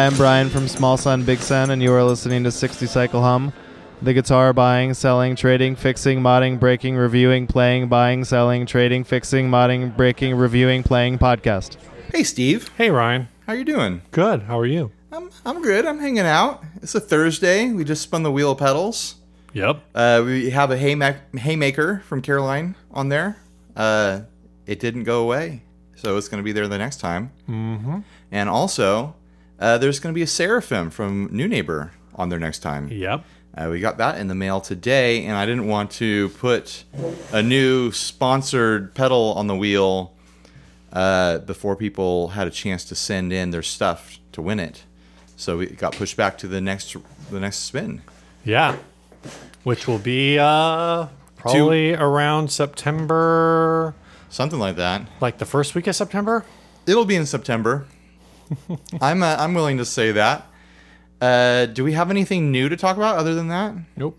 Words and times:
Hi, 0.00 0.06
I'm 0.06 0.16
Brian 0.16 0.48
from 0.48 0.66
Small 0.66 0.96
Sun 0.96 1.24
Big 1.24 1.40
Sun, 1.40 1.68
and 1.68 1.82
you 1.82 1.92
are 1.92 2.02
listening 2.02 2.42
to 2.44 2.50
60 2.50 2.86
Cycle 2.86 3.20
Hum, 3.20 3.52
the 4.00 4.14
guitar 4.14 4.54
buying, 4.54 4.94
selling, 4.94 5.36
trading, 5.36 5.76
fixing, 5.76 6.20
modding, 6.20 6.58
breaking, 6.58 6.96
reviewing, 6.96 7.46
playing, 7.46 7.88
buying, 7.88 8.24
selling, 8.24 8.64
trading, 8.64 9.04
fixing, 9.04 9.50
modding, 9.50 9.94
breaking, 9.94 10.36
reviewing, 10.36 10.82
playing 10.82 11.18
podcast. 11.18 11.76
Hey, 12.14 12.24
Steve. 12.24 12.70
Hey, 12.78 12.88
Ryan. 12.88 13.28
How 13.46 13.52
you 13.52 13.62
doing? 13.62 14.00
Good. 14.10 14.44
How 14.44 14.58
are 14.58 14.64
you? 14.64 14.90
I'm 15.12 15.28
I'm 15.44 15.60
good. 15.60 15.84
I'm 15.84 15.98
hanging 15.98 16.20
out. 16.20 16.64
It's 16.80 16.94
a 16.94 17.00
Thursday. 17.00 17.70
We 17.70 17.84
just 17.84 18.00
spun 18.00 18.22
the 18.22 18.32
wheel 18.32 18.52
of 18.52 18.58
pedals. 18.58 19.16
Yep. 19.52 19.82
Uh, 19.94 20.22
we 20.24 20.48
have 20.48 20.70
a 20.70 20.78
haymac- 20.78 21.38
haymaker 21.38 22.02
from 22.06 22.22
Caroline 22.22 22.74
on 22.90 23.10
there. 23.10 23.36
Uh, 23.76 24.22
it 24.64 24.80
didn't 24.80 25.04
go 25.04 25.22
away, 25.22 25.62
so 25.94 26.16
it's 26.16 26.28
going 26.28 26.42
to 26.42 26.44
be 26.44 26.52
there 26.52 26.68
the 26.68 26.78
next 26.78 27.00
time. 27.00 27.32
Mm-hmm. 27.46 27.98
And 28.32 28.48
also, 28.48 29.14
uh, 29.60 29.78
there's 29.78 30.00
going 30.00 30.12
to 30.12 30.18
be 30.18 30.22
a 30.22 30.26
Seraphim 30.26 30.90
from 30.90 31.28
Neunaber 31.28 31.90
on 32.14 32.28
there 32.28 32.38
next 32.38 32.60
time. 32.60 32.88
Yep. 32.88 33.24
Uh, 33.56 33.68
we 33.70 33.80
got 33.80 33.98
that 33.98 34.18
in 34.18 34.28
the 34.28 34.34
mail 34.34 34.60
today, 34.60 35.24
and 35.24 35.36
I 35.36 35.44
didn't 35.44 35.66
want 35.66 35.90
to 35.92 36.28
put 36.30 36.84
a 37.32 37.42
new 37.42 37.90
sponsored 37.92 38.94
pedal 38.94 39.34
on 39.34 39.48
the 39.48 39.56
wheel 39.56 40.14
uh, 40.92 41.38
before 41.38 41.74
people 41.76 42.28
had 42.28 42.46
a 42.46 42.50
chance 42.50 42.84
to 42.86 42.94
send 42.94 43.32
in 43.32 43.50
their 43.50 43.62
stuff 43.62 44.18
to 44.32 44.40
win 44.42 44.60
it. 44.60 44.84
So 45.36 45.60
it 45.60 45.78
got 45.78 45.96
pushed 45.96 46.16
back 46.16 46.38
to 46.38 46.48
the 46.48 46.60
next 46.60 46.94
the 47.30 47.40
next 47.40 47.58
spin. 47.60 48.02
Yeah. 48.44 48.76
Which 49.64 49.86
will 49.88 49.98
be 49.98 50.38
uh 50.38 51.06
probably 51.36 51.94
around 51.94 52.50
September, 52.50 53.94
Something 54.28 54.58
like 54.58 54.76
that. 54.76 55.02
like 55.20 55.38
the 55.38 55.46
first 55.46 55.74
week 55.74 55.86
of 55.86 55.96
September. 55.96 56.44
It'll 56.86 57.04
be 57.06 57.16
in 57.16 57.26
September. 57.26 57.86
I'm 59.00 59.22
uh, 59.22 59.36
I'm 59.38 59.54
willing 59.54 59.78
to 59.78 59.84
say 59.84 60.12
that. 60.12 60.46
Uh, 61.20 61.66
do 61.66 61.84
we 61.84 61.92
have 61.92 62.10
anything 62.10 62.50
new 62.50 62.68
to 62.68 62.76
talk 62.76 62.96
about 62.96 63.16
other 63.16 63.34
than 63.34 63.48
that? 63.48 63.74
Nope. 63.96 64.18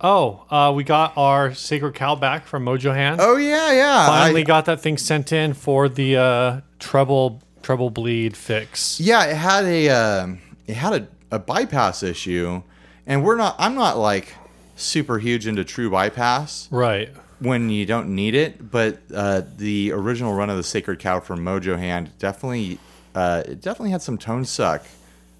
Oh, 0.00 0.44
uh, 0.50 0.72
we 0.74 0.84
got 0.84 1.12
our 1.16 1.52
sacred 1.52 1.94
cow 1.94 2.14
back 2.14 2.46
from 2.46 2.64
Mojo 2.64 2.94
Hand. 2.94 3.20
Oh 3.20 3.36
yeah, 3.36 3.72
yeah. 3.72 4.06
Finally 4.06 4.42
I- 4.42 4.44
got 4.44 4.64
that 4.66 4.80
thing 4.80 4.96
sent 4.96 5.32
in 5.32 5.54
for 5.54 5.88
the 5.88 6.16
uh, 6.16 6.60
treble 6.78 7.42
treble 7.62 7.90
bleed 7.90 8.36
fix. 8.36 9.00
Yeah, 9.00 9.24
it 9.24 9.34
had 9.36 9.64
a 9.64 9.88
uh, 9.90 10.28
it 10.66 10.74
had 10.76 10.92
a, 11.02 11.36
a 11.36 11.38
bypass 11.38 12.02
issue, 12.02 12.62
and 13.06 13.24
we're 13.24 13.36
not. 13.36 13.56
I'm 13.58 13.74
not 13.74 13.98
like 13.98 14.34
super 14.76 15.18
huge 15.18 15.46
into 15.48 15.64
true 15.64 15.90
bypass 15.90 16.68
Right. 16.70 17.10
when 17.40 17.68
you 17.68 17.84
don't 17.84 18.14
need 18.14 18.36
it, 18.36 18.70
but 18.70 19.00
uh, 19.12 19.42
the 19.56 19.90
original 19.90 20.32
run 20.34 20.48
of 20.50 20.56
the 20.56 20.62
Sacred 20.62 21.00
Cow 21.00 21.18
from 21.18 21.40
Mojo 21.40 21.76
Hand 21.76 22.12
definitely 22.20 22.78
uh, 23.18 23.42
it 23.46 23.60
definitely 23.60 23.90
had 23.90 24.02
some 24.02 24.16
tone 24.18 24.44
suck 24.44 24.82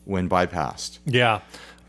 when 0.04 0.28
bypassed. 0.28 0.98
Yeah. 1.06 1.40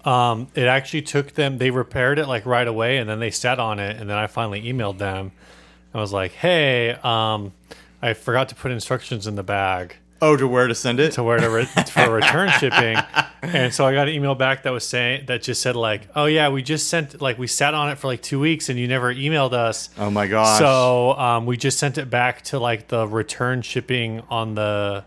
Um, 0.06 0.48
it 0.56 0.66
actually 0.66 1.02
took 1.02 1.34
them, 1.34 1.58
they 1.58 1.72
repaired 1.72 2.20
it 2.20 2.28
like 2.28 2.46
right 2.46 2.68
away 2.68 2.98
and 2.98 3.10
then 3.10 3.20
they 3.20 3.32
sat 3.32 3.60
on 3.60 3.80
it. 3.80 3.98
And 4.00 4.10
then 4.10 4.18
I 4.18 4.28
finally 4.28 4.62
emailed 4.64 4.98
them. 4.98 5.32
I 5.94 6.00
was 6.00 6.14
like, 6.14 6.32
hey, 6.32 6.92
um, 7.04 7.52
I 8.02 8.14
forgot 8.14 8.50
to 8.50 8.56
put 8.56 8.72
instructions 8.72 9.28
in 9.28 9.36
the 9.36 9.44
bag 9.44 9.96
Oh, 10.22 10.36
to 10.36 10.48
where 10.48 10.68
to 10.68 10.76
send 10.76 11.00
it? 11.00 11.14
to 11.14 11.24
where 11.24 11.38
to 11.40 11.50
re- 11.50 11.66
for 11.94 12.10
return 12.12 12.50
shipping. 12.60 12.98
And 13.42 13.74
so 13.74 13.86
I 13.86 13.94
got 13.94 14.10
an 14.10 14.14
email 14.14 14.36
back 14.36 14.64
that 14.64 14.72
was 14.72 14.86
saying, 14.86 15.28
that 15.28 15.42
just 15.44 15.62
said, 15.62 15.78
like, 15.78 16.10
oh, 16.14 16.26
yeah, 16.26 16.50
we 16.50 16.62
just 16.62 16.90
sent, 16.90 17.22
like, 17.22 17.38
we 17.40 17.48
sat 17.48 17.74
on 17.74 17.90
it 17.90 17.98
for 17.98 18.08
like 18.08 18.22
two 18.22 18.38
weeks 18.40 18.68
and 18.68 18.78
you 18.78 18.86
never 18.88 19.14
emailed 19.16 19.54
us. 19.54 19.90
Oh 19.98 20.10
my 20.10 20.28
gosh! 20.28 20.60
So 20.60 21.14
um, 21.14 21.46
we 21.46 21.56
just 21.56 21.80
sent 21.80 21.98
it 21.98 22.10
back 22.10 22.42
to 22.44 22.60
like 22.60 22.90
the 22.90 23.08
return 23.08 23.62
shipping 23.62 24.22
on 24.30 24.56
the 24.56 25.06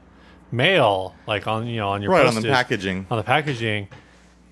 mail, 0.52 1.14
like 1.26 1.46
on, 1.46 1.66
you 1.66 1.76
know, 1.78 1.88
on 1.90 2.02
your 2.02 2.10
right 2.12 2.26
on 2.26 2.34
the 2.34 2.42
packaging. 2.42 3.06
on 3.10 3.16
the 3.18 3.24
packaging. 3.24 3.88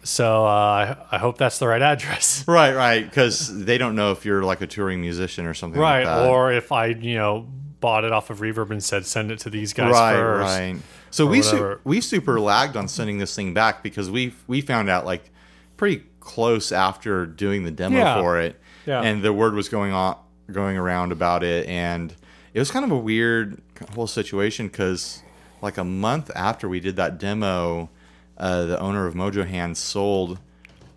So 0.02 0.46
uh, 0.46 0.96
I, 1.10 1.16
I 1.16 1.18
hope 1.18 1.36
that's 1.38 1.58
the 1.58 1.68
right 1.68 1.82
address. 1.82 2.44
Right, 2.48 2.74
right, 2.74 3.04
because 3.04 3.64
they 3.64 3.76
don't 3.78 3.94
know 3.94 4.12
if 4.12 4.24
you're 4.24 4.42
like 4.42 4.60
a 4.62 4.66
touring 4.66 5.00
musician 5.02 5.44
or 5.46 5.52
something 5.54 5.80
Right. 5.80 6.04
like 6.04 6.06
that. 6.06 6.28
Or 6.30 6.52
if 6.52 6.72
I, 6.72 6.86
you 6.86 7.16
know, 7.16 7.46
bought 7.80 8.04
it 8.04 8.12
off 8.12 8.30
of 8.30 8.38
Reverb 8.40 8.70
and 8.70 8.82
said 8.82 9.04
send 9.06 9.30
it 9.30 9.38
to 9.40 9.50
these 9.50 9.72
guys 9.74 9.92
right, 9.92 10.14
first. 10.14 10.42
right. 10.58 10.76
So 11.10 11.26
we 11.26 11.42
su- 11.42 11.78
we 11.84 12.00
super 12.00 12.38
lagged 12.40 12.76
on 12.76 12.88
sending 12.88 13.18
this 13.18 13.34
thing 13.34 13.52
back 13.52 13.82
because 13.82 14.10
we 14.10 14.32
we 14.46 14.60
found 14.60 14.88
out 14.88 15.04
like 15.04 15.30
pretty 15.76 16.04
close 16.20 16.72
after 16.72 17.26
doing 17.26 17.64
the 17.64 17.70
demo 17.70 17.98
Yeah. 17.98 18.20
for 18.22 18.38
it, 18.38 18.60
Yeah. 18.86 19.00
and 19.02 19.22
the 19.22 19.32
word 19.32 19.54
was 19.54 19.68
going 19.68 19.92
on 19.92 20.16
going 20.52 20.76
around 20.76 21.10
about 21.12 21.42
it, 21.42 21.66
and 21.66 22.14
it 22.54 22.58
was 22.58 22.70
kind 22.70 22.84
of 22.84 22.90
a 22.90 22.98
weird 22.98 23.60
whole 23.94 24.06
situation 24.06 24.68
because 24.68 25.22
like 25.62 25.78
a 25.78 25.84
month 25.84 26.30
after 26.34 26.68
we 26.68 26.80
did 26.80 26.96
that 26.96 27.18
demo, 27.18 27.90
uh, 28.38 28.64
the 28.66 28.78
owner 28.80 29.06
of 29.06 29.14
Mojo 29.14 29.46
Hand 29.46 29.76
sold 29.76 30.38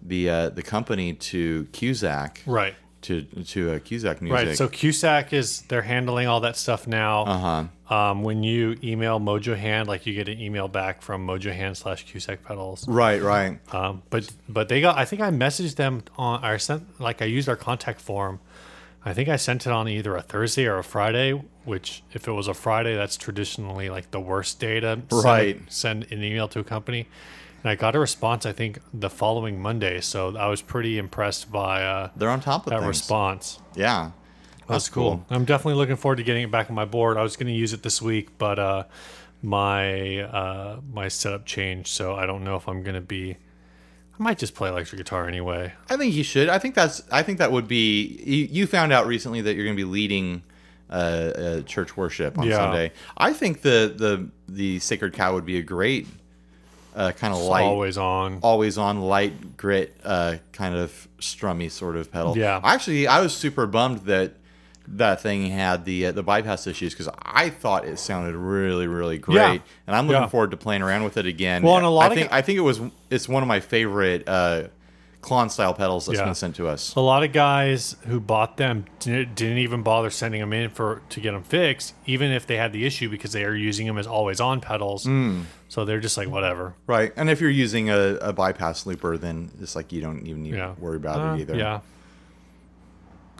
the 0.01 0.29
uh, 0.29 0.50
the 0.50 0.63
company 0.63 1.13
to 1.13 1.66
Cusack 1.72 2.41
Right. 2.46 2.75
to 3.03 3.22
to 3.24 3.72
uh, 3.74 3.79
Cusack 3.79 4.22
Music. 4.22 4.47
Right. 4.47 4.57
So 4.57 4.68
Cusack 4.68 5.34
is 5.34 5.62
they're 5.63 5.81
handling 5.81 6.28
all 6.28 6.41
that 6.41 6.57
stuff 6.57 6.88
now. 6.88 7.24
uh 7.24 7.38
huh. 7.38 7.63
Um, 7.90 8.24
when 8.24 8.41
you 8.44 8.75
email 8.84 9.19
Mojo 9.19 9.56
Hand, 9.56 9.88
like 9.88 10.07
you 10.07 10.13
get 10.16 10.28
an 10.28 10.40
email 10.40 10.68
back 10.68 11.01
from 11.03 11.28
Mojo 11.28 11.53
Hand 11.53 11.78
slash 11.78 12.06
Cusack 12.06 12.44
pedals. 12.44 12.88
Right, 12.88 13.22
right. 13.22 13.59
Um, 13.74 14.01
but 14.09 14.30
but 14.50 14.68
they 14.68 14.81
got. 14.81 14.97
I 14.97 15.06
think 15.06 15.22
I 15.22 15.30
messaged 15.30 15.75
them 15.75 16.03
on. 16.18 16.44
I 16.44 16.57
sent 16.57 17.00
like 17.00 17.22
I 17.22 17.25
used 17.25 17.47
our 17.50 17.56
contact 17.57 18.01
form. 18.01 18.40
I 19.06 19.13
think 19.13 19.28
I 19.30 19.35
sent 19.35 19.68
it 19.68 19.72
on 19.72 19.88
either 19.90 20.16
a 20.16 20.22
Thursday 20.22 20.66
or 20.66 20.78
a 20.80 20.84
Friday. 20.84 21.40
Which, 21.66 22.03
if 22.13 22.28
it 22.28 22.31
was 22.31 22.47
a 22.47 22.53
Friday, 22.53 22.96
that's 22.96 23.16
traditionally 23.18 23.90
like 23.90 24.12
the 24.12 24.19
worst 24.19 24.59
day 24.59 24.79
to 24.81 25.01
send, 25.09 25.24
Right. 25.24 25.62
send 25.69 26.12
an 26.12 26.22
email 26.24 26.47
to 26.50 26.59
a 26.59 26.63
company. 26.63 27.07
And 27.63 27.69
I 27.69 27.75
got 27.75 27.96
a 27.96 28.00
response. 28.00 28.46
I 28.46 28.51
think 28.51 28.79
the 28.94 29.09
following 29.09 29.62
Monday. 29.62 30.01
So 30.01 30.35
I 30.35 30.47
was 30.47 30.62
pretty 30.62 30.97
impressed 30.97 31.51
by 31.51 31.84
uh, 31.84 32.09
They're 32.18 32.29
on 32.29 32.41
top 32.41 32.68
of 32.68 32.72
that 32.72 32.79
things. 32.79 32.88
response. 32.90 33.59
Yeah, 33.75 34.12
That's 34.68 34.90
cool. 34.90 35.25
I'm 35.29 35.46
definitely 35.46 35.75
looking 35.75 35.96
forward 35.96 36.18
to 36.18 36.24
getting 36.24 36.44
it 36.44 36.51
back 36.51 36.69
on 36.69 36.75
my 36.75 36.84
board. 36.85 37.16
I 37.16 37.24
was 37.24 37.38
going 37.38 37.47
to 37.47 37.53
use 37.53 37.72
it 37.72 37.81
this 37.84 38.01
week, 38.01 38.38
but 38.38 38.59
uh, 38.59 38.84
my 39.41 40.19
uh, 40.22 40.80
my 40.91 41.07
setup 41.07 41.45
changed, 41.45 41.88
so 41.90 42.16
I 42.16 42.25
don't 42.25 42.44
know 42.44 42.56
if 42.56 42.68
I'm 42.68 42.84
going 42.84 42.95
to 42.95 43.01
be. 43.01 43.38
I 44.19 44.24
might 44.24 44.38
just 44.38 44.53
play 44.56 44.69
electric 44.69 45.00
guitar 45.00 45.28
anyway. 45.28 45.74
I 45.90 45.97
think 45.97 46.13
you 46.13 46.24
should. 46.24 46.47
I 46.50 46.59
think 46.59 46.75
that's. 46.75 47.01
I 47.12 47.24
think 47.24 47.40
that 47.40 47.51
would 47.51 47.68
be. 47.68 48.22
You, 48.25 48.47
you 48.51 48.68
found 48.68 48.91
out 48.94 49.06
recently 49.07 49.41
that 49.41 49.56
you're 49.56 49.66
going 49.66 49.75
to 49.78 49.84
be 49.85 49.90
leading 49.90 50.44
uh, 50.93 50.95
uh, 50.95 51.61
church 51.63 51.97
worship 51.97 52.37
on 52.37 52.47
Yeah. 52.47 52.57
Sunday. 52.57 52.91
I 53.17 53.33
think 53.33 53.61
the 53.61 53.93
the 53.95 54.29
the 54.47 54.79
sacred 54.79 55.13
cow 55.13 55.33
would 55.33 55.45
be 55.45 55.57
a 55.57 55.61
great 55.63 56.07
uh, 56.95 57.11
kind 57.11 57.33
of 57.33 57.39
light, 57.41 57.63
always. 57.63 57.97
on, 57.97 58.39
Always 58.43 58.77
on. 58.77 59.01
light 59.01 59.57
grit, 59.57 59.95
uh, 60.03 60.35
kind 60.51 60.75
of 60.75 61.07
strummy 61.19 61.71
sort 61.71 61.95
of 61.95 62.11
pedal. 62.11 62.37
Yeah. 62.37 62.61
Actually, 62.63 63.07
I 63.07 63.19
was 63.21 63.35
super 63.35 63.65
bummed 63.65 64.01
that 64.05 64.33
that 64.87 65.21
thing 65.21 65.47
had 65.47 65.85
the 65.85 66.07
uh, 66.07 66.11
the 66.11 66.21
bypass 66.23 66.67
issues 66.67 66.93
because 66.93 67.09
I 67.23 67.49
thought 67.49 67.85
it 67.85 67.97
sounded 67.97 68.35
really 68.35 68.85
really 68.85 69.17
great, 69.17 69.35
Yeah. 69.35 69.57
and 69.87 69.95
I'm 69.95 70.07
looking 70.07 70.21
Yeah. 70.23 70.27
forward 70.27 70.51
to 70.51 70.57
playing 70.57 70.81
around 70.83 71.03
with 71.05 71.17
it 71.17 71.25
again. 71.25 71.63
Well, 71.63 71.77
and 71.77 71.85
a 71.85 71.89
lot 71.89 72.03
I 72.03 72.07
of 72.07 72.13
think 72.13 72.29
gu- 72.29 72.35
I 72.35 72.41
think 72.43 72.57
it 72.57 72.61
was 72.61 72.79
it's 73.09 73.27
one 73.27 73.41
of 73.41 73.47
my 73.47 73.59
favorite 73.61 74.27
uh, 74.27 74.63
Klon 75.23 75.50
style 75.50 75.73
pedals 75.73 76.06
that's 76.06 76.19
Yeah. 76.19 76.25
been 76.25 76.35
sent 76.35 76.56
to 76.57 76.67
us. 76.67 76.94
A 76.95 77.00
lot 77.00 77.23
of 77.23 77.31
guys 77.31 77.95
who 78.07 78.19
bought 78.19 78.57
them 78.57 78.85
di- 79.00 79.25
didn't 79.25 79.57
even 79.59 79.81
bother 79.81 80.09
sending 80.09 80.41
them 80.41 80.53
in 80.53 80.69
for 80.69 81.01
to 81.09 81.19
get 81.19 81.31
them 81.31 81.41
fixed, 81.44 81.95
even 82.06 82.31
if 82.31 82.45
they 82.45 82.57
had 82.57 82.73
the 82.73 82.85
issue 82.85 83.09
because 83.09 83.31
they 83.31 83.44
are 83.45 83.56
using 83.56 83.88
them 83.88 83.97
as 83.97 84.06
always 84.06 84.39
on 84.39 84.62
pedals. 84.62 85.06
Hmm. 85.06 85.42
So 85.69 85.86
they're 85.86 86.00
just 86.00 86.18
like 86.18 86.27
whatever. 86.30 86.75
Right, 86.86 87.12
and 87.15 87.30
if 87.30 87.42
you're 87.42 87.50
using 87.50 87.89
a, 87.89 88.18
a 88.21 88.33
bypass 88.33 88.86
looper, 88.86 89.18
then 89.18 89.50
it's 89.59 89.75
like 89.75 89.92
you 89.92 90.01
don't 90.01 90.27
even 90.27 90.44
need 90.44 90.53
Yeah. 90.53 90.74
to 90.75 90.81
worry 90.81 90.97
about 90.97 91.19
Uh, 91.19 91.33
it 91.36 91.42
either. 91.42 91.56
Yeah. 91.56 91.80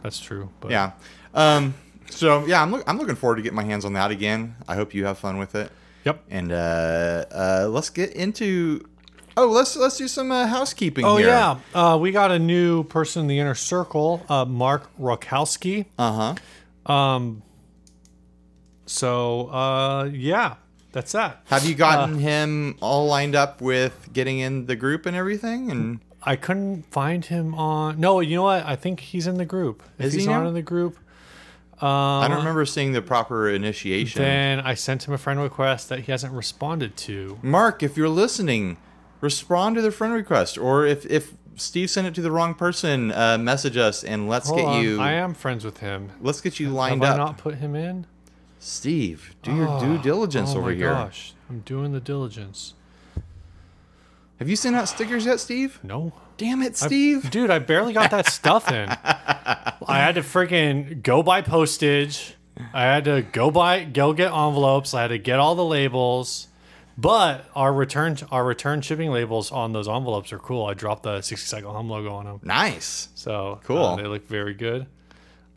That's 0.02 0.18
true. 0.20 0.50
But 0.60 0.70
yeah. 0.70 0.92
Um, 1.34 1.74
so 2.10 2.44
yeah, 2.46 2.62
I'm 2.62 2.70
look, 2.70 2.84
I'm 2.86 2.98
looking 2.98 3.14
forward 3.16 3.36
to 3.36 3.42
getting 3.42 3.56
my 3.56 3.64
hands 3.64 3.84
on 3.84 3.92
that 3.94 4.10
again. 4.10 4.56
I 4.68 4.74
hope 4.74 4.94
you 4.94 5.04
have 5.06 5.18
fun 5.18 5.38
with 5.38 5.54
it. 5.54 5.70
Yep. 6.04 6.22
And 6.30 6.52
uh, 6.52 7.24
uh, 7.32 7.66
let's 7.70 7.88
get 7.90 8.10
into. 8.12 8.84
Oh, 9.36 9.48
let's 9.48 9.74
let's 9.76 9.96
do 9.98 10.06
some 10.08 10.30
uh, 10.30 10.46
housekeeping. 10.46 11.04
Oh 11.04 11.16
here. 11.16 11.28
yeah, 11.28 11.58
uh, 11.74 11.96
we 12.00 12.12
got 12.12 12.30
a 12.30 12.38
new 12.38 12.84
person 12.84 13.22
in 13.22 13.26
the 13.26 13.38
inner 13.40 13.54
circle, 13.54 14.24
uh, 14.28 14.44
Mark 14.44 14.88
Rokowski. 14.98 15.86
Uh 15.98 16.34
huh. 16.86 16.92
Um, 16.92 17.42
so 18.86 19.48
uh, 19.48 20.04
yeah, 20.12 20.54
that's 20.92 21.12
that. 21.12 21.40
Have 21.46 21.64
you 21.66 21.74
Uh, 21.74 21.78
gotten 21.78 22.18
him 22.18 22.76
all 22.80 23.06
lined 23.06 23.34
up 23.34 23.60
with 23.60 24.10
getting 24.12 24.38
in 24.38 24.66
the 24.66 24.76
group 24.76 25.06
and 25.06 25.16
everything? 25.16 25.70
And 25.70 26.00
I 26.22 26.36
couldn't 26.36 26.84
find 26.92 27.24
him 27.24 27.54
on. 27.54 27.98
No, 27.98 28.20
you 28.20 28.36
know 28.36 28.42
what? 28.44 28.64
I 28.64 28.76
think 28.76 29.00
he's 29.00 29.26
in 29.26 29.36
the 29.36 29.44
group. 29.46 29.82
If 29.98 30.06
Is 30.06 30.12
he 30.12 30.18
he's 30.20 30.28
not 30.28 30.42
now? 30.42 30.48
in 30.48 30.54
the 30.54 30.62
group, 30.62 30.98
I 31.80 32.26
don't 32.28 32.38
remember 32.38 32.64
seeing 32.66 32.92
the 32.92 33.02
proper 33.02 33.48
initiation. 33.50 34.22
then 34.22 34.60
I 34.60 34.74
sent 34.74 35.06
him 35.08 35.12
a 35.14 35.18
friend 35.18 35.40
request 35.40 35.88
that 35.88 36.00
he 36.00 36.12
hasn't 36.12 36.32
responded 36.32 36.96
to. 36.98 37.38
Mark, 37.42 37.82
if 37.82 37.96
you're 37.96 38.08
listening, 38.08 38.76
respond 39.24 39.74
to 39.76 39.82
the 39.82 39.90
friend 39.90 40.12
request, 40.14 40.56
or 40.58 40.86
if 40.86 41.04
if 41.06 41.32
Steve 41.56 41.88
sent 41.90 42.06
it 42.06 42.14
to 42.14 42.20
the 42.22 42.30
wrong 42.30 42.54
person, 42.54 43.10
uh, 43.12 43.38
message 43.38 43.76
us 43.76 44.04
and 44.04 44.28
let's 44.28 44.48
Hold 44.48 44.60
get 44.60 44.66
on, 44.68 44.82
you. 44.84 45.00
I 45.00 45.12
am 45.12 45.34
friends 45.34 45.64
with 45.64 45.78
him. 45.78 46.10
Let's 46.20 46.40
get 46.40 46.60
you 46.60 46.66
Have 46.66 46.74
lined 46.74 47.04
I 47.04 47.10
up. 47.10 47.16
not 47.16 47.38
put 47.38 47.54
him 47.56 47.74
in? 47.74 48.06
Steve, 48.58 49.34
do 49.42 49.54
your 49.54 49.78
due 49.80 49.98
diligence 49.98 50.54
over 50.54 50.70
here. 50.72 50.88
oh 50.88 50.92
over 50.92 50.94
my 50.94 51.00
here. 51.00 51.06
gosh, 51.06 51.32
I'm 51.50 51.60
doing 51.60 51.92
the 51.92 52.00
diligence. 52.00 52.74
Have 54.38 54.48
you 54.48 54.56
sent 54.56 54.74
out 54.74 54.88
stickers 54.88 55.24
yet, 55.26 55.38
Steve? 55.40 55.78
No. 55.82 56.12
Damn 56.36 56.62
it, 56.62 56.72
I- 56.82 56.86
Steve. 56.86 57.30
dude, 57.30 57.50
I 57.50 57.58
barely 57.60 57.92
got 57.92 58.10
that 58.10 58.26
stuff 58.28 58.70
in. 58.72 58.88
I 59.04 59.74
had 59.98 60.16
to 60.16 60.22
freaking 60.22 61.02
go 61.02 61.22
buy 61.22 61.40
postage. 61.42 62.34
I 62.72 62.82
had 62.82 63.04
to 63.04 63.22
go 63.22 63.50
buy 63.50 63.84
go 63.84 64.12
get 64.12 64.32
envelopes. 64.32 64.92
I 64.94 65.02
had 65.02 65.08
to 65.08 65.18
get 65.18 65.38
all 65.38 65.54
the 65.54 65.64
labels. 65.64 66.48
But 66.96 67.44
our 67.56 67.72
return 67.72 68.16
our 68.30 68.44
return 68.44 68.80
shipping 68.80 69.10
labels 69.10 69.50
on 69.50 69.72
those 69.72 69.88
envelopes 69.88 70.32
are 70.32 70.38
cool. 70.38 70.66
I 70.66 70.74
dropped 70.74 71.02
the 71.02 71.20
60 71.22 71.46
cycle 71.46 71.72
hum 71.72 71.88
logo 71.90 72.12
on 72.14 72.24
them. 72.26 72.40
nice. 72.42 73.08
So 73.14 73.60
Cool. 73.64 73.78
uh, 73.84 73.96
they 73.96 74.04
look 74.04 74.28
very 74.28 74.54
good. 74.54 74.86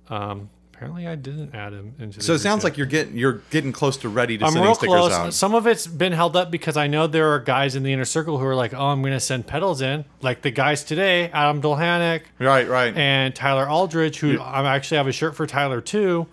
Um, 0.09 0.49
apparently 0.73 1.07
I 1.07 1.15
didn't 1.15 1.53
add 1.53 1.73
them 1.73 1.93
into. 1.99 2.21
So 2.21 2.33
it 2.33 2.39
sounds 2.39 2.63
like 2.63 2.77
you're 2.77 2.87
getting 2.87 3.17
you're 3.17 3.41
getting 3.51 3.71
close 3.71 3.97
to 3.97 4.09
ready 4.09 4.37
to 4.37 4.45
I'm 4.45 4.51
sending 4.51 4.65
real 4.67 4.75
stickers 4.75 4.95
close. 4.95 5.11
out. 5.11 5.33
Some 5.33 5.53
of 5.53 5.67
it's 5.67 5.85
been 5.85 6.13
held 6.13 6.35
up 6.35 6.49
because 6.49 6.77
I 6.77 6.87
know 6.87 7.07
there 7.07 7.31
are 7.33 7.39
guys 7.39 7.75
in 7.75 7.83
the 7.83 7.91
inner 7.93 8.05
circle 8.05 8.37
who 8.39 8.45
are 8.45 8.55
like, 8.55 8.73
"Oh, 8.73 8.85
I'm 8.87 9.01
going 9.01 9.13
to 9.13 9.19
send 9.19 9.45
pedals 9.47 9.81
in," 9.81 10.05
like 10.21 10.41
the 10.43 10.51
guys 10.51 10.83
today, 10.83 11.29
Adam 11.31 11.61
Dolhanic 11.61 12.21
Right, 12.39 12.67
right. 12.67 12.95
and 12.97 13.35
Tyler 13.35 13.69
Aldridge, 13.69 14.17
who 14.19 14.39
I 14.39 14.75
actually 14.75 14.97
have 14.97 15.07
a 15.07 15.11
shirt 15.11 15.35
for 15.35 15.45
Tyler 15.45 15.81
too, 15.81 16.27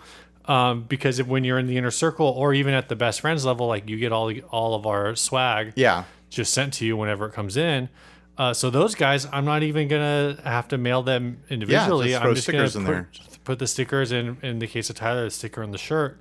um, 0.46 0.82
because 0.82 1.18
if, 1.18 1.26
when 1.26 1.44
you're 1.44 1.58
in 1.58 1.66
the 1.66 1.76
inner 1.76 1.90
circle 1.90 2.26
or 2.26 2.54
even 2.54 2.74
at 2.74 2.88
the 2.88 2.96
best 2.96 3.20
friends 3.20 3.44
level, 3.44 3.66
like 3.66 3.88
you 3.88 3.96
get 3.96 4.12
all 4.12 4.32
all 4.50 4.74
of 4.74 4.86
our 4.86 5.16
swag 5.16 5.72
yeah. 5.76 6.04
just 6.30 6.52
sent 6.52 6.74
to 6.74 6.86
you 6.86 6.96
whenever 6.96 7.26
it 7.26 7.32
comes 7.32 7.56
in. 7.56 7.88
Uh, 8.36 8.52
so 8.52 8.68
those 8.68 8.94
guys, 8.94 9.26
I'm 9.32 9.44
not 9.44 9.62
even 9.62 9.88
gonna 9.88 10.38
have 10.44 10.68
to 10.68 10.78
mail 10.78 11.02
them 11.02 11.42
individually. 11.48 12.08
just 12.08 12.20
throw 12.20 12.30
I'm 12.30 12.34
just 12.34 12.48
gonna 12.48 12.68
stickers 12.68 12.76
in 12.76 12.84
put, 12.84 12.90
there. 12.90 13.08
put 13.44 13.58
the 13.58 13.66
stickers 13.66 14.12
in. 14.12 14.38
In 14.42 14.58
the 14.58 14.66
case 14.66 14.90
of 14.90 14.96
Tyler, 14.96 15.24
the 15.24 15.30
sticker 15.30 15.62
on 15.62 15.70
the 15.70 15.78
shirt 15.78 16.20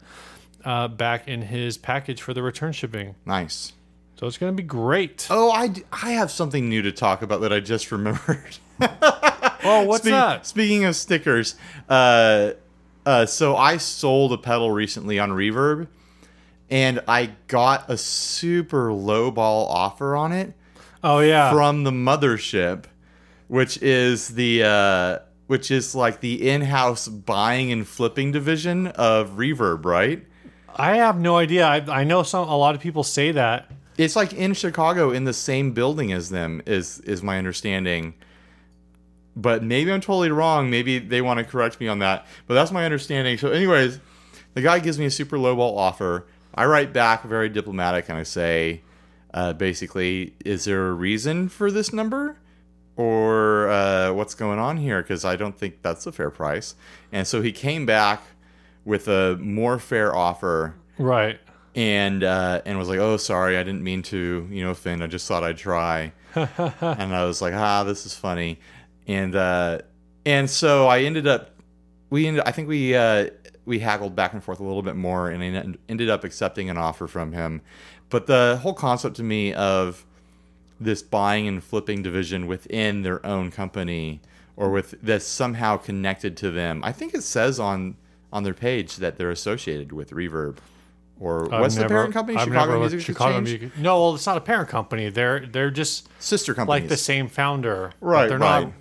uh, 0.63 0.87
back 0.87 1.27
in 1.27 1.41
his 1.43 1.77
package 1.77 2.21
for 2.21 2.33
the 2.33 2.43
return 2.43 2.71
shipping. 2.71 3.15
Nice. 3.25 3.73
So 4.19 4.27
it's 4.27 4.37
gonna 4.37 4.53
be 4.53 4.63
great. 4.63 5.27
Oh, 5.29 5.51
I 5.51 5.73
I 5.91 6.11
have 6.11 6.31
something 6.31 6.69
new 6.69 6.81
to 6.83 6.91
talk 6.91 7.23
about 7.23 7.41
that 7.41 7.51
I 7.51 7.59
just 7.59 7.91
remembered. 7.91 8.57
Oh, 9.65 9.83
what's 9.85 10.03
Speak- 10.03 10.11
that? 10.11 10.45
Speaking 10.45 10.85
of 10.85 10.95
stickers, 10.95 11.55
uh, 11.89 12.51
uh, 13.05 13.25
so 13.25 13.55
I 13.55 13.77
sold 13.77 14.33
a 14.33 14.37
pedal 14.37 14.71
recently 14.71 15.19
on 15.19 15.31
Reverb, 15.31 15.87
and 16.69 17.01
I 17.07 17.31
got 17.47 17.89
a 17.89 17.97
super 17.97 18.89
lowball 18.89 19.67
offer 19.69 20.15
on 20.15 20.31
it 20.31 20.53
Oh 21.03 21.19
yeah, 21.19 21.51
from 21.51 21.83
the 21.83 21.91
mothership, 21.91 22.85
which 23.47 23.77
is 23.81 24.29
the 24.29 24.63
uh, 24.63 25.19
which 25.47 25.69
is 25.69 25.93
like 25.93 26.21
the 26.21 26.49
in-house 26.49 27.07
buying 27.09 27.71
and 27.71 27.85
flipping 27.85 28.31
division 28.31 28.87
of 28.87 29.31
Reverb, 29.31 29.83
right? 29.83 30.25
I 30.75 30.95
have 30.95 31.19
no 31.19 31.35
idea. 31.37 31.67
I, 31.67 31.99
I 31.99 32.03
know 32.05 32.23
some 32.23 32.47
a 32.47 32.57
lot 32.57 32.73
of 32.73 32.81
people 32.81 33.03
say 33.03 33.31
that. 33.33 33.69
It's 33.97 34.15
like 34.15 34.33
in 34.33 34.53
Chicago 34.53 35.11
in 35.11 35.25
the 35.25 35.33
same 35.33 35.71
building 35.73 36.13
as 36.13 36.29
them 36.29 36.61
is 36.65 36.99
is 37.01 37.21
my 37.21 37.37
understanding. 37.37 38.13
But 39.35 39.63
maybe 39.63 39.91
I'm 39.91 40.01
totally 40.01 40.29
wrong. 40.29 40.69
Maybe 40.69 40.99
they 40.99 41.21
want 41.21 41.39
to 41.39 41.43
correct 41.43 41.79
me 41.79 41.87
on 41.87 41.99
that. 41.99 42.25
But 42.47 42.53
that's 42.53 42.71
my 42.71 42.85
understanding. 42.85 43.37
So 43.37 43.49
anyways, 43.49 43.99
the 44.53 44.61
guy 44.61 44.79
gives 44.79 44.99
me 44.99 45.05
a 45.05 45.11
super 45.11 45.37
lowball 45.37 45.75
offer. 45.77 46.25
I 46.53 46.65
write 46.65 46.93
back 46.93 47.23
very 47.23 47.49
diplomatic 47.49 48.09
and 48.09 48.17
I 48.17 48.23
say 48.23 48.81
uh, 49.33 49.53
basically, 49.53 50.35
is 50.45 50.65
there 50.65 50.87
a 50.89 50.93
reason 50.93 51.49
for 51.49 51.71
this 51.71 51.91
number? 51.91 52.37
Or 52.95 53.69
uh, 53.69 54.13
what's 54.13 54.35
going 54.35 54.59
on 54.59 54.77
here? 54.77 55.01
Because 55.01 55.25
I 55.25 55.35
don't 55.35 55.57
think 55.57 55.81
that's 55.81 56.05
a 56.05 56.11
fair 56.11 56.29
price. 56.29 56.75
And 57.11 57.25
so 57.27 57.41
he 57.41 57.51
came 57.51 57.87
back 57.87 58.21
with 58.85 59.07
a 59.07 59.37
more 59.41 59.79
fair 59.79 60.15
offer 60.15 60.75
Right. 60.99 61.39
and 61.73 62.23
uh, 62.23 62.61
and 62.65 62.77
was 62.77 62.89
like, 62.89 62.99
"Oh, 62.99 63.17
sorry, 63.17 63.57
I 63.57 63.63
didn't 63.63 63.81
mean 63.83 64.03
to, 64.03 64.47
you 64.51 64.63
know, 64.63 64.69
offend. 64.69 65.03
I 65.03 65.07
just 65.07 65.27
thought 65.27 65.43
I'd 65.43 65.57
try." 65.57 66.11
and 66.35 67.15
I 67.15 67.25
was 67.25 67.41
like, 67.41 67.55
"Ah, 67.55 67.83
this 67.83 68.05
is 68.05 68.13
funny," 68.13 68.59
and 69.07 69.35
uh, 69.35 69.79
and 70.25 70.49
so 70.49 70.87
I 70.87 71.01
ended 71.01 71.27
up, 71.27 71.51
we 72.09 72.27
ended, 72.27 72.43
I 72.45 72.51
think 72.51 72.67
we 72.67 72.95
uh, 72.95 73.29
we 73.65 73.79
haggled 73.79 74.15
back 74.15 74.33
and 74.33 74.43
forth 74.43 74.59
a 74.59 74.63
little 74.63 74.81
bit 74.81 74.95
more, 74.95 75.29
and 75.29 75.43
I 75.43 75.77
ended 75.89 76.09
up 76.09 76.23
accepting 76.23 76.69
an 76.69 76.77
offer 76.77 77.07
from 77.07 77.31
him. 77.31 77.61
But 78.09 78.27
the 78.27 78.59
whole 78.61 78.73
concept 78.73 79.15
to 79.17 79.23
me 79.23 79.53
of 79.53 80.05
this 80.79 81.01
buying 81.01 81.47
and 81.47 81.63
flipping 81.63 82.03
division 82.03 82.45
within 82.47 83.01
their 83.03 83.25
own 83.25 83.51
company 83.51 84.21
or 84.55 84.69
with 84.69 84.95
that's 85.01 85.25
somehow 85.25 85.77
connected 85.77 86.37
to 86.37 86.51
them. 86.51 86.81
I 86.83 86.91
think 86.91 87.13
it 87.13 87.23
says 87.23 87.59
on 87.59 87.95
on 88.31 88.43
their 88.43 88.53
page 88.53 88.97
that 88.97 89.17
they're 89.17 89.31
associated 89.31 89.91
with 89.91 90.11
Reverb. 90.11 90.57
Or 91.19 91.53
I've 91.53 91.61
what's 91.61 91.75
the 91.75 91.87
parent 91.87 92.13
company? 92.13 92.37
I've 92.37 92.45
Chicago 92.47 92.79
Music 92.79 93.01
Chicago 93.01 93.37
Exchange? 93.39 93.61
Music. 93.61 93.77
No, 93.79 94.01
well, 94.01 94.15
it's 94.15 94.25
not 94.25 94.35
a 94.37 94.41
parent 94.41 94.69
company. 94.69 95.09
They're 95.09 95.45
they're 95.45 95.71
just 95.71 96.09
Sister 96.21 96.53
companies. 96.53 96.81
like 96.81 96.89
the 96.89 96.97
same 96.97 97.27
founder. 97.27 97.93
but 97.99 98.05
right, 98.05 98.29
They're 98.29 98.37
right. 98.39 98.63
not 98.65 98.73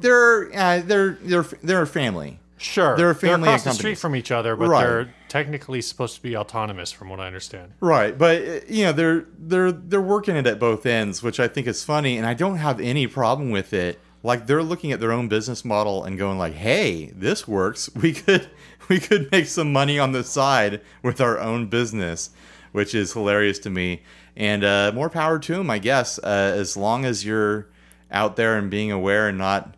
They're 0.00 0.50
uh, 0.54 0.82
they're 0.84 1.10
they're 1.22 1.42
they're 1.62 1.82
a 1.82 1.86
family. 1.86 2.38
sure. 2.58 2.96
They're 2.96 3.10
a 3.10 3.14
family 3.14 3.48
across 3.48 3.64
the 3.64 3.72
street 3.72 3.98
from 3.98 4.14
each 4.16 4.30
other, 4.30 4.56
but 4.56 4.68
Right. 4.68 4.82
they're 4.84 5.14
technically 5.28 5.80
supposed 5.80 6.16
to 6.16 6.22
be 6.22 6.36
autonomous, 6.36 6.90
from 6.92 7.08
what 7.08 7.20
I 7.20 7.26
understand. 7.26 7.72
Right, 7.80 8.16
but 8.16 8.42
uh, 8.42 8.60
you 8.68 8.84
know 8.84 8.92
they're 8.92 9.24
they're 9.38 9.72
they're 9.72 10.00
working 10.00 10.36
it 10.36 10.46
at 10.46 10.58
both 10.58 10.84
ends, 10.86 11.22
which 11.22 11.38
I 11.40 11.48
think 11.48 11.66
is 11.66 11.84
funny, 11.84 12.16
and 12.16 12.26
I 12.26 12.34
don't 12.34 12.56
have 12.56 12.80
any 12.80 13.06
problem 13.06 13.50
with 13.50 13.72
it. 13.72 13.98
Like 14.22 14.46
they're 14.46 14.62
looking 14.62 14.92
at 14.92 15.00
their 15.00 15.12
own 15.12 15.28
business 15.28 15.64
model 15.64 16.04
and 16.04 16.18
going 16.18 16.36
like, 16.38 16.54
"Hey, 16.54 17.12
this 17.14 17.46
works. 17.48 17.88
We 18.02 18.12
could 18.12 18.48
we 18.88 18.98
could 19.00 19.30
make 19.32 19.46
some 19.46 19.72
money 19.72 19.98
on 19.98 20.12
the 20.12 20.24
side 20.24 20.80
with 21.02 21.20
our 21.20 21.38
own 21.38 21.66
business," 21.68 22.30
which 22.72 22.94
is 22.94 23.12
hilarious 23.14 23.58
to 23.60 23.70
me. 23.70 24.02
And 24.36 24.62
uh, 24.64 24.92
more 24.94 25.08
power 25.10 25.38
to 25.38 25.54
them, 25.56 25.70
I 25.70 25.78
guess. 25.78 26.18
Uh, 26.18 26.54
as 26.56 26.76
long 26.76 27.04
as 27.04 27.24
you're 27.24 27.68
out 28.12 28.36
there 28.36 28.56
and 28.58 28.70
being 28.70 28.90
aware 28.92 29.28
and 29.28 29.38
not 29.38 29.74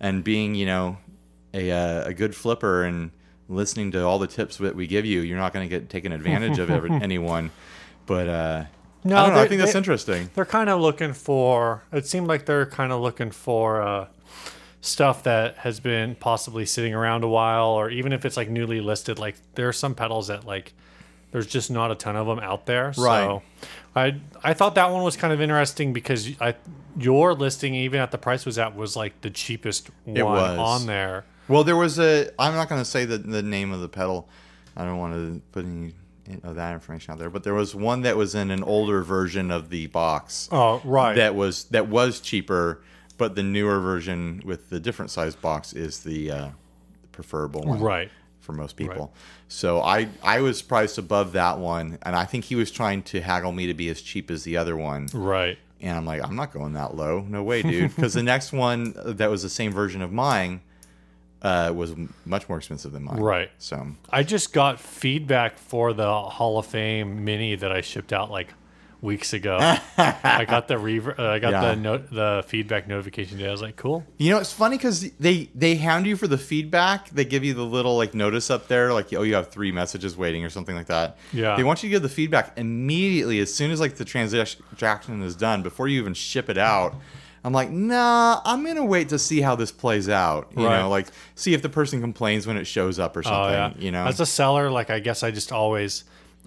and 0.00 0.22
being 0.24 0.54
you 0.54 0.66
know 0.66 0.98
a 1.54 1.70
uh, 1.70 2.04
a 2.08 2.14
good 2.14 2.34
flipper 2.34 2.84
and 2.84 3.10
listening 3.48 3.92
to 3.92 4.02
all 4.04 4.18
the 4.18 4.26
tips 4.26 4.56
that 4.58 4.74
we 4.74 4.86
give 4.86 5.06
you, 5.06 5.20
you're 5.20 5.38
not 5.38 5.52
going 5.52 5.68
to 5.68 5.70
get 5.78 5.88
taken 5.88 6.12
advantage 6.12 6.58
of 6.58 6.68
anyone. 7.02 7.50
But 8.06 8.28
uh, 8.28 8.64
No, 9.04 9.16
I. 9.16 9.42
I 9.42 9.48
think 9.48 9.60
that's 9.60 9.72
they- 9.72 9.78
interesting. 9.78 10.30
They're 10.34 10.44
kind 10.44 10.68
of 10.70 10.80
looking 10.80 11.12
for. 11.12 11.82
It 11.92 12.06
seemed 12.06 12.26
like 12.28 12.46
they're 12.46 12.66
kind 12.66 12.92
of 12.92 13.00
looking 13.00 13.30
for 13.30 13.82
uh, 13.82 14.06
stuff 14.80 15.22
that 15.24 15.58
has 15.58 15.80
been 15.80 16.14
possibly 16.16 16.66
sitting 16.66 16.94
around 16.94 17.24
a 17.24 17.28
while, 17.28 17.68
or 17.68 17.90
even 17.90 18.12
if 18.12 18.24
it's 18.24 18.36
like 18.36 18.48
newly 18.50 18.80
listed. 18.80 19.18
Like 19.18 19.36
there 19.54 19.68
are 19.68 19.72
some 19.72 19.94
pedals 19.94 20.26
that 20.28 20.44
like 20.44 20.72
there's 21.30 21.46
just 21.46 21.70
not 21.70 21.90
a 21.90 21.94
ton 21.94 22.16
of 22.16 22.26
them 22.26 22.38
out 22.38 22.66
there. 22.66 22.92
Right. 22.96 23.24
So 23.24 23.42
I 23.94 24.20
I 24.42 24.54
thought 24.54 24.74
that 24.76 24.90
one 24.90 25.02
was 25.02 25.16
kind 25.16 25.32
of 25.32 25.40
interesting 25.40 25.92
because 25.92 26.30
I 26.40 26.54
your 26.98 27.34
listing 27.34 27.74
even 27.74 28.00
at 28.00 28.10
the 28.10 28.18
price 28.18 28.46
was 28.46 28.58
at 28.58 28.74
was 28.74 28.96
like 28.96 29.20
the 29.20 29.30
cheapest 29.30 29.90
one 30.04 30.58
on 30.58 30.86
there. 30.86 31.24
Well, 31.48 31.62
there 31.62 31.76
was 31.76 31.98
a. 31.98 32.30
I'm 32.38 32.54
not 32.54 32.68
going 32.68 32.80
to 32.80 32.84
say 32.84 33.04
the 33.04 33.18
the 33.18 33.42
name 33.42 33.72
of 33.72 33.80
the 33.80 33.88
pedal. 33.88 34.28
I 34.76 34.84
don't 34.84 34.98
want 34.98 35.14
to 35.14 35.42
put 35.52 35.64
any 35.64 35.94
of 36.42 36.56
that 36.56 36.72
information 36.74 37.12
out 37.12 37.18
there. 37.18 37.30
But 37.30 37.44
there 37.44 37.54
was 37.54 37.74
one 37.74 38.02
that 38.02 38.16
was 38.16 38.34
in 38.34 38.50
an 38.50 38.62
older 38.62 39.02
version 39.02 39.50
of 39.50 39.70
the 39.70 39.86
box 39.86 40.48
Oh 40.50 40.80
right. 40.84 41.14
that 41.14 41.34
was 41.34 41.64
that 41.64 41.88
was 41.88 42.20
cheaper, 42.20 42.82
but 43.16 43.34
the 43.34 43.42
newer 43.42 43.80
version 43.80 44.42
with 44.44 44.70
the 44.70 44.80
different 44.80 45.10
size 45.10 45.36
box 45.36 45.72
is 45.72 46.00
the 46.00 46.30
uh, 46.30 46.48
preferable 47.12 47.62
one. 47.62 47.80
right. 47.80 48.10
For 48.46 48.52
most 48.52 48.76
people. 48.76 49.12
So 49.48 49.82
I 49.82 50.08
I 50.22 50.40
was 50.40 50.62
priced 50.62 50.96
above 50.96 51.32
that 51.32 51.58
one, 51.58 51.98
and 52.02 52.16
I 52.16 52.24
think 52.24 52.44
he 52.44 52.54
was 52.54 52.70
trying 52.70 53.02
to 53.04 53.20
haggle 53.20 53.52
me 53.52 53.66
to 53.66 53.74
be 53.74 53.88
as 53.90 54.00
cheap 54.00 54.30
as 54.30 54.44
the 54.44 54.56
other 54.56 54.76
one. 54.76 55.08
Right. 55.12 55.58
And 55.82 55.94
I'm 55.98 56.06
like, 56.06 56.22
I'm 56.22 56.36
not 56.36 56.54
going 56.54 56.72
that 56.72 56.96
low, 56.96 57.20
no 57.20 57.42
way, 57.42 57.60
dude. 57.60 57.94
Because 57.94 58.14
the 58.14 58.22
next 58.34 58.52
one 58.52 58.94
that 59.04 59.28
was 59.28 59.42
the 59.42 59.50
same 59.50 59.72
version 59.72 60.00
of 60.00 60.10
mine 60.10 60.62
uh, 61.42 61.72
was 61.74 61.94
much 62.24 62.48
more 62.48 62.56
expensive 62.56 62.92
than 62.92 63.04
mine. 63.04 63.18
Right. 63.18 63.50
So 63.58 63.88
I 64.08 64.22
just 64.22 64.52
got 64.54 64.80
feedback 64.80 65.58
for 65.58 65.92
the 65.92 66.22
Hall 66.22 66.58
of 66.58 66.66
Fame 66.66 67.24
mini 67.24 67.56
that 67.56 67.70
I 67.70 67.82
shipped 67.82 68.12
out 68.12 68.30
like 68.30 68.54
weeks 69.06 69.32
ago. 69.32 69.56
I 69.96 70.44
got 70.46 70.68
the 70.68 70.76
rever- 70.76 71.14
uh, 71.18 71.30
I 71.30 71.38
got 71.38 71.52
Yeah. 71.52 71.60
the 71.70 71.76
note 71.76 72.10
the 72.10 72.44
feedback 72.46 72.86
notification 72.86 73.38
today. 73.38 73.48
I 73.48 73.52
was 73.52 73.62
like, 73.62 73.76
cool. 73.76 74.04
you 74.18 74.30
know, 74.30 74.38
it's 74.38 74.52
funny 74.52 74.76
because 74.76 75.10
they 75.12 75.48
they 75.54 75.76
hound 75.76 76.06
you 76.06 76.16
for 76.16 76.26
the 76.26 76.36
feedback. 76.36 77.08
They 77.08 77.24
give 77.24 77.42
you 77.44 77.54
the 77.54 77.64
little 77.64 77.96
like 77.96 78.12
notice 78.12 78.50
up 78.50 78.68
there, 78.68 78.92
like 78.92 79.10
oh, 79.14 79.22
you 79.22 79.34
have 79.34 79.48
three 79.48 79.72
messages 79.72 80.14
waiting 80.16 80.44
or 80.44 80.50
something 80.50 80.76
like 80.76 80.88
that. 80.88 81.16
Yeah. 81.32 81.56
They 81.56 81.64
want 81.64 81.82
you 81.82 81.88
to 81.88 81.92
give 81.94 82.02
the 82.02 82.08
feedback 82.10 82.58
immediately 82.58 83.38
as 83.40 83.54
soon 83.54 83.70
as 83.70 83.80
like 83.80 83.96
the 83.96 84.04
transaction 84.04 85.22
is 85.22 85.36
done 85.36 85.62
before 85.62 85.88
you 85.88 85.98
even 86.00 86.12
ship 86.14 86.48
it 86.50 86.58
out. 86.58 86.94
I'm 87.44 87.52
like, 87.52 87.70
nah, 87.70 88.40
I'm 88.44 88.64
gonna 88.66 88.84
wait 88.84 89.10
to 89.10 89.20
see 89.20 89.40
how 89.40 89.54
this 89.54 89.70
plays 89.70 90.08
out. 90.08 90.50
You 90.56 90.66
Right. 90.66 90.80
know, 90.80 90.88
like 90.88 91.06
see 91.36 91.54
if 91.54 91.62
the 91.62 91.68
person 91.68 92.00
complains 92.00 92.44
when 92.44 92.56
it 92.56 92.64
shows 92.66 92.98
up 92.98 93.16
or 93.16 93.22
something. 93.22 93.40
Oh 93.40 93.48
yeah. 93.50 93.72
You 93.78 93.92
know, 93.92 94.04
as 94.04 94.18
a 94.18 94.26
seller, 94.26 94.68
like 94.68 94.90
I 94.90 94.98
guess 94.98 95.22
I 95.22 95.30
just 95.30 95.52
always, 95.52 96.02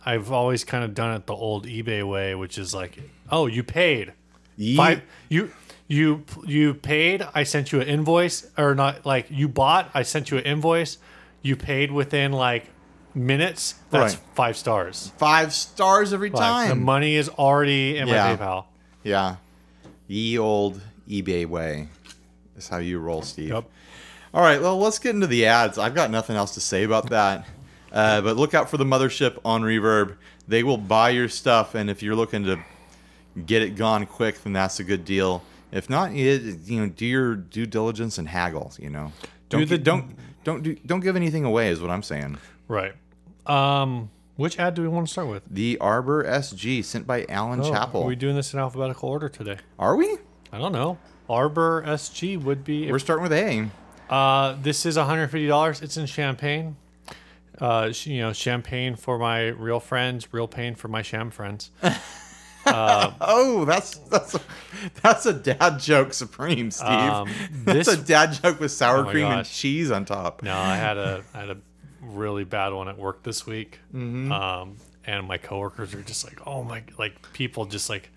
I've 0.05 0.31
always 0.31 0.63
kind 0.63 0.83
of 0.83 0.93
done 0.93 1.15
it 1.15 1.25
the 1.27 1.33
old 1.33 1.65
eBay 1.67 2.07
way, 2.07 2.35
which 2.35 2.57
is 2.57 2.73
like, 2.73 2.97
oh, 3.31 3.47
you 3.47 3.63
paid 3.63 4.13
Ye- 4.57 4.75
five, 4.77 5.01
you 5.29 5.51
you 5.87 6.23
you 6.45 6.73
paid. 6.75 7.25
I 7.33 7.43
sent 7.43 7.71
you 7.71 7.81
an 7.81 7.87
invoice, 7.87 8.47
or 8.57 8.75
not? 8.75 9.05
Like 9.05 9.27
you 9.29 9.47
bought, 9.47 9.89
I 9.93 10.03
sent 10.03 10.31
you 10.31 10.37
an 10.37 10.43
invoice. 10.45 10.97
You 11.41 11.55
paid 11.55 11.91
within 11.91 12.31
like 12.31 12.65
minutes. 13.15 13.75
That's 13.89 14.13
Right. 14.15 14.23
five 14.35 14.57
stars. 14.57 15.11
five 15.17 15.53
stars 15.53 16.13
every 16.13 16.29
Like, 16.29 16.39
time. 16.41 16.69
the 16.69 16.75
money 16.75 17.15
is 17.15 17.27
already 17.29 17.97
in 17.97 18.07
Yeah. 18.07 18.35
my 18.35 18.35
PayPal. 18.37 18.65
Yeah. 19.03 19.35
Ye 20.07 20.37
old 20.37 20.81
eBay 21.09 21.45
way. 21.45 21.87
Is 22.57 22.67
how 22.67 22.77
you 22.77 22.99
roll, 22.99 23.21
Steve. 23.21 23.49
Yep. 23.49 23.65
All 24.33 24.41
right, 24.43 24.61
well, 24.61 24.77
let's 24.77 24.99
get 24.99 25.15
into 25.15 25.25
the 25.27 25.45
ads. 25.47 25.77
I've 25.79 25.95
got 25.95 26.11
nothing 26.11 26.35
else 26.35 26.53
to 26.53 26.59
say 26.61 26.83
about 26.83 27.09
that. 27.09 27.47
Uh, 27.91 28.21
but 28.21 28.37
look 28.37 28.53
out 28.53 28.69
for 28.69 28.77
the 28.77 28.85
mothership 28.85 29.37
on 29.43 29.61
Reverb. 29.63 30.15
They 30.47 30.63
will 30.63 30.77
buy 30.77 31.09
your 31.11 31.29
stuff, 31.29 31.75
and 31.75 31.89
if 31.89 32.01
you're 32.03 32.15
looking 32.15 32.43
to 32.45 32.59
get 33.45 33.61
it 33.61 33.75
gone 33.75 34.05
quick, 34.05 34.41
then 34.43 34.53
that's 34.53 34.79
a 34.79 34.83
good 34.83 35.05
deal. 35.05 35.43
If 35.71 35.89
not, 35.89 36.11
you, 36.13 36.57
you 36.65 36.81
know, 36.81 36.87
do 36.89 37.05
your 37.05 37.35
due 37.35 37.65
diligence 37.65 38.17
and 38.17 38.27
haggle. 38.27 38.73
You 38.79 38.89
know, 38.89 39.11
don't 39.49 39.61
Do 39.61 39.65
the- 39.65 39.77
don't 39.77 40.15
don't 40.43 40.63
do, 40.63 40.75
don't 40.85 40.99
give 41.01 41.15
anything 41.15 41.45
away. 41.45 41.69
Is 41.69 41.79
what 41.81 41.91
I'm 41.91 42.03
saying. 42.03 42.37
Right. 42.67 42.93
Um, 43.45 44.09
which 44.35 44.57
ad 44.59 44.73
do 44.75 44.81
we 44.81 44.87
want 44.87 45.07
to 45.07 45.11
start 45.11 45.27
with? 45.27 45.43
The 45.49 45.77
Arbor 45.79 46.23
SG 46.23 46.83
sent 46.83 47.05
by 47.05 47.25
Alan 47.29 47.59
Oh, 47.61 47.69
Chappell. 47.71 48.03
Are 48.03 48.07
we 48.07 48.15
doing 48.15 48.35
this 48.35 48.53
in 48.53 48.59
alphabetical 48.59 49.09
order 49.09 49.27
today? 49.29 49.57
Are 49.77 49.95
we? 49.95 50.17
I 50.51 50.57
don't 50.57 50.71
know. 50.71 50.97
Arbor 51.29 51.83
SG 51.85 52.41
would 52.41 52.63
be. 52.63 52.91
We're 52.91 52.99
starting 52.99 53.23
with 53.23 53.33
A. 53.33 53.69
Uh, 54.13 54.55
this 54.61 54.85
is 54.85 54.97
$150. 54.97 55.81
It's 55.83 55.97
in 55.97 56.05
Champagne. 56.07 56.77
Uh, 57.59 57.91
you 58.03 58.19
know, 58.21 58.31
champagne 58.33 58.95
for 58.95 59.17
my 59.17 59.47
real 59.47 59.79
friends, 59.79 60.31
real 60.33 60.47
pain 60.47 60.75
for 60.75 60.87
my 60.87 61.01
sham 61.01 61.29
friends. 61.31 61.71
Oh, 62.71 63.65
that's 63.65 63.97
that's 63.97 64.35
a, 64.35 64.41
that's 65.01 65.25
a 65.25 65.33
dad 65.33 65.79
joke 65.79 66.13
supreme, 66.13 66.69
Steve. 66.71 66.87
Um, 66.87 67.29
that's 67.63 67.87
a 67.87 67.97
dad 67.97 68.33
joke 68.33 68.59
with 68.59 68.71
sour 68.71 69.05
Oh 69.07 69.09
cream 69.09 69.25
and 69.25 69.45
cheese 69.47 69.89
on 69.89 70.05
top. 70.05 70.43
No, 70.43 70.55
I 70.55 70.75
had 70.75 70.97
a 70.97 71.23
I 71.33 71.39
had 71.39 71.49
a 71.49 71.57
really 72.01 72.43
bad 72.43 72.73
one 72.73 72.87
at 72.87 72.97
work 72.97 73.23
this 73.23 73.45
week, 73.47 73.79
Mm-hmm. 73.93 74.31
um, 74.31 74.75
and 75.05 75.27
my 75.27 75.37
coworkers 75.37 75.95
are 75.95 76.01
just 76.03 76.23
like, 76.25 76.45
oh 76.45 76.63
my, 76.63 76.83
like 76.99 77.33
people 77.33 77.65
just 77.65 77.89
like 77.89 78.11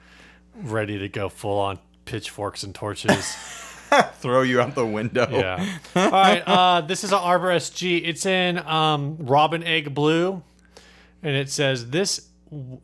ready 0.55 0.99
to 0.99 1.09
go 1.09 1.31
full 1.31 1.59
on 1.59 1.79
pitchforks 2.05 2.63
and 2.63 2.75
torches. 2.75 3.35
Throw 4.15 4.43
you 4.43 4.61
out 4.61 4.75
the 4.75 4.87
window. 4.87 5.27
yeah. 5.31 5.79
All 5.97 6.11
right. 6.11 6.43
Uh, 6.53 6.81
this 6.81 7.05
is 7.05 7.13
an 7.13 7.19
Arbor 7.19 7.49
SG. 7.49 8.03
It's 8.05 8.27
in 8.27 8.59
um, 8.59 9.17
Robin 9.19 9.63
Egg 9.63 9.95
Blue, 9.95 10.43
and 11.23 11.37
it 11.37 11.49
says 11.51 11.91
this 11.91 12.29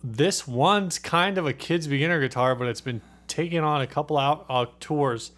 this 0.03 0.47
one's 0.49 0.99
kind 0.99 1.37
of 1.37 1.47
a 1.47 1.53
kid's 1.53 1.87
beginner 1.87 2.21
guitar, 2.21 2.55
but 2.55 2.69
it's 2.69 2.81
been 2.81 3.03
taken 3.27 3.63
on 3.63 3.83
a 3.83 3.87
couple 3.87 4.17
out 4.17 4.47
uh, 4.49 4.67
tours. 4.81 5.33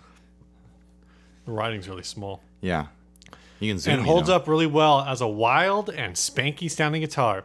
The 1.47 1.53
writing's 1.53 1.89
really 1.89 2.05
small. 2.05 2.41
Yeah. 2.61 2.87
You 3.59 3.73
can 3.73 3.79
zoom. 3.79 3.95
and 3.95 4.03
you 4.03 4.12
holds 4.12 4.29
know. 4.29 4.37
up 4.37 4.47
really 4.49 4.67
well 4.67 5.00
as 5.00 5.21
a 5.21 5.27
wild 5.29 5.91
and 5.91 6.15
spanky 6.15 6.71
sounding 6.71 7.00
guitar. 7.03 7.45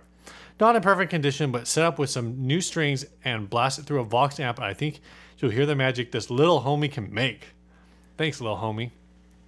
Not 0.59 0.75
in 0.75 0.81
perfect 0.81 1.09
condition, 1.09 1.51
but 1.51 1.67
set 1.67 1.83
up 1.83 1.99
with 1.99 2.09
some 2.09 2.45
new 2.47 2.61
strings 2.61 3.05
and 3.23 3.49
blast 3.49 3.79
it 3.79 3.83
through 3.85 3.99
a 3.99 4.05
Vox 4.05 4.39
amp. 4.39 4.59
I 4.59 4.73
think 4.73 5.01
you'll 5.39 5.51
hear 5.51 5.65
the 5.65 5.75
magic 5.75 6.11
this 6.11 6.29
little 6.29 6.61
homie 6.61 6.91
can 6.91 7.13
make. 7.13 7.47
Thanks, 8.17 8.39
little 8.41 8.57
homie. 8.57 8.91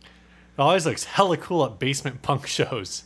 It 0.03 0.59
always 0.59 0.85
looks 0.85 1.03
hella 1.03 1.37
cool 1.37 1.65
at 1.65 1.79
basement 1.79 2.21
punk 2.23 2.47
shows. 2.47 3.03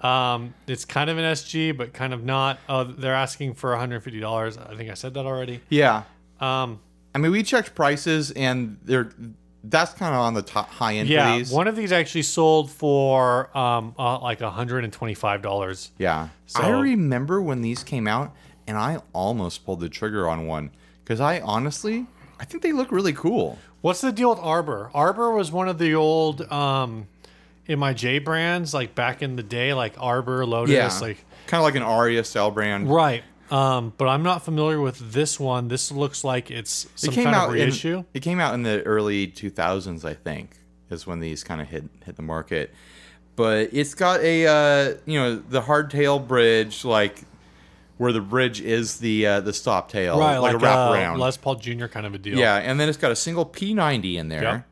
Um, 0.00 0.54
it's 0.66 0.84
kind 0.86 1.10
of 1.10 1.18
an 1.18 1.24
SG, 1.24 1.76
but 1.76 1.92
kind 1.92 2.14
of 2.14 2.24
not. 2.24 2.58
Oh, 2.68 2.84
they're 2.84 3.14
asking 3.14 3.54
for 3.54 3.72
$150. 3.74 4.70
I 4.70 4.76
think 4.76 4.90
I 4.90 4.94
said 4.94 5.14
that 5.14 5.26
already. 5.26 5.60
Yeah. 5.68 6.04
Um, 6.40 6.80
I 7.14 7.18
mean, 7.18 7.32
we 7.32 7.42
checked 7.42 7.74
prices, 7.74 8.30
and 8.30 8.78
they're 8.84 9.10
that's 9.62 9.92
kind 9.92 10.14
of 10.14 10.20
on 10.22 10.32
the 10.32 10.40
top 10.40 10.70
high 10.70 10.94
end. 10.94 11.06
yeah, 11.10 11.32
for 11.34 11.38
these. 11.38 11.50
one 11.52 11.68
of 11.68 11.76
these 11.76 11.92
actually 11.92 12.22
sold 12.22 12.70
for 12.70 13.54
um, 13.54 13.94
uh, 13.98 14.18
like 14.20 14.38
$125. 14.38 15.90
Yeah. 15.98 16.28
So- 16.46 16.62
I 16.62 16.70
remember 16.70 17.42
when 17.42 17.60
these 17.60 17.84
came 17.84 18.06
out, 18.08 18.34
and 18.66 18.78
I 18.78 19.00
almost 19.12 19.66
pulled 19.66 19.80
the 19.80 19.88
trigger 19.90 20.28
on 20.28 20.46
one 20.46 20.70
because 21.04 21.20
I 21.20 21.40
honestly, 21.40 22.06
I 22.38 22.46
think 22.46 22.62
they 22.62 22.72
look 22.72 22.90
really 22.90 23.12
cool. 23.12 23.58
What's 23.80 24.00
the 24.00 24.12
deal 24.12 24.30
with 24.30 24.38
Arbor? 24.40 24.90
Arbor 24.94 25.32
was 25.32 25.50
one 25.50 25.68
of 25.68 25.78
the 25.78 25.94
old 25.94 26.42
um 26.52 27.06
MIJ 27.68 28.24
brands, 28.24 28.74
like 28.74 28.94
back 28.94 29.22
in 29.22 29.36
the 29.36 29.42
day, 29.42 29.72
like 29.74 29.94
Arbor, 29.98 30.44
Lotus, 30.44 31.00
like 31.00 31.24
kind 31.46 31.60
of 31.60 31.64
like 31.64 31.76
an 31.76 31.82
Aria 31.82 32.24
style 32.24 32.50
brand. 32.50 32.90
right. 32.90 33.22
Um, 33.50 33.92
but 33.96 34.06
I'm 34.06 34.22
not 34.22 34.44
familiar 34.44 34.80
with 34.80 35.12
this 35.12 35.40
one. 35.40 35.66
This 35.66 35.90
looks 35.90 36.22
like 36.22 36.52
it's 36.52 36.86
some 36.94 37.12
it 37.12 37.16
came 37.16 37.24
kind 37.24 37.36
out 37.36 37.48
of 37.48 37.54
reissue. 37.54 37.98
In, 37.98 38.06
it 38.14 38.20
came 38.20 38.38
out 38.38 38.54
in 38.54 38.62
the 38.62 38.80
early 38.84 39.26
2000s, 39.26 40.04
I 40.04 40.14
think, 40.14 40.56
is 40.88 41.04
when 41.04 41.18
these 41.18 41.42
kind 41.42 41.60
of 41.60 41.68
hit 41.68 41.82
hit 42.04 42.14
the 42.14 42.22
market. 42.22 42.72
But 43.34 43.70
it's 43.72 43.94
got 43.94 44.20
a 44.20 44.46
uh, 44.46 44.94
you 45.04 45.18
know 45.18 45.36
the 45.36 45.62
hardtail 45.62 46.24
bridge, 46.26 46.84
like 46.84 47.24
where 48.00 48.12
the 48.12 48.20
bridge 48.22 48.62
is 48.62 48.96
the 48.96 49.26
uh, 49.26 49.40
the 49.40 49.52
stop 49.52 49.90
tail, 49.90 50.18
right, 50.18 50.38
like, 50.38 50.54
like, 50.54 50.62
a 50.62 50.66
uh, 50.66 50.90
wraparound. 50.90 51.18
Les 51.18 51.36
Paul 51.36 51.56
Jr. 51.56 51.84
kind 51.84 52.06
of 52.06 52.14
a 52.14 52.18
deal. 52.18 52.38
Yeah, 52.38 52.56
and 52.56 52.80
then 52.80 52.88
it's 52.88 52.96
got 52.96 53.12
a 53.12 53.16
single 53.16 53.44
P90 53.44 54.14
in 54.14 54.28
there. 54.28 54.42
Yep. 54.42 54.66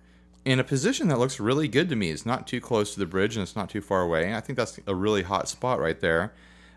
In 0.47 0.58
a 0.58 0.64
position 0.64 1.08
that 1.08 1.18
looks 1.18 1.38
really 1.38 1.68
good 1.68 1.90
to 1.90 1.97
me. 1.97 2.11
It's 2.11 2.25
not 2.25 2.47
too 2.47 2.58
close 2.58 2.94
to 2.94 3.00
the 3.00 3.04
bridge 3.04 3.37
and 3.37 3.42
it's 3.42 3.54
not 3.54 3.68
too 3.68 3.82
far 3.82 4.00
away. 4.00 4.35
I 4.35 4.40
think 4.40 4.56
that's 4.56 4.80
a 4.87 4.94
really 4.94 5.25
hot 5.25 5.47
spot 5.47 5.78
right 5.78 6.00
there. 6.00 6.32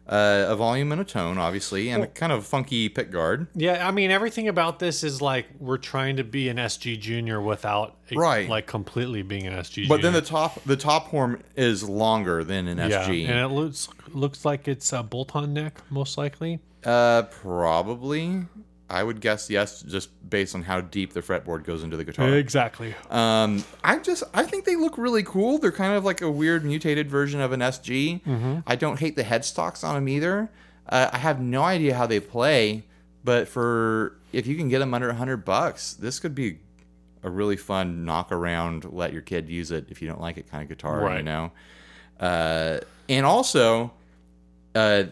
Uh, 0.07 0.45
a 0.49 0.55
volume 0.55 0.91
and 0.91 0.99
a 0.99 1.05
tone, 1.05 1.37
obviously, 1.37 1.89
and 1.89 2.03
a 2.03 2.07
kind 2.07 2.31
of 2.31 2.45
funky 2.45 2.89
pick 2.89 3.11
guard. 3.11 3.47
Yeah, 3.55 3.87
I 3.87 3.91
mean 3.91 4.11
everything 4.11 4.47
about 4.47 4.79
this 4.79 5.03
is 5.03 5.21
like 5.21 5.45
we're 5.59 5.77
trying 5.77 6.17
to 6.17 6.23
be 6.23 6.49
an 6.49 6.57
SG 6.57 6.99
Junior 6.99 7.39
without 7.39 7.95
it, 8.09 8.17
Right. 8.17 8.49
like 8.49 8.67
completely 8.67 9.21
being 9.21 9.47
an 9.47 9.53
SG. 9.53 9.87
But 9.87 10.01
then 10.01 10.11
the 10.13 10.21
top 10.21 10.61
the 10.65 10.75
top 10.75 11.05
horn 11.07 11.43
is 11.55 11.87
longer 11.87 12.43
than 12.43 12.67
an 12.67 12.77
yeah, 12.79 13.07
SG. 13.07 13.29
and 13.29 13.39
it 13.39 13.49
looks 13.55 13.87
looks 14.09 14.43
like 14.43 14.67
it's 14.67 14.91
a 14.91 15.01
bolt-on 15.03 15.53
neck 15.53 15.79
most 15.89 16.17
likely. 16.17 16.59
Uh, 16.83 17.21
probably. 17.23 18.45
I 18.91 19.03
would 19.03 19.21
guess 19.21 19.49
yes, 19.49 19.81
just 19.81 20.09
based 20.29 20.53
on 20.53 20.63
how 20.63 20.81
deep 20.81 21.13
the 21.13 21.21
fretboard 21.21 21.63
goes 21.63 21.81
into 21.81 21.95
the 21.95 22.03
guitar. 22.03 22.27
Exactly. 22.35 22.93
Um, 23.09 23.63
I 23.85 23.99
just 23.99 24.23
I 24.33 24.43
think 24.43 24.65
they 24.65 24.75
look 24.75 24.97
really 24.97 25.23
cool. 25.23 25.57
They're 25.57 25.71
kind 25.71 25.93
of 25.93 26.03
like 26.03 26.21
a 26.21 26.29
weird 26.29 26.65
mutated 26.65 27.09
version 27.09 27.39
of 27.39 27.53
an 27.53 27.61
SG. 27.61 28.21
Mm-hmm. 28.21 28.59
I 28.67 28.75
don't 28.75 28.99
hate 28.99 29.15
the 29.15 29.23
headstocks 29.23 29.83
on 29.85 29.95
them 29.95 30.09
either. 30.09 30.51
Uh, 30.89 31.09
I 31.13 31.19
have 31.19 31.39
no 31.39 31.63
idea 31.63 31.95
how 31.95 32.05
they 32.05 32.19
play, 32.19 32.83
but 33.23 33.47
for 33.47 34.17
if 34.33 34.45
you 34.45 34.57
can 34.57 34.67
get 34.67 34.79
them 34.79 34.93
under 34.93 35.09
a 35.09 35.15
hundred 35.15 35.45
bucks, 35.45 35.93
this 35.93 36.19
could 36.19 36.35
be 36.35 36.59
a 37.23 37.29
really 37.29 37.57
fun 37.57 38.03
knock 38.03 38.29
around. 38.29 38.91
Let 38.91 39.13
your 39.13 39.21
kid 39.21 39.47
use 39.47 39.71
it 39.71 39.85
if 39.89 40.01
you 40.01 40.09
don't 40.09 40.19
like 40.19 40.37
it 40.37 40.51
kind 40.51 40.63
of 40.63 40.69
guitar, 40.69 41.15
you 41.15 41.23
know. 41.23 41.51
Uh, 42.19 42.79
and 43.07 43.25
also, 43.25 43.93
uh, 44.75 45.05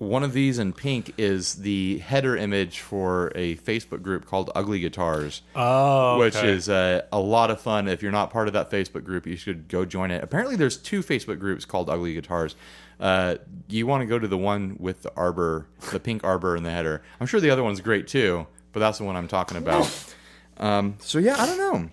one 0.00 0.22
of 0.22 0.32
these 0.32 0.58
in 0.58 0.72
pink 0.72 1.12
is 1.18 1.56
the 1.56 1.98
header 1.98 2.34
image 2.34 2.80
for 2.80 3.30
a 3.34 3.56
Facebook 3.56 4.00
group 4.00 4.24
called 4.24 4.50
Ugly 4.54 4.80
Guitars 4.80 5.42
Oh, 5.54 6.18
which 6.18 6.36
is 6.36 6.70
uh, 6.70 7.02
a 7.12 7.20
lot 7.20 7.50
of 7.50 7.60
fun. 7.60 7.86
If 7.86 8.02
you're 8.02 8.10
not 8.10 8.30
part 8.30 8.48
of 8.48 8.54
that 8.54 8.70
Facebook 8.70 9.04
group, 9.04 9.26
you 9.26 9.36
should 9.36 9.68
go 9.68 9.84
join 9.84 10.10
it. 10.10 10.24
Apparently, 10.24 10.56
there's 10.56 10.78
two 10.78 11.02
Facebook 11.02 11.38
groups 11.38 11.66
called 11.66 11.90
Ugly 11.90 12.14
Guitars. 12.14 12.56
Uh, 12.98 13.36
you 13.68 13.86
want 13.86 14.00
to 14.00 14.06
go 14.06 14.18
to 14.18 14.26
the 14.26 14.38
one 14.38 14.76
with 14.80 15.02
the 15.02 15.12
arbor, 15.16 15.66
the 15.92 16.00
pink 16.00 16.24
arbor 16.24 16.56
in 16.56 16.62
the 16.62 16.70
header. 16.70 17.02
I'm 17.20 17.26
sure 17.26 17.38
the 17.38 17.50
other 17.50 17.62
one's 17.62 17.82
great 17.82 18.06
too, 18.08 18.46
but 18.72 18.80
that's 18.80 18.96
the 18.96 19.04
one 19.04 19.16
I'm 19.16 19.28
talking 19.28 19.58
about. 19.58 20.14
Um, 20.56 20.96
so 21.00 21.18
yeah, 21.18 21.36
I 21.38 21.44
don't 21.44 21.58
know. 21.58 21.90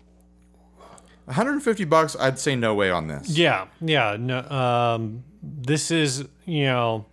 150 1.25 1.83
bucks, 1.83 2.15
I'd 2.17 2.39
say 2.39 2.55
no 2.55 2.73
way 2.73 2.89
on 2.89 3.07
this. 3.07 3.29
Yeah, 3.29 3.67
yeah. 3.81 4.15
No, 4.17 4.39
um, 4.49 5.25
this 5.43 5.91
is 5.91 6.25
you 6.45 6.63
know, 6.65 7.05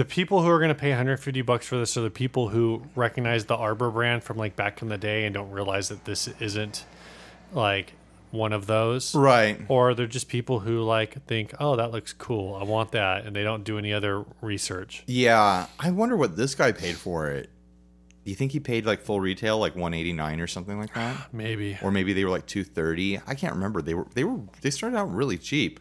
the 0.00 0.04
people 0.06 0.40
who 0.40 0.48
are 0.48 0.58
going 0.58 0.70
to 0.70 0.74
pay 0.74 0.88
150 0.88 1.42
bucks 1.42 1.66
for 1.66 1.76
this 1.76 1.94
are 1.94 2.00
the 2.00 2.08
people 2.08 2.48
who 2.48 2.82
recognize 2.94 3.44
the 3.44 3.54
Arbor 3.54 3.90
brand 3.90 4.24
from 4.24 4.38
like 4.38 4.56
back 4.56 4.80
in 4.80 4.88
the 4.88 4.96
day 4.96 5.26
and 5.26 5.34
don't 5.34 5.50
realize 5.50 5.90
that 5.90 6.06
this 6.06 6.26
isn't 6.40 6.86
like 7.52 7.92
one 8.30 8.54
of 8.54 8.66
those. 8.66 9.14
Right. 9.14 9.60
Or 9.68 9.92
they're 9.92 10.06
just 10.06 10.28
people 10.28 10.60
who 10.60 10.80
like 10.80 11.26
think, 11.26 11.52
oh, 11.60 11.76
that 11.76 11.90
looks 11.90 12.14
cool. 12.14 12.54
I 12.54 12.64
want 12.64 12.92
that, 12.92 13.26
and 13.26 13.36
they 13.36 13.42
don't 13.42 13.62
do 13.62 13.76
any 13.76 13.92
other 13.92 14.24
research. 14.40 15.02
Yeah, 15.06 15.66
I 15.78 15.90
wonder 15.90 16.16
what 16.16 16.34
this 16.34 16.54
guy 16.54 16.72
paid 16.72 16.96
for 16.96 17.28
it. 17.28 17.50
Do 18.24 18.30
you 18.30 18.36
think 18.36 18.52
he 18.52 18.60
paid 18.60 18.86
like 18.86 19.02
full 19.02 19.20
retail, 19.20 19.58
like 19.58 19.74
189 19.74 20.40
or 20.40 20.46
something 20.46 20.78
like 20.78 20.94
that? 20.94 21.28
Maybe. 21.34 21.76
or 21.82 21.90
maybe 21.90 22.14
they 22.14 22.24
were 22.24 22.30
like 22.30 22.46
230 22.46 23.20
i 23.26 23.34
can't 23.34 23.52
remember 23.52 23.82
they 23.82 23.92
were 23.92 24.06
they 24.14 24.24
were 24.24 24.40
they 24.62 24.70
started 24.70 24.96
out 24.96 25.12
really 25.12 25.36
cheap 25.36 25.78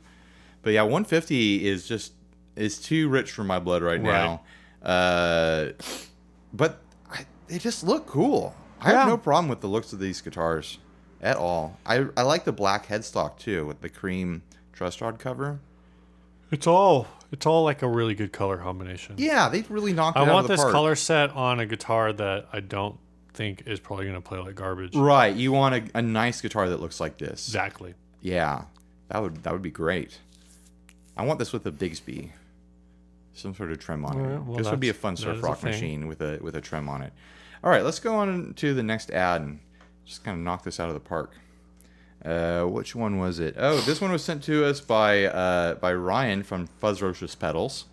but 0.61 0.73
yeah 0.73 0.81
150 0.81 1.65
is 1.65 1.87
just 1.87 2.11
is 2.59 2.77
too 2.79 3.09
rich 3.09 3.31
for 3.31 3.43
my 3.43 3.57
blood 3.59 3.81
right 3.81 4.01
now 4.01 4.41
uh 4.83 5.67
but 6.53 6.79
I, 7.11 7.25
they 7.47 7.57
just 7.59 7.83
look 7.83 8.05
cool 8.07 8.55
i 8.81 8.91
Yeah. 8.91 8.99
have 8.99 9.07
no 9.07 9.17
problem 9.17 9.47
with 9.49 9.61
the 9.61 9.67
looks 9.67 9.93
of 9.93 9.99
these 9.99 10.21
guitars 10.21 10.77
at 11.21 11.35
all 11.37 11.77
i 11.85 12.05
i 12.15 12.21
like 12.23 12.43
the 12.45 12.51
black 12.51 12.87
headstock 12.87 13.37
too 13.37 13.65
with 13.65 13.81
the 13.81 13.89
cream 13.89 14.41
truss 14.73 15.01
rod 15.01 15.19
cover 15.19 15.59
It's 16.51 16.65
all 16.67 17.07
it's 17.31 17.45
all 17.45 17.63
like 17.63 17.81
a 17.83 17.87
really 17.87 18.15
good 18.15 18.31
color 18.31 18.57
combination. 18.57 19.15
yeah 19.17 19.49
they 19.49 19.61
really 19.69 19.93
knocked 19.93 20.17
it 20.17 20.21
I 20.21 20.23
out 20.23 20.33
want 20.33 20.43
of 20.45 20.47
the 20.47 20.53
this 20.53 20.61
park. 20.61 20.71
color 20.73 20.95
set 20.95 21.29
on 21.31 21.59
a 21.59 21.65
guitar 21.65 22.11
that 22.13 22.47
I 22.53 22.59
don't 22.61 22.97
think 23.33 23.63
is 23.67 23.79
probably 23.79 24.05
going 24.05 24.15
to 24.21 24.21
play 24.27 24.39
like 24.39 24.55
garbage. 24.55 24.95
right 24.95 25.35
you 25.35 25.51
want 25.51 25.75
a, 25.75 25.97
a 25.99 26.01
nice 26.01 26.41
guitar 26.41 26.69
that 26.69 26.79
looks 26.79 26.99
like 26.99 27.17
this 27.17 27.47
Exactly. 27.47 27.93
Yeah, 28.21 28.63
that 29.09 29.21
would 29.21 29.43
that 29.43 29.53
would 29.53 29.61
be 29.61 29.71
great. 29.71 30.19
I 31.15 31.23
want 31.25 31.37
this 31.39 31.53
with 31.53 31.65
a 31.65 31.71
Bigsby, 31.71 32.31
some 33.33 33.53
sort 33.53 33.71
of 33.71 33.79
trim 33.79 34.05
on 34.05 34.19
it. 34.19 34.39
well, 34.43 34.57
this 34.57 34.69
would 34.69 34.79
be 34.79 34.89
a 34.89 34.93
fun 34.93 35.15
surf 35.15 35.41
rock 35.43 35.63
machine 35.63 36.07
with 36.07 36.21
a 36.21 36.39
with 36.41 36.55
a 36.55 36.61
trim 36.61 36.89
on 36.89 37.01
it. 37.01 37.13
All 37.63 37.69
right, 37.69 37.83
let's 37.83 37.99
go 37.99 38.15
on 38.15 38.53
to 38.55 38.73
the 38.73 38.83
next 38.83 39.11
ad. 39.11 39.41
And 39.41 39.59
just 40.05 40.23
kind 40.23 40.37
of 40.37 40.43
knock 40.43 40.63
this 40.63 40.79
out 40.79 40.87
of 40.87 40.93
the 40.93 40.99
park. 40.99 41.33
Uh, 42.25 42.63
which 42.65 42.95
one 42.95 43.17
was 43.17 43.39
it? 43.39 43.55
Oh, 43.57 43.79
this 43.81 44.01
one 44.01 44.11
was 44.11 44.23
sent 44.23 44.43
to 44.43 44.65
us 44.65 44.81
by 44.81 45.25
uh, 45.25 45.75
by 45.75 45.93
Ryan 45.93 46.43
from 46.43 46.67
Fuzzrocious 46.81 47.37
Pedals, 47.37 47.85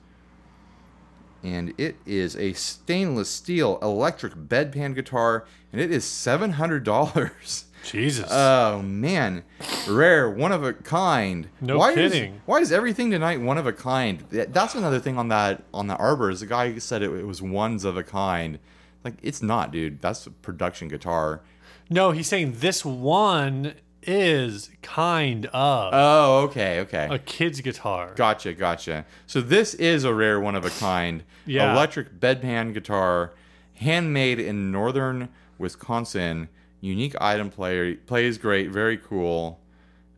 and 1.45 1.73
it 1.79 1.97
is 2.05 2.35
a 2.37 2.53
stainless 2.55 3.29
steel 3.31 3.79
electric 3.83 4.35
bedpan 4.35 4.95
guitar, 4.95 5.47
and 5.73 5.81
it 5.81 5.93
is 5.93 6.05
seven 6.05 6.53
hundred 6.53 6.83
dollars. 6.85 7.65
Jesus. 7.85 8.29
Oh 8.31 8.83
man, 8.83 9.45
rare, 9.89 10.29
one 10.31 10.53
of 10.53 10.65
a 10.65 10.73
kind. 10.73 11.49
No 11.61 11.79
why 11.79 11.95
kidding. 11.95 12.35
Is, 12.35 12.41
why 12.47 12.59
is 12.59 12.73
everything 12.73 13.11
tonight 13.11 13.41
one 13.41 13.59
of 13.59 13.67
a 13.67 13.73
kind? 13.73 14.25
That's 14.31 14.75
another 14.75 14.99
thing 14.99 15.19
on 15.19 15.29
that 15.29 15.63
on 15.73 15.87
the 15.87 15.97
Arbor. 15.97 16.31
Is 16.31 16.41
the 16.41 16.47
guy 16.47 16.79
said 16.79 17.03
it, 17.03 17.11
it 17.13 17.27
was 17.27 17.41
ones 17.41 17.85
of 17.85 17.97
a 17.97 18.03
kind. 18.03 18.59
Like 19.05 19.15
it's 19.23 19.43
not, 19.43 19.71
dude. 19.71 20.01
That's 20.03 20.27
a 20.27 20.31
production 20.31 20.89
guitar. 20.89 21.43
no, 21.89 22.11
he's 22.11 22.27
saying 22.27 22.57
this 22.59 22.85
one 22.85 23.75
is 24.03 24.71
kind 24.83 25.47
of 25.47 25.91
Oh, 25.93 26.41
okay, 26.45 26.81
okay. 26.81 27.09
a 27.11 27.19
kid's 27.19 27.61
guitar. 27.61 28.13
Gotcha, 28.17 28.53
gotcha. 28.55 29.05
So 29.27 29.41
this 29.41 29.75
is 29.75 30.05
a 30.05 30.13
rare 30.15 30.41
one 30.41 30.55
of 30.57 30.65
a 30.65 30.71
kind. 30.71 31.23
Yeah. 31.45 31.73
Electric 31.73 32.19
bedpan 32.21 32.73
guitar, 32.75 33.35
handmade 33.75 34.39
in 34.41 34.71
northern 34.73 35.29
Wisconsin. 35.59 36.49
Unique 36.81 37.15
item 37.21 37.51
player 37.51 37.95
plays 37.95 38.39
great, 38.39 38.71
very 38.71 38.97
cool. 38.97 39.61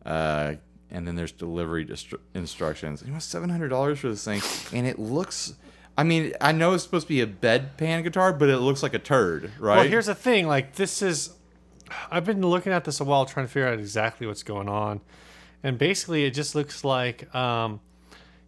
Uh, 0.05 0.55
and 0.91 1.07
then 1.07 1.15
there's 1.15 1.31
delivery 1.31 1.85
distru- 1.85 2.19
instructions. 2.33 3.03
You 3.05 3.11
know, 3.11 3.19
seven 3.19 3.49
hundred 3.49 3.69
dollars 3.69 3.99
for 3.99 4.09
this 4.09 4.23
thing, 4.23 4.41
and 4.77 4.87
it 4.87 4.99
looks. 4.99 5.53
I 5.97 6.03
mean, 6.03 6.33
I 6.39 6.51
know 6.51 6.73
it's 6.73 6.83
supposed 6.83 7.07
to 7.07 7.13
be 7.13 7.21
a 7.21 7.27
bedpan 7.27 8.03
guitar, 8.03 8.31
but 8.33 8.49
it 8.49 8.57
looks 8.57 8.81
like 8.81 8.93
a 8.93 8.99
turd, 8.99 9.51
right? 9.59 9.77
Well, 9.77 9.87
here's 9.87 10.05
the 10.05 10.15
thing. 10.15 10.47
Like 10.47 10.75
this 10.75 11.01
is, 11.01 11.31
I've 12.09 12.25
been 12.25 12.41
looking 12.41 12.71
at 12.71 12.85
this 12.85 12.99
a 12.99 13.03
while, 13.03 13.25
trying 13.25 13.45
to 13.45 13.51
figure 13.51 13.67
out 13.67 13.79
exactly 13.79 14.25
what's 14.25 14.43
going 14.43 14.69
on, 14.69 15.01
and 15.61 15.77
basically, 15.77 16.23
it 16.25 16.31
just 16.31 16.55
looks 16.55 16.83
like 16.83 17.33
um, 17.35 17.81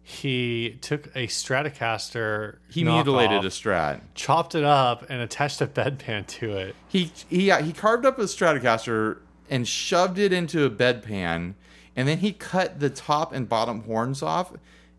he 0.02 0.78
took 0.80 1.06
a 1.14 1.28
Stratocaster. 1.28 2.56
he 2.68 2.82
mutilated 2.84 3.42
knockoff, 3.42 3.44
a 3.44 3.68
Strat. 3.68 4.00
chopped 4.14 4.54
it 4.54 4.64
up, 4.64 5.08
and 5.08 5.20
attached 5.22 5.60
a 5.60 5.66
bedpan 5.66 6.26
to 6.26 6.56
it. 6.56 6.76
He 6.88 7.12
he 7.28 7.46
yeah, 7.46 7.60
he 7.62 7.72
carved 7.72 8.04
up 8.04 8.18
a 8.18 8.22
Stratocaster 8.22 9.18
and 9.48 9.66
shoved 9.66 10.18
it 10.18 10.32
into 10.32 10.64
a 10.64 10.70
bedpan, 10.70 11.54
and 11.94 12.08
then 12.08 12.18
he 12.18 12.32
cut 12.32 12.80
the 12.80 12.90
top 12.90 13.32
and 13.32 13.48
bottom 13.48 13.82
horns 13.84 14.22
off, 14.22 14.52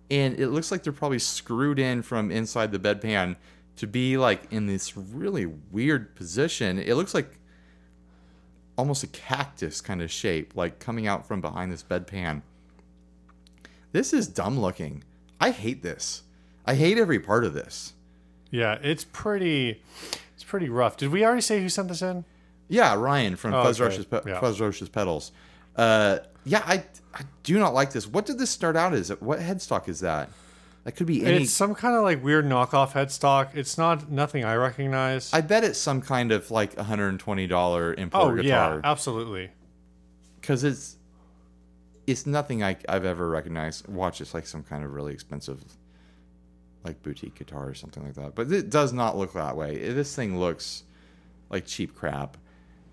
and 0.09 0.39
it 0.39 0.49
looks 0.49 0.71
like 0.71 0.83
they're 0.83 0.93
probably 0.93 1.19
screwed 1.19 1.79
in 1.79 2.01
from 2.01 2.31
inside 2.31 2.71
the 2.71 2.79
bedpan 2.79 3.35
to 3.75 3.87
be 3.87 4.17
like 4.17 4.51
in 4.51 4.67
this 4.67 4.95
really 4.95 5.45
weird 5.45 6.15
position. 6.15 6.79
It 6.79 6.95
looks 6.95 7.13
like 7.13 7.39
almost 8.77 9.03
a 9.03 9.07
cactus 9.07 9.81
kind 9.81 10.01
of 10.01 10.09
shape, 10.09 10.55
like 10.55 10.79
coming 10.79 11.07
out 11.07 11.27
from 11.27 11.41
behind 11.41 11.71
this 11.71 11.83
bedpan. 11.83 12.41
This 13.93 14.11
is 14.11 14.27
dumb 14.27 14.59
looking. 14.59 15.03
I 15.39 15.51
hate 15.51 15.81
this. 15.83 16.23
I 16.65 16.75
hate 16.75 16.97
every 16.97 17.19
part 17.19 17.45
of 17.45 17.53
this. 17.53 17.93
Yeah, 18.51 18.77
it's 18.81 19.05
pretty, 19.05 19.81
it's 20.35 20.43
pretty 20.43 20.67
rough. 20.69 20.97
Did 20.97 21.09
we 21.11 21.23
already 21.25 21.41
say 21.41 21.61
who 21.61 21.69
sent 21.69 21.87
this 21.87 22.01
in? 22.01 22.25
Yeah, 22.67 22.95
Ryan 22.95 23.35
from 23.35 23.53
Oh, 23.53 23.63
Fuzz 23.63 23.79
okay. 23.79 23.89
Rush's 23.89 24.05
Pe- 24.05 24.21
Yeah. 24.27 24.39
Fuzz 24.39 24.59
Rush's 24.59 24.89
Pedals. 24.89 25.31
Uh, 25.75 26.19
yeah, 26.43 26.63
I, 26.65 26.83
I 27.13 27.21
do 27.43 27.57
not 27.59 27.73
like 27.73 27.91
this. 27.93 28.07
What 28.07 28.25
did 28.25 28.37
this 28.39 28.49
start 28.49 28.75
out 28.75 28.93
as? 28.93 29.09
What 29.21 29.39
headstock 29.39 29.87
is 29.87 30.01
that? 30.01 30.29
That 30.83 30.93
could 30.93 31.07
be 31.07 31.25
any. 31.25 31.43
It's 31.43 31.51
some 31.53 31.75
kind 31.75 31.95
of 31.95 32.03
like 32.03 32.23
weird 32.23 32.45
knockoff 32.45 32.91
headstock. 32.91 33.55
It's 33.55 33.77
not 33.77 34.11
nothing 34.11 34.43
I 34.43 34.55
recognize. 34.55 35.31
I 35.33 35.41
bet 35.41 35.63
it's 35.63 35.79
some 35.79 36.01
kind 36.01 36.31
of 36.31 36.51
like 36.51 36.75
$120 36.75 37.97
import 37.97 38.39
oh 38.39 38.41
yeah, 38.41 38.81
absolutely. 38.83 39.49
because 40.41 40.63
it's 40.63 40.97
it's 42.07 42.25
nothing 42.25 42.63
I, 42.63 42.75
I've 42.89 43.05
ever 43.05 43.29
recognized. 43.29 43.87
Watch, 43.87 44.21
it's 44.21 44.33
like 44.33 44.45
some 44.47 44.63
kind 44.63 44.83
of 44.83 44.93
really 44.93 45.13
expensive 45.13 45.63
like 46.83 47.01
boutique 47.01 47.35
guitar 47.35 47.67
or 47.69 47.73
something 47.73 48.03
like 48.03 48.15
that. 48.15 48.35
But 48.35 48.51
it 48.51 48.69
does 48.69 48.91
not 48.91 49.17
look 49.17 49.33
that 49.33 49.55
way. 49.55 49.77
This 49.93 50.13
thing 50.15 50.37
looks 50.39 50.83
like 51.49 51.65
cheap 51.65 51.95
crap. 51.95 52.35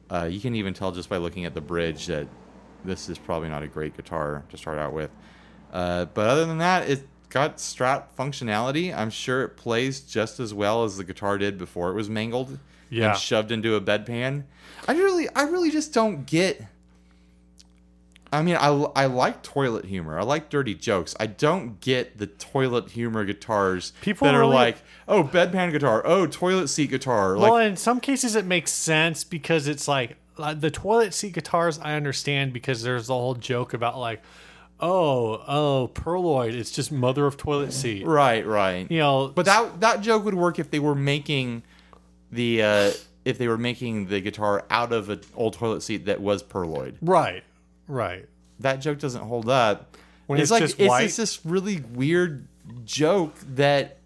Uh, 0.08 0.24
you 0.30 0.40
can 0.40 0.54
even 0.54 0.74
tell 0.74 0.92
just 0.92 1.08
by 1.08 1.16
looking 1.16 1.44
at 1.44 1.54
the 1.54 1.60
bridge 1.60 2.06
that 2.06 2.28
this 2.84 3.08
is 3.08 3.18
probably 3.18 3.48
not 3.48 3.62
a 3.62 3.66
great 3.68 3.96
guitar 3.96 4.44
to 4.50 4.56
start 4.56 4.78
out 4.78 4.92
with. 4.92 5.10
Uh, 5.72 6.04
but 6.06 6.28
other 6.28 6.46
than 6.46 6.58
that, 6.58 6.88
it 6.88 7.06
got 7.28 7.56
Strat 7.58 8.04
functionality. 8.18 8.96
I'm 8.96 9.10
sure 9.10 9.42
it 9.42 9.56
plays 9.56 10.00
just 10.00 10.40
as 10.40 10.52
well 10.54 10.84
as 10.84 10.96
the 10.96 11.04
guitar 11.04 11.38
did 11.38 11.58
before 11.58 11.90
it 11.90 11.94
was 11.94 12.08
mangled 12.08 12.58
Yeah. 12.90 13.10
and 13.10 13.18
shoved 13.18 13.50
into 13.52 13.74
a 13.76 13.80
bedpan. 13.80 14.44
I 14.88 14.92
really, 14.94 15.28
I 15.34 15.42
really 15.42 15.70
just 15.70 15.92
don't 15.92 16.26
get. 16.26 16.62
I 18.32 18.42
mean, 18.42 18.56
I, 18.56 18.68
I 18.68 19.06
like 19.06 19.42
toilet 19.42 19.84
humor. 19.86 20.18
I 20.18 20.22
like 20.22 20.50
dirty 20.50 20.74
jokes. 20.74 21.14
I 21.18 21.26
don't 21.26 21.80
get 21.80 22.18
the 22.18 22.26
toilet 22.28 22.90
humor 22.90 23.24
guitars 23.24 23.92
People 24.02 24.26
that 24.26 24.34
are 24.34 24.40
really- 24.40 24.54
like, 24.54 24.82
oh, 25.08 25.24
bedpan 25.24 25.72
guitar, 25.72 26.02
oh, 26.04 26.26
toilet 26.26 26.68
seat 26.68 26.90
guitar. 26.90 27.36
well, 27.36 27.52
Like, 27.54 27.66
in 27.66 27.76
some 27.76 27.98
cases 28.00 28.36
it 28.36 28.44
makes 28.44 28.72
sense 28.72 29.24
because 29.24 29.66
it's 29.66 29.88
like 29.88 30.16
the 30.36 30.70
toilet 30.70 31.12
seat 31.12 31.32
guitars. 31.34 31.78
I 31.80 31.94
understand 31.94 32.52
because 32.52 32.82
there's 32.82 33.08
the 33.08 33.14
whole 33.14 33.34
joke 33.34 33.74
about 33.74 33.98
like, 33.98 34.22
oh, 34.78 35.42
oh, 35.46 35.90
Pearloid. 35.94 36.54
It's 36.54 36.70
just 36.70 36.90
mother 36.92 37.26
of 37.26 37.36
toilet 37.36 37.72
seat. 37.72 38.06
right, 38.06 38.46
right. 38.46 38.90
You 38.90 38.98
know, 38.98 39.28
But 39.28 39.46
that 39.46 39.80
that 39.80 40.00
joke 40.02 40.24
would 40.24 40.34
work 40.34 40.58
if 40.58 40.70
they 40.70 40.78
were 40.78 40.94
making 40.94 41.62
the 42.32 42.62
uh, 42.62 42.90
if 43.24 43.38
they 43.38 43.48
were 43.48 43.58
making 43.58 44.06
the 44.06 44.20
guitar 44.20 44.64
out 44.70 44.92
of 44.92 45.10
an 45.10 45.20
old 45.34 45.54
toilet 45.54 45.82
seat 45.82 46.06
that 46.06 46.20
was 46.20 46.42
pearloid. 46.42 46.94
right, 47.02 47.42
right. 47.90 48.26
That 48.60 48.76
joke 48.76 48.98
doesn't 48.98 49.22
hold 49.22 49.48
up. 49.48 49.96
When 50.26 50.38
it's, 50.38 50.44
it's 50.44 50.50
like 50.52 50.62
just 50.62 50.80
it's 50.80 50.88
white? 50.88 51.02
just 51.04 51.16
this 51.16 51.46
really 51.46 51.80
weird 51.92 52.46
joke 52.84 53.34
that 53.54 53.98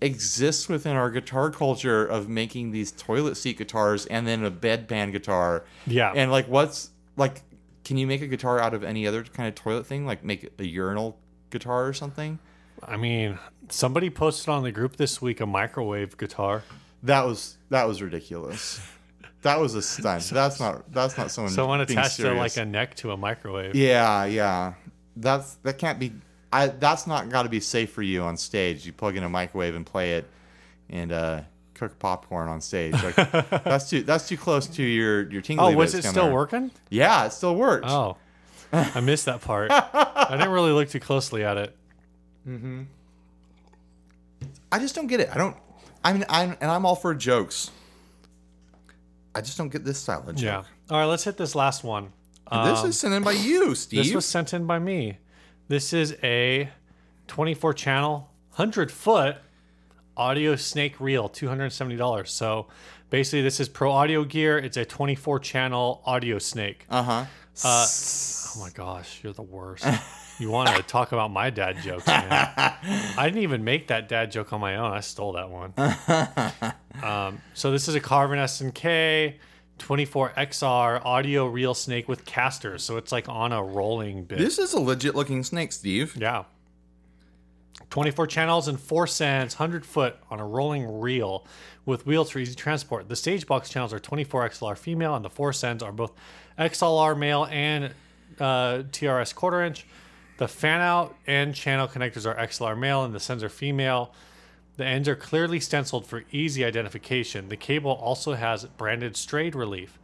exists 0.00 0.68
within 0.68 0.96
our 0.96 1.10
guitar 1.10 1.50
culture 1.50 2.04
of 2.04 2.28
making 2.28 2.70
these 2.70 2.92
toilet 2.92 3.36
seat 3.36 3.58
guitars 3.58 4.06
and 4.06 4.26
then 4.26 4.44
a 4.44 4.50
bedpan 4.50 5.12
guitar. 5.12 5.64
Yeah. 5.86 6.12
And 6.14 6.30
like 6.30 6.48
what's 6.48 6.90
like 7.16 7.42
can 7.84 7.96
you 7.96 8.06
make 8.06 8.20
a 8.20 8.26
guitar 8.26 8.58
out 8.58 8.74
of 8.74 8.82
any 8.82 9.06
other 9.06 9.22
kind 9.22 9.48
of 9.48 9.54
toilet 9.54 9.86
thing? 9.86 10.04
Like 10.04 10.24
make 10.24 10.50
a 10.58 10.66
urinal 10.66 11.18
guitar 11.50 11.86
or 11.86 11.92
something? 11.92 12.38
I 12.82 12.96
mean, 12.96 13.38
somebody 13.68 14.10
posted 14.10 14.48
on 14.48 14.64
the 14.64 14.72
group 14.72 14.96
this 14.96 15.22
week 15.22 15.40
a 15.40 15.46
microwave 15.46 16.16
guitar. 16.16 16.64
That 17.02 17.24
was 17.24 17.56
that 17.70 17.86
was 17.86 18.02
ridiculous. 18.02 18.80
That 19.42 19.60
was 19.60 19.74
a 19.74 19.82
stunt. 19.82 20.24
That's 20.24 20.58
not 20.58 20.92
that's 20.92 21.16
not 21.16 21.30
someone. 21.30 21.52
Someone 21.52 21.80
attached 21.80 22.16
to 22.16 22.32
like 22.34 22.56
a 22.56 22.64
neck 22.64 22.96
to 22.96 23.12
a 23.12 23.16
microwave. 23.16 23.74
Yeah, 23.74 24.24
yeah. 24.24 24.74
That's 25.16 25.54
that 25.56 25.78
can't 25.78 25.98
be. 25.98 26.12
I 26.52 26.68
that's 26.68 27.06
not 27.06 27.28
got 27.28 27.42
to 27.42 27.48
be 27.48 27.60
safe 27.60 27.92
for 27.92 28.02
you 28.02 28.22
on 28.22 28.36
stage. 28.36 28.86
You 28.86 28.92
plug 28.92 29.16
in 29.16 29.22
a 29.22 29.28
microwave 29.28 29.74
and 29.74 29.84
play 29.86 30.14
it, 30.14 30.26
and 30.88 31.12
uh, 31.12 31.42
cook 31.74 31.98
popcorn 31.98 32.48
on 32.48 32.60
stage. 32.60 32.94
Like 32.94 33.14
that's 33.64 33.90
too 33.90 34.02
that's 34.02 34.28
too 34.28 34.36
close 34.36 34.66
to 34.68 34.82
your 34.82 35.30
your 35.30 35.42
tingly. 35.42 35.64
Oh, 35.64 35.76
was 35.76 35.94
it 35.94 36.02
still 36.04 36.24
there. 36.24 36.34
working? 36.34 36.70
Yeah, 36.90 37.26
it 37.26 37.32
still 37.32 37.54
worked. 37.54 37.86
Oh, 37.88 38.16
I 38.72 39.00
missed 39.00 39.26
that 39.26 39.42
part. 39.42 39.70
I 39.70 40.28
didn't 40.32 40.50
really 40.50 40.72
look 40.72 40.88
too 40.88 41.00
closely 41.00 41.44
at 41.44 41.56
it. 41.56 41.76
Mm-hmm. 42.48 42.82
I 44.72 44.78
just 44.78 44.94
don't 44.94 45.06
get 45.06 45.20
it. 45.20 45.28
I 45.32 45.38
don't. 45.38 45.56
I 46.04 46.12
mean, 46.12 46.24
I'm 46.28 46.56
and 46.60 46.70
I'm 46.70 46.84
all 46.84 46.96
for 46.96 47.14
jokes. 47.14 47.70
I 49.36 49.42
just 49.42 49.58
don't 49.58 49.68
get 49.68 49.84
this 49.84 49.98
style 49.98 50.24
of 50.26 50.34
joke. 50.34 50.42
Yeah. 50.44 50.62
All 50.90 50.98
right, 50.98 51.04
let's 51.04 51.24
hit 51.24 51.36
this 51.36 51.54
last 51.54 51.84
one. 51.84 52.10
And 52.50 52.70
this 52.70 52.82
is 52.84 52.98
sent 52.98 53.12
in 53.12 53.22
by 53.22 53.32
you, 53.32 53.74
Steve. 53.74 54.04
This 54.04 54.14
was 54.14 54.24
sent 54.24 54.54
in 54.54 54.66
by 54.66 54.78
me. 54.78 55.18
This 55.68 55.92
is 55.92 56.16
a 56.22 56.70
24 57.26 57.74
channel, 57.74 58.30
100 58.54 58.90
foot 58.90 59.36
audio 60.16 60.56
snake 60.56 60.98
reel, 61.00 61.28
$270. 61.28 62.26
So 62.28 62.68
basically, 63.10 63.42
this 63.42 63.60
is 63.60 63.68
pro 63.68 63.92
audio 63.92 64.24
gear. 64.24 64.56
It's 64.56 64.78
a 64.78 64.86
24 64.86 65.40
channel 65.40 66.02
audio 66.06 66.38
snake. 66.38 66.86
uh 66.88 67.02
huh. 67.02 67.24
Uh, 67.64 67.86
oh 67.86 68.60
my 68.60 68.70
gosh, 68.70 69.20
you're 69.22 69.32
the 69.34 69.42
worst. 69.42 69.84
You 70.38 70.50
want 70.50 70.74
to 70.76 70.82
talk 70.86 71.12
about 71.12 71.30
my 71.30 71.50
dad 71.50 71.78
jokes, 71.82 72.06
man. 72.06 72.52
I 72.56 73.22
didn't 73.24 73.42
even 73.42 73.64
make 73.64 73.88
that 73.88 74.08
dad 74.08 74.30
joke 74.30 74.52
on 74.52 74.60
my 74.60 74.76
own. 74.76 74.92
I 74.92 75.00
stole 75.00 75.32
that 75.32 75.50
one. 75.50 75.72
Um, 77.02 77.40
so 77.54 77.70
this 77.70 77.88
is 77.88 77.94
a 77.94 78.00
Carvin 78.00 78.38
SNK 78.38 79.34
24XR 79.78 81.04
audio 81.04 81.46
reel 81.46 81.74
snake 81.74 82.08
with 82.08 82.24
casters. 82.24 82.82
So 82.82 82.96
it's 82.96 83.12
like 83.12 83.28
on 83.28 83.52
a 83.52 83.62
rolling 83.62 84.24
bit. 84.24 84.38
This 84.38 84.58
is 84.58 84.72
a 84.72 84.80
legit 84.80 85.14
looking 85.14 85.42
snake, 85.42 85.72
Steve. 85.72 86.16
Yeah. 86.16 86.44
24 87.90 88.26
channels 88.26 88.68
and 88.68 88.80
4 88.80 89.06
sends, 89.06 89.58
100 89.58 89.84
foot 89.84 90.16
on 90.30 90.40
a 90.40 90.46
rolling 90.46 91.00
reel 91.00 91.46
with 91.84 92.06
wheels 92.06 92.30
for 92.30 92.38
easy 92.38 92.54
transport. 92.54 93.08
The 93.08 93.16
stage 93.16 93.46
box 93.46 93.68
channels 93.68 93.92
are 93.92 93.98
24 94.00 94.48
XLR 94.48 94.76
female 94.76 95.14
and 95.14 95.24
the 95.24 95.30
4 95.30 95.52
sends 95.52 95.82
are 95.82 95.92
both 95.92 96.12
XLR 96.58 97.16
male 97.16 97.46
and 97.50 97.92
uh, 98.40 98.82
TRS 98.90 99.34
quarter 99.34 99.62
inch. 99.62 99.86
The 100.38 100.48
fan 100.48 100.80
out 100.80 101.16
and 101.26 101.54
channel 101.54 101.88
connectors 101.88 102.26
are 102.26 102.34
XLR 102.36 102.78
male 102.78 103.04
and 103.04 103.14
the 103.14 103.20
sends 103.20 103.42
are 103.42 103.48
female. 103.48 104.12
The 104.76 104.84
ends 104.84 105.08
are 105.08 105.16
clearly 105.16 105.60
stenciled 105.60 106.06
for 106.06 106.24
easy 106.32 106.64
identification. 106.64 107.48
The 107.48 107.56
cable 107.56 107.92
also 107.92 108.34
has 108.34 108.64
branded 108.64 109.16
strayed 109.16 109.54
relief. 109.54 109.98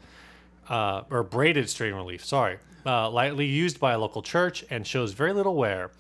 uh, 0.69 1.03
or 1.11 1.23
braided 1.23 1.69
strain 1.69 1.95
relief. 1.95 2.25
Sorry, 2.25 2.59
uh, 2.87 3.11
lightly 3.11 3.47
used 3.47 3.81
by 3.81 3.93
a 3.93 3.99
local 3.99 4.23
church 4.23 4.65
and 4.71 4.87
shows 4.87 5.13
very 5.13 5.33
little 5.33 5.57
wear. 5.57 5.91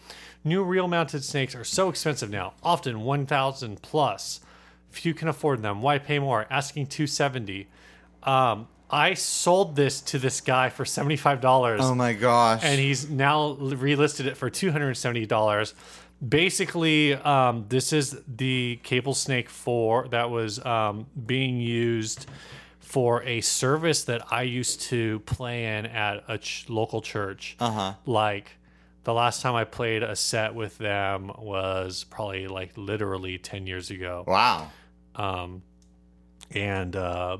New 0.45 0.63
reel 0.65 0.89
mounted 0.89 1.25
snakes 1.25 1.55
are 1.55 1.65
so 1.65 1.89
expensive 1.89 2.31
now, 2.31 2.55
often 2.63 3.03
1000 3.03 3.83
plus. 3.83 4.41
Few 4.91 5.15
can 5.15 5.29
afford 5.29 5.63
them. 5.63 5.83
Why 5.83 5.99
pay 5.99 6.19
more? 6.19 6.47
Asking 6.51 6.87
270. 6.87 7.69
Um, 8.23 8.69
I 8.93 9.15
sold 9.15 9.75
this 9.75 10.01
to 10.03 10.19
this 10.19 10.41
guy 10.43 10.69
for 10.69 10.85
$75 10.85 11.79
Oh 11.81 11.95
my 11.95 12.13
gosh. 12.13 12.61
and 12.63 12.79
he's 12.79 13.09
now 13.09 13.55
relisted 13.55 14.27
it 14.27 14.37
for 14.37 14.51
$270 14.51 15.73
basically 16.27 17.15
um, 17.15 17.65
this 17.69 17.93
is 17.93 18.17
the 18.29 18.79
cable 18.83 19.15
snake 19.15 19.49
4 19.49 20.09
that 20.09 20.31
was 20.31 20.65
um, 20.65 21.07
being 21.27 21.61
used 21.61 22.27
for 22.79 23.23
a 23.25 23.41
service 23.41 24.05
that 24.05 24.31
i 24.31 24.43
used 24.43 24.83
to 24.83 25.19
play 25.21 25.65
in 25.79 25.87
at 25.87 26.23
a 26.29 26.37
ch- 26.39 26.67
local 26.69 27.01
church 27.01 27.57
uh-huh. 27.59 27.95
like 28.07 28.53
the 29.05 29.13
last 29.15 29.41
time 29.43 29.55
i 29.55 29.65
played 29.65 30.03
a 30.03 30.15
set 30.15 30.55
with 30.55 30.77
them 30.79 31.33
was 31.39 32.05
probably 32.05 32.47
like 32.47 32.71
literally 32.77 33.39
10 33.39 33.67
years 33.67 33.91
ago 33.91 34.25
Wow. 34.27 34.71
Um, 35.17 35.63
and 36.55 36.95
uh, 36.95 37.39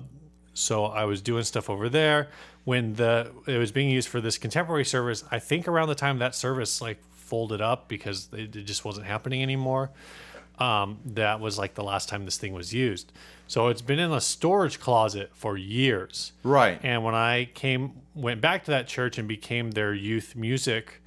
so 0.55 0.85
I 0.85 1.05
was 1.05 1.21
doing 1.21 1.45
stuff 1.45 1.71
over 1.71 1.89
there 1.89 2.29
when 2.65 2.95
the 2.95 3.31
it 3.47 3.59
was 3.59 3.73
being 3.73 3.91
used 3.91 4.09
for 4.09 4.21
this 4.21 4.39
contemporary 4.39 4.85
service. 4.85 5.25
I 5.31 5.39
think 5.39 5.67
around 5.67 5.89
the 5.89 5.95
time 5.95 6.19
that 6.19 6.35
service 6.35 6.81
like 6.81 6.99
folded 7.11 7.61
up 7.61 7.89
because 7.89 8.29
it, 8.33 8.55
it 8.55 8.65
just 8.65 8.85
wasn't 8.85 9.07
happening 9.07 9.43
anymore. 9.43 9.91
Um, 10.59 10.99
that 11.07 11.41
was 11.41 11.59
like 11.59 11.75
the 11.75 11.83
last 11.83 12.09
time 12.09 12.25
this 12.25 12.37
thing 12.37 12.53
was 12.53 12.75
used. 12.75 13.11
So 13.47 13.69
it's 13.69 13.83
been 13.83 13.99
in 13.99 14.13
a 14.13 14.21
storage 14.21 14.79
closet 14.79 15.31
for 15.35 15.57
years. 15.57 16.33
Right. 16.43 16.79
And 16.83 17.03
when 17.03 17.15
I 17.15 17.47
came, 17.55 18.03
went 18.15 18.41
back 18.41 18.65
to 18.65 18.71
that 18.73 18.87
church 18.87 19.19
and 19.19 19.27
became 19.27 19.71
their 19.71 19.95
youth 19.95 20.37
music, 20.37 21.03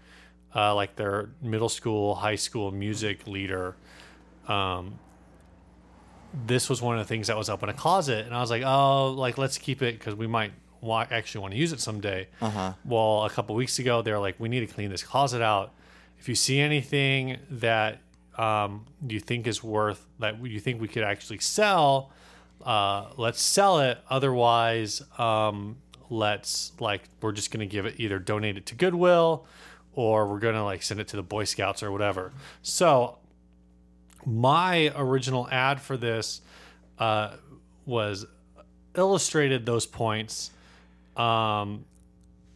uh, 0.55 0.73
like 0.75 0.95
their 0.95 1.29
middle 1.41 1.69
school, 1.69 2.15
high 2.15 2.35
school 2.35 2.71
music 2.71 3.27
leader, 3.27 3.75
um, 4.47 4.99
this 6.45 6.69
was 6.69 6.81
one 6.81 6.97
of 6.97 7.05
the 7.05 7.07
things 7.07 7.27
that 7.27 7.37
was 7.37 7.49
up 7.49 7.63
in 7.63 7.69
a 7.69 7.73
closet. 7.73 8.25
And 8.25 8.35
I 8.35 8.41
was 8.41 8.49
like, 8.49 8.63
oh, 8.65 9.11
like, 9.11 9.37
let's 9.37 9.57
keep 9.57 9.81
it 9.81 9.97
because 9.97 10.15
we 10.15 10.27
might 10.27 10.51
wa- 10.81 11.07
actually 11.09 11.41
want 11.41 11.53
to 11.53 11.59
use 11.59 11.71
it 11.71 11.79
someday. 11.79 12.27
Uh-huh. 12.41 12.73
Well, 12.83 13.25
a 13.25 13.29
couple 13.29 13.55
weeks 13.55 13.79
ago, 13.79 14.01
they're 14.01 14.19
like, 14.19 14.39
we 14.39 14.49
need 14.49 14.61
to 14.61 14.73
clean 14.73 14.89
this 14.89 15.03
closet 15.03 15.41
out. 15.41 15.73
If 16.19 16.29
you 16.29 16.35
see 16.35 16.59
anything 16.59 17.37
that 17.49 18.01
um, 18.37 18.85
you 19.07 19.19
think 19.19 19.47
is 19.47 19.63
worth, 19.63 20.05
that 20.19 20.43
you 20.45 20.59
think 20.59 20.81
we 20.81 20.87
could 20.87 21.03
actually 21.03 21.39
sell, 21.39 22.11
uh, 22.65 23.09
let's 23.17 23.41
sell 23.41 23.79
it. 23.79 23.99
Otherwise, 24.09 25.01
um, 25.17 25.77
let's 26.09 26.71
like 26.79 27.03
we're 27.21 27.31
just 27.31 27.51
gonna 27.51 27.65
give 27.65 27.85
it 27.85 27.95
either 27.97 28.19
donate 28.19 28.57
it 28.57 28.65
to 28.67 28.75
Goodwill 28.75 29.45
or 29.93 30.27
we're 30.27 30.39
gonna 30.39 30.63
like 30.63 30.83
send 30.83 30.99
it 30.99 31.07
to 31.09 31.15
the 31.15 31.23
Boy 31.23 31.43
Scouts 31.43 31.83
or 31.83 31.91
whatever. 31.91 32.31
So 32.61 33.17
my 34.25 34.91
original 34.95 35.47
ad 35.49 35.79
for 35.81 35.97
this 35.97 36.41
uh, 36.99 37.35
was 37.85 38.25
illustrated 38.95 39.65
those 39.65 39.85
points, 39.85 40.51
um, 41.17 41.85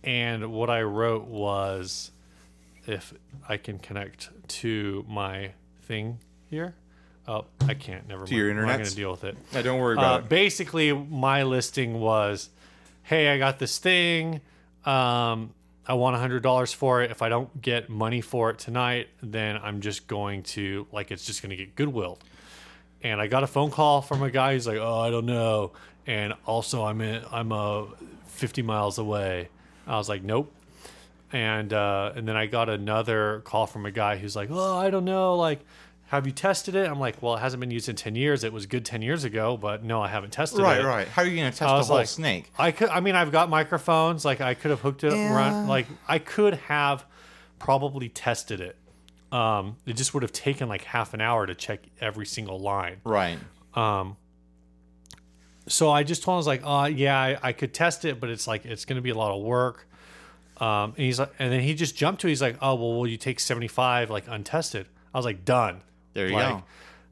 and 0.04 0.52
what 0.52 0.70
I 0.70 0.82
wrote 0.84 1.26
was 1.26 2.12
if 2.88 3.14
I 3.48 3.58
can 3.58 3.78
connect 3.80 4.30
to 4.60 5.06
my 5.08 5.52
thing 5.84 6.20
here. 6.50 6.76
Oh, 7.28 7.46
I 7.68 7.76
can't. 7.76 8.08
Never 8.08 8.22
mind. 8.22 8.32
your 8.32 8.50
internet. 8.50 8.72
I'm 8.72 8.78
not 8.80 8.84
going 8.84 8.90
to 8.90 8.96
deal 8.96 9.12
with 9.12 9.24
it. 9.24 9.38
Yeah, 9.54 9.62
don't 9.62 9.80
worry 9.80 9.98
Uh, 9.98 10.00
about 10.00 10.20
it. 10.24 10.30
basically, 10.30 10.92
my 10.94 11.44
listing 11.44 12.00
was, 12.00 12.50
"Hey, 13.04 13.30
I 13.30 13.38
got 13.38 13.60
this 13.60 13.78
thing. 13.78 14.42
Um, 14.86 15.54
I 15.90 15.94
want 15.94 16.16
hundred 16.16 16.44
dollars 16.44 16.72
for 16.72 17.02
it. 17.02 17.10
If 17.10 17.24
I 17.24 17.30
don't 17.30 17.62
get 17.64 17.90
money 17.90 18.22
for 18.22 18.52
it 18.52 18.60
tonight, 18.60 19.10
then 19.24 19.58
I'm 19.58 19.82
just 19.82 20.08
going 20.08 20.44
to 20.44 20.86
like 20.92 21.10
it's 21.10 21.26
just 21.26 21.42
going 21.42 21.50
to 21.50 21.56
get 21.56 21.76
Goodwill." 21.76 22.20
And 23.02 23.20
I 23.20 23.26
got 23.26 23.44
a 23.44 23.48
phone 23.48 23.72
call 23.72 24.04
from 24.04 24.22
a 24.22 24.30
guy 24.30 24.54
who's 24.54 24.68
like, 24.68 24.78
"Oh, 24.78 25.00
I 25.00 25.10
don't 25.10 25.26
know." 25.26 25.72
And 26.06 26.34
also, 26.46 26.86
I'm 26.86 27.02
in, 27.02 27.24
I'm 27.32 27.52
uh, 27.52 27.86
50 28.28 28.62
miles 28.62 29.00
away. 29.00 29.50
I 29.88 29.98
was 29.98 30.08
like, 30.08 30.22
"Nope." 30.22 30.54
And 31.32 31.74
uh, 31.74 32.12
and 32.16 32.28
then 32.28 32.38
I 32.38 32.46
got 32.46 32.70
another 32.70 33.42
call 33.44 33.66
from 33.66 33.88
a 33.88 33.92
guy 33.92 34.18
who's 34.18 34.36
like, 34.36 34.50
"Oh, 34.52 34.78
I 34.78 34.92
don't 34.92 35.06
know. 35.06 35.36
Like, 35.38 35.66
have 36.10 36.26
you 36.28 36.32
tested 36.32 36.76
it?" 36.76 36.88
I'm 36.90 37.00
like, 37.00 37.22
"Well, 37.22 37.36
it 37.36 37.40
hasn't 37.40 37.60
been 37.62 37.72
used 37.72 37.90
in 37.90 37.96
10 37.96 38.16
years. 38.16 38.44
It 38.44 38.54
was 38.54 38.66
good 38.66 38.86
10 38.86 39.02
years 39.02 39.24
ago, 39.24 39.58
but 39.58 39.84
no, 39.84 40.02
I 40.02 40.08
haven't 40.10 40.32
tested 40.32 40.60
Right, 40.60 40.80
it." 40.82 40.84
right. 40.84 40.96
Right. 40.98 41.08
How 41.08 41.22
are 41.22 41.26
you 41.26 41.36
going 41.38 41.52
to 41.52 41.58
test 41.58 41.70
I 41.70 41.74
the 41.74 41.78
was 41.78 41.88
whole 41.88 41.98
like- 41.98 42.08
snake? 42.08 42.52
I 42.60 42.72
could. 42.72 42.90
I 42.90 43.00
mean, 43.00 43.16
I've 43.16 43.32
got 43.32 43.50
microphones. 43.50 44.26
Like, 44.26 44.42
I 44.42 44.54
could 44.54 44.72
have 44.72 44.82
hooked 44.82 45.04
it 45.04 45.14
Yeah. 45.14 45.36
run. 45.36 45.68
Like, 45.68 45.88
I 46.08 46.20
could 46.20 46.56
have 46.56 47.06
probably 47.60 48.10
tested 48.10 48.62
it. 48.62 48.76
Um, 49.32 49.78
it 49.86 49.94
just 49.96 50.14
would 50.14 50.24
have 50.24 50.32
taken 50.32 50.68
like 50.68 50.84
half 50.84 51.14
an 51.14 51.22
hour 51.22 51.46
to 51.46 51.54
check 51.54 51.82
every 52.02 52.26
single 52.26 52.60
line. 52.60 52.98
Right. 53.04 53.38
Um, 53.76 54.18
So 55.68 55.92
I 55.92 56.02
just 56.02 56.24
told 56.24 56.34
him, 56.34 56.38
I 56.38 56.38
was 56.38 56.48
like, 56.48 56.62
uh, 56.64 56.86
yeah, 56.92 57.16
I, 57.20 57.38
I 57.50 57.54
could 57.54 57.74
test 57.76 58.04
it, 58.06 58.20
but 58.20 58.32
it's 58.32 58.48
like, 58.48 58.66
it's 58.66 58.86
going 58.86 58.96
to 58.96 59.04
be 59.04 59.12
a 59.12 59.16
lot 59.16 59.32
of 59.38 59.44
work. 59.44 59.88
Um, 60.58 60.92
and 60.96 60.98
he's 60.98 61.20
like, 61.20 61.32
and 61.38 61.54
then 61.54 61.60
he 61.62 61.76
just 61.76 61.96
jumped 61.96 62.22
to, 62.22 62.28
he's 62.28 62.42
like, 62.42 62.58
oh, 62.60 62.74
well, 62.74 62.96
will 62.96 63.08
you 63.08 63.18
take 63.18 63.40
75 63.40 64.10
like 64.10 64.24
untested? 64.28 64.88
I 65.14 65.18
was 65.20 65.26
like, 65.26 65.46
done. 65.46 65.82
There 66.14 66.28
you 66.28 66.34
Like, 66.36 66.50
go. 66.50 66.64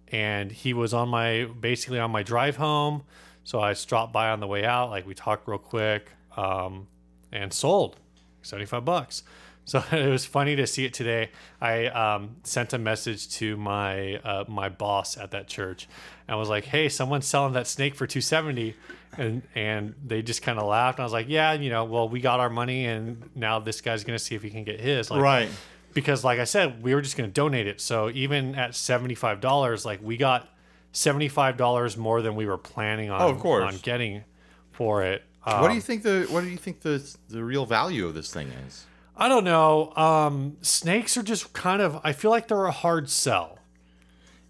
And 0.09 0.51
he 0.51 0.73
was 0.73 0.93
on 0.93 1.09
my, 1.09 1.45
basically 1.59 1.99
on 1.99 2.11
my 2.11 2.23
drive 2.23 2.57
home. 2.57 3.03
So 3.43 3.59
I 3.59 3.73
stopped 3.73 4.11
by 4.11 4.29
on 4.29 4.39
the 4.39 4.47
way 4.47 4.65
out. 4.65 4.89
Like 4.89 5.07
we 5.07 5.13
talked 5.13 5.47
real 5.47 5.57
quick, 5.57 6.11
um, 6.35 6.87
and 7.31 7.51
sold 7.53 7.97
75 8.41 8.85
bucks. 8.85 9.23
So 9.67 9.83
it 9.91 10.07
was 10.07 10.25
funny 10.25 10.55
to 10.55 10.65
see 10.65 10.85
it 10.85 10.93
today. 10.93 11.29
I 11.59 11.87
um, 11.87 12.37
sent 12.43 12.71
a 12.71 12.77
message 12.77 13.27
to 13.31 13.57
my 13.57 14.15
uh, 14.15 14.45
my 14.47 14.69
boss 14.69 15.17
at 15.17 15.31
that 15.31 15.49
church, 15.49 15.89
and 16.25 16.39
was 16.39 16.47
like, 16.47 16.63
"Hey, 16.63 16.87
someone's 16.87 17.25
selling 17.25 17.51
that 17.51 17.67
snake 17.67 17.93
for 17.93 18.07
270," 18.07 18.75
and 19.17 19.41
and 19.55 19.93
they 20.05 20.21
just 20.21 20.41
kind 20.41 20.57
of 20.57 20.67
laughed. 20.67 20.99
And 20.99 21.03
I 21.03 21.05
was 21.05 21.11
like, 21.11 21.25
"Yeah, 21.27 21.51
you 21.51 21.69
know, 21.69 21.83
well, 21.83 22.07
we 22.07 22.21
got 22.21 22.39
our 22.39 22.49
money, 22.49 22.85
and 22.85 23.29
now 23.35 23.59
this 23.59 23.81
guy's 23.81 24.05
gonna 24.05 24.19
see 24.19 24.35
if 24.35 24.41
he 24.41 24.49
can 24.51 24.63
get 24.63 24.79
his." 24.79 25.11
Like, 25.11 25.19
Right. 25.19 25.49
Because 25.97 26.23
like 26.23 26.37
I 26.39 26.43
said, 26.43 26.83
we 26.83 26.93
were 26.93 27.01
just 27.01 27.17
going 27.17 27.27
to 27.27 27.33
donate 27.33 27.65
it. 27.65 27.81
So 27.81 28.11
even 28.11 28.53
at 28.53 28.75
seventy 28.75 29.15
five 29.15 29.41
dollars, 29.41 29.83
like 29.83 29.99
we 30.03 30.15
got 30.15 30.47
seventy 30.91 31.27
five 31.27 31.57
dollars 31.57 31.97
more 31.97 32.21
than 32.21 32.35
we 32.35 32.45
were 32.45 32.59
planning 32.59 33.09
on. 33.09 33.19
Oh, 33.19 33.29
of 33.29 33.39
course. 33.39 33.63
on 33.73 33.79
getting 33.81 34.23
for 34.71 35.03
it. 35.03 35.23
what 35.43 35.61
do 35.63 35.67
Um, 35.69 35.75
you 35.75 35.81
think 35.81 36.03
the 36.03 36.27
What 36.29 36.41
do 36.43 36.49
you 36.49 36.57
think 36.57 36.81
the 36.81 37.03
the 37.29 37.43
real 37.43 37.65
value 37.65 38.05
of 38.05 38.13
this 38.13 38.31
thing 38.31 38.49
is? 38.67 38.85
I 39.17 39.27
don't 39.27 39.43
know. 39.43 39.91
Um, 39.95 40.57
snakes 40.61 41.17
are 41.17 41.23
just 41.23 41.51
kind 41.53 41.81
of. 41.81 41.99
I 42.03 42.13
feel 42.13 42.29
like 42.29 42.47
they're 42.47 42.65
a 42.65 42.71
hard 42.71 43.09
sell. 43.09 43.57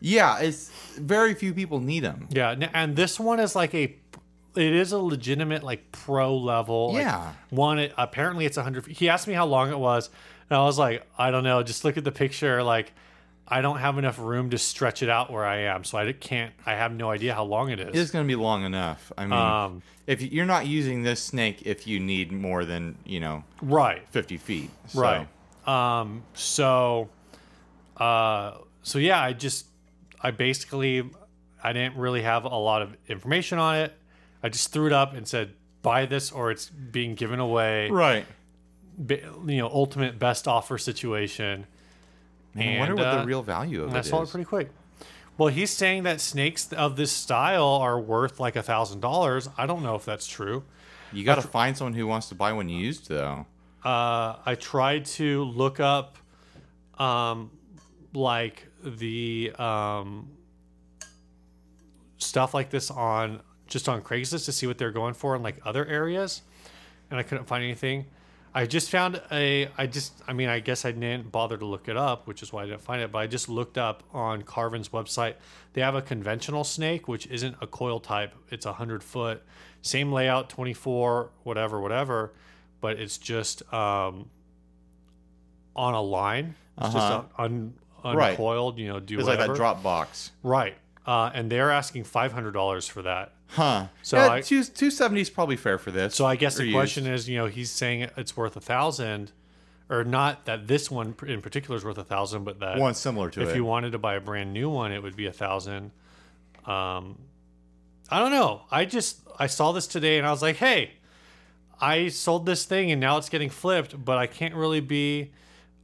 Yeah, 0.02 0.40
it's 0.40 0.70
very 1.00 1.34
few 1.34 1.54
people 1.54 1.80
need 1.80 2.02
them. 2.02 2.28
Yeah, 2.30 2.52
and 2.74 2.96
this 2.96 3.20
one 3.20 3.40
is 3.40 3.56
like 3.56 3.74
a. 3.74 3.96
It 4.56 4.74
is 4.74 4.92
a 4.92 4.98
legitimate 4.98 5.64
like 5.64 5.92
pro 5.92 6.36
level. 6.36 6.94
like, 6.94 7.04
Yeah. 7.04 7.34
one. 7.52 7.80
It, 7.80 7.94
apparently, 7.98 8.46
it's 8.46 8.58
a 8.58 8.64
hundred. 8.64 8.88
He 8.88 9.08
asked 9.08 9.28
me 9.28 9.34
how 9.36 9.46
long 9.46 9.72
it 9.72 9.78
was, 9.80 10.10
and 10.50 10.58
I 10.60 10.64
was 10.64 10.78
like, 10.80 11.06
I 11.18 11.32
don't 11.32 11.44
know. 11.44 11.62
Just 11.64 11.84
look 11.86 11.98
at 11.98 12.04
the 12.04 12.12
picture. 12.12 12.64
Like, 12.64 12.94
I 13.48 13.62
don't 13.62 13.78
have 13.78 13.98
enough 13.98 14.20
room 14.20 14.50
to 14.50 14.58
stretch 14.58 15.02
it 15.04 15.10
out 15.10 15.32
where 15.32 15.46
I 15.46 15.60
am, 15.64 15.84
so 15.84 15.98
I 15.98 16.12
can't. 16.12 16.54
I 16.66 16.74
have 16.74 16.92
no 16.92 17.10
idea 17.12 17.34
how 17.34 17.46
long 17.46 17.70
it 17.70 17.80
is. 17.80 17.96
It's 18.00 18.12
going 18.12 18.26
to 18.26 18.28
be 18.28 18.36
long 18.36 18.64
enough. 18.66 19.12
I 19.18 19.24
mean, 19.24 19.34
Um, 19.34 19.82
if 20.06 20.22
you- 20.22 20.30
you're 20.32 20.46
not 20.46 20.68
using 20.68 21.04
this 21.04 21.22
snake, 21.24 21.62
if 21.66 21.88
you 21.88 22.00
need 22.00 22.32
more 22.32 22.66
than 22.66 22.98
you 23.06 23.20
know 23.20 23.44
right. 23.62 24.04
50 24.12 24.38
feet, 24.38 24.70
so. 24.88 25.02
Right. 25.02 25.28
Um, 25.66 26.24
so, 26.34 27.10
uh, 27.98 28.58
so 28.84 29.00
yeah, 29.00 29.22
I 29.22 29.34
just, 29.34 29.66
I 30.22 30.32
basically, 30.32 31.10
I 31.64 31.74
didn't 31.74 31.96
really 31.98 32.22
have 32.22 32.46
a 32.46 32.50
lot 32.56 32.82
of 32.82 32.96
information 33.08 33.60
on 33.60 33.76
it. 33.78 33.94
I 34.44 34.50
just 34.50 34.72
threw 34.72 34.88
it 34.88 34.94
up 34.94 35.14
and 35.14 35.28
said, 35.28 35.54
buy 35.82 36.06
this 36.06 36.32
or 36.32 36.52
it's 36.52 36.68
being 36.70 37.16
given 37.16 37.40
away. 37.40 37.90
Right. 37.90 38.26
You 38.98 39.58
know, 39.58 39.68
ultimate 39.68 40.18
best 40.18 40.48
offer 40.48 40.78
situation. 40.78 41.68
Man, 42.56 42.76
I 42.76 42.80
wonder 42.80 42.94
And, 42.94 43.00
what 43.00 43.08
uh, 43.08 43.22
the 43.22 43.28
real 43.28 43.44
value 43.44 43.82
of 43.84 43.90
And 43.90 43.98
I 43.98 44.00
it 44.00 44.06
sold 44.06 44.24
is. 44.24 44.30
it 44.30 44.32
pretty 44.32 44.46
quick. 44.46 44.70
Well, 45.38 45.50
he's 45.50 45.70
saying 45.70 46.04
that 46.04 46.20
snakes 46.20 46.74
of 46.74 46.96
this 46.96 47.12
style 47.12 47.64
are 47.68 48.00
worth 48.00 48.40
like 48.40 48.56
a 48.56 48.64
thousand 48.64 49.02
dollars. 49.02 49.48
I 49.58 49.68
don't 49.68 49.84
know 49.84 49.96
if 49.96 50.04
that's 50.04 50.26
true. 50.26 50.64
You 51.14 51.24
got 51.24 51.36
to 51.36 51.48
find 51.48 51.78
someone 51.78 51.94
who 51.94 52.08
wants 52.08 52.30
to 52.30 52.36
buy 52.36 52.54
one 52.54 52.70
used, 52.70 53.08
though. 53.08 53.46
uh, 53.84 54.36
I 54.46 54.56
tried 54.60 55.06
to 55.06 55.44
look 55.44 55.80
up, 55.80 56.18
um, 56.98 57.52
like 58.14 58.66
the 58.84 59.52
um, 59.60 60.30
stuff 62.18 62.54
like 62.54 62.70
this 62.72 62.90
on 62.90 63.42
just 63.68 63.88
on 63.88 64.02
Craigslist 64.02 64.46
to 64.46 64.52
see 64.52 64.66
what 64.66 64.78
they're 64.78 64.92
going 64.92 65.14
for 65.14 65.36
in 65.36 65.44
like 65.44 65.58
other 65.66 65.86
areas, 65.86 66.42
and 67.12 67.20
I 67.20 67.24
couldn't 67.24 67.46
find 67.46 67.64
anything. 67.64 68.06
I 68.58 68.66
just 68.66 68.90
found 68.90 69.22
a. 69.32 69.70
I 69.78 69.86
just. 69.86 70.14
I 70.28 70.34
mean, 70.34 70.50
I 70.50 70.60
guess 70.60 70.84
I 70.84 70.92
didn't 70.92 71.32
bother 71.32 71.58
to 71.58 71.66
look 71.66 71.88
it 71.88 71.96
up, 71.96 72.26
which 72.28 72.42
is 72.42 72.52
why 72.52 72.64
I 72.64 72.66
didn't 72.66 72.82
find 72.82 73.02
it. 73.02 73.12
But 73.12 73.20
I 73.20 73.28
just 73.28 73.48
looked 73.50 73.78
up 73.78 74.02
on 74.14 74.42
Carvin's 74.42 74.90
website. 74.90 75.36
They 75.74 75.82
have 75.82 75.94
a 75.96 76.02
conventional 76.02 76.64
snake, 76.64 77.08
which 77.08 77.28
isn't 77.28 77.56
a 77.62 77.68
coil 77.68 78.00
type. 78.00 78.34
It's 78.50 78.66
a 78.66 78.74
hundred 78.74 79.04
foot, 79.04 79.44
same 79.84 80.12
layout, 80.12 80.50
twenty 80.50 80.74
four, 80.74 81.30
whatever, 81.44 81.80
whatever. 81.80 82.34
But 82.82 83.00
it's 83.00 83.18
just 83.20 83.62
um, 83.72 84.30
on 85.76 85.94
a 85.94 86.02
line. 86.02 86.56
It's 86.80 86.88
Uh-huh. 86.96 87.22
just 87.24 87.40
un, 87.40 87.74
Right. 88.04 88.32
uncoiled. 88.32 88.80
You 88.80 88.88
know, 88.88 89.00
do 89.00 89.20
It's 89.20 89.28
like 89.28 89.40
that 89.40 89.54
drop 89.56 89.84
box. 89.84 90.32
Right. 90.42 90.76
Uh, 91.08 91.32
and 91.34 91.50
they're 91.50 91.72
asking 91.72 92.04
five 92.04 92.34
hundred 92.34 92.52
dollars 92.52 92.86
for 92.88 93.02
that. 93.02 93.32
Huh. 93.48 93.88
So 94.04 94.18
yeah, 94.18 94.30
I- 94.30 94.42
two 94.42 94.64
two 94.64 94.92
seventy 94.92 95.22
is 95.22 95.30
probably 95.30 95.56
fair 95.56 95.78
for 95.78 95.90
this. 95.90 96.14
So 96.16 96.26
I 96.26 96.36
guess 96.36 96.58
the 96.58 96.72
question 96.72 97.08
is, 97.08 97.30
you 97.30 97.38
know, 97.38 97.46
he's 97.46 97.72
saying 97.72 98.10
it's 98.18 98.36
worth 98.36 98.58
a 98.58 98.62
thousand, 98.62 99.32
or 99.90 100.04
not 100.04 100.46
that 100.46 100.68
this 100.68 100.92
one 100.92 101.16
in 101.26 101.42
particular 101.42 101.78
is 101.78 101.86
worth 101.86 101.98
a 101.98 102.04
thousand, 102.04 102.44
but 102.44 102.60
that 102.60 102.78
one 102.78 102.94
similar 102.94 103.30
to 103.30 103.42
if 103.42 103.50
it. 103.50 103.56
you 103.56 103.64
wanted 103.64 103.94
to 103.94 103.98
buy 103.98 104.16
a 104.16 104.20
brand 104.20 104.52
new 104.52 104.70
one, 104.70 104.92
it 104.92 105.02
would 105.02 105.16
be 105.16 105.28
a 105.28 105.32
thousand. 105.32 105.92
Um, 106.66 107.18
I 108.10 108.20
don't 108.20 108.32
know. 108.32 108.64
I 108.70 108.84
just 108.84 109.20
I 109.40 109.48
saw 109.48 109.72
this 109.72 109.88
today 109.88 110.18
and 110.18 110.28
I 110.28 110.32
was 110.32 110.42
like, 110.42 110.58
hey, 110.58 110.92
I 111.80 112.10
sold 112.10 112.46
this 112.46 112.66
thing 112.66 112.92
and 112.92 113.00
now 113.00 113.16
it's 113.18 113.30
getting 113.30 113.50
flipped, 113.50 114.04
but 114.04 114.18
I 114.18 114.28
can't 114.28 114.56
really 114.56 114.82
be 114.82 115.32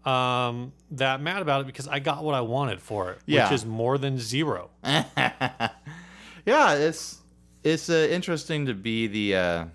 um, 0.05 0.73
that 0.91 1.21
mad 1.21 1.41
about 1.41 1.61
it 1.61 1.67
because 1.67 1.87
I 1.87 1.99
got 1.99 2.23
what 2.23 2.35
I 2.35 2.41
wanted 2.41 2.81
for 2.81 3.11
it, 3.11 3.19
Yeah. 3.25 3.45
which 3.45 3.53
is 3.55 3.65
more 3.65 3.97
than 3.97 4.17
zero. 4.19 4.69
yeah, 4.83 6.73
it's 6.75 7.19
it's 7.63 7.89
uh, 7.89 8.07
interesting 8.11 8.65
to 8.65 8.73
be 8.73 9.07
the 9.07 9.35
uh, 9.35 9.65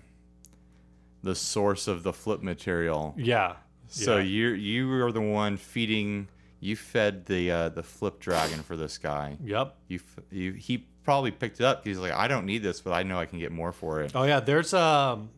the 1.23 1.35
source 1.35 1.87
of 1.87 2.03
the 2.03 2.13
flip 2.13 2.41
material. 2.41 3.13
Yeah. 3.17 3.55
So 3.87 4.17
yeah. 4.17 4.23
you 4.23 4.47
you 4.49 5.03
are 5.03 5.11
the 5.11 5.21
one 5.21 5.57
feeding. 5.57 6.27
You 6.59 6.75
fed 6.75 7.25
the 7.25 7.51
uh, 7.51 7.69
the 7.69 7.83
flip 7.83 8.19
dragon 8.19 8.61
for 8.61 8.75
this 8.75 8.97
guy. 8.97 9.37
Yep. 9.43 9.75
You 9.87 9.99
you 10.31 10.51
he 10.53 10.85
probably 11.03 11.31
picked 11.31 11.59
it 11.59 11.65
up. 11.65 11.85
He's 11.85 11.97
like, 11.97 12.11
I 12.11 12.27
don't 12.27 12.45
need 12.45 12.61
this, 12.61 12.81
but 12.81 12.91
I 12.91 13.03
know 13.03 13.17
I 13.17 13.25
can 13.25 13.39
get 13.39 13.51
more 13.51 13.71
for 13.71 14.01
it. 14.01 14.11
Oh 14.13 14.23
yeah, 14.23 14.39
there's 14.41 14.73
um, 14.73 15.29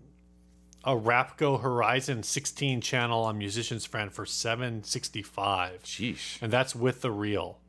a 0.83 0.93
Rapco 0.95 1.61
Horizon 1.61 2.23
16 2.23 2.81
channel 2.81 3.23
on 3.23 3.37
Musician's 3.37 3.85
Friend 3.85 4.11
for 4.11 4.25
765, 4.25 5.83
Sheesh. 5.83 6.41
and 6.41 6.51
that's 6.51 6.75
with 6.75 7.01
the 7.01 7.11
reel. 7.11 7.59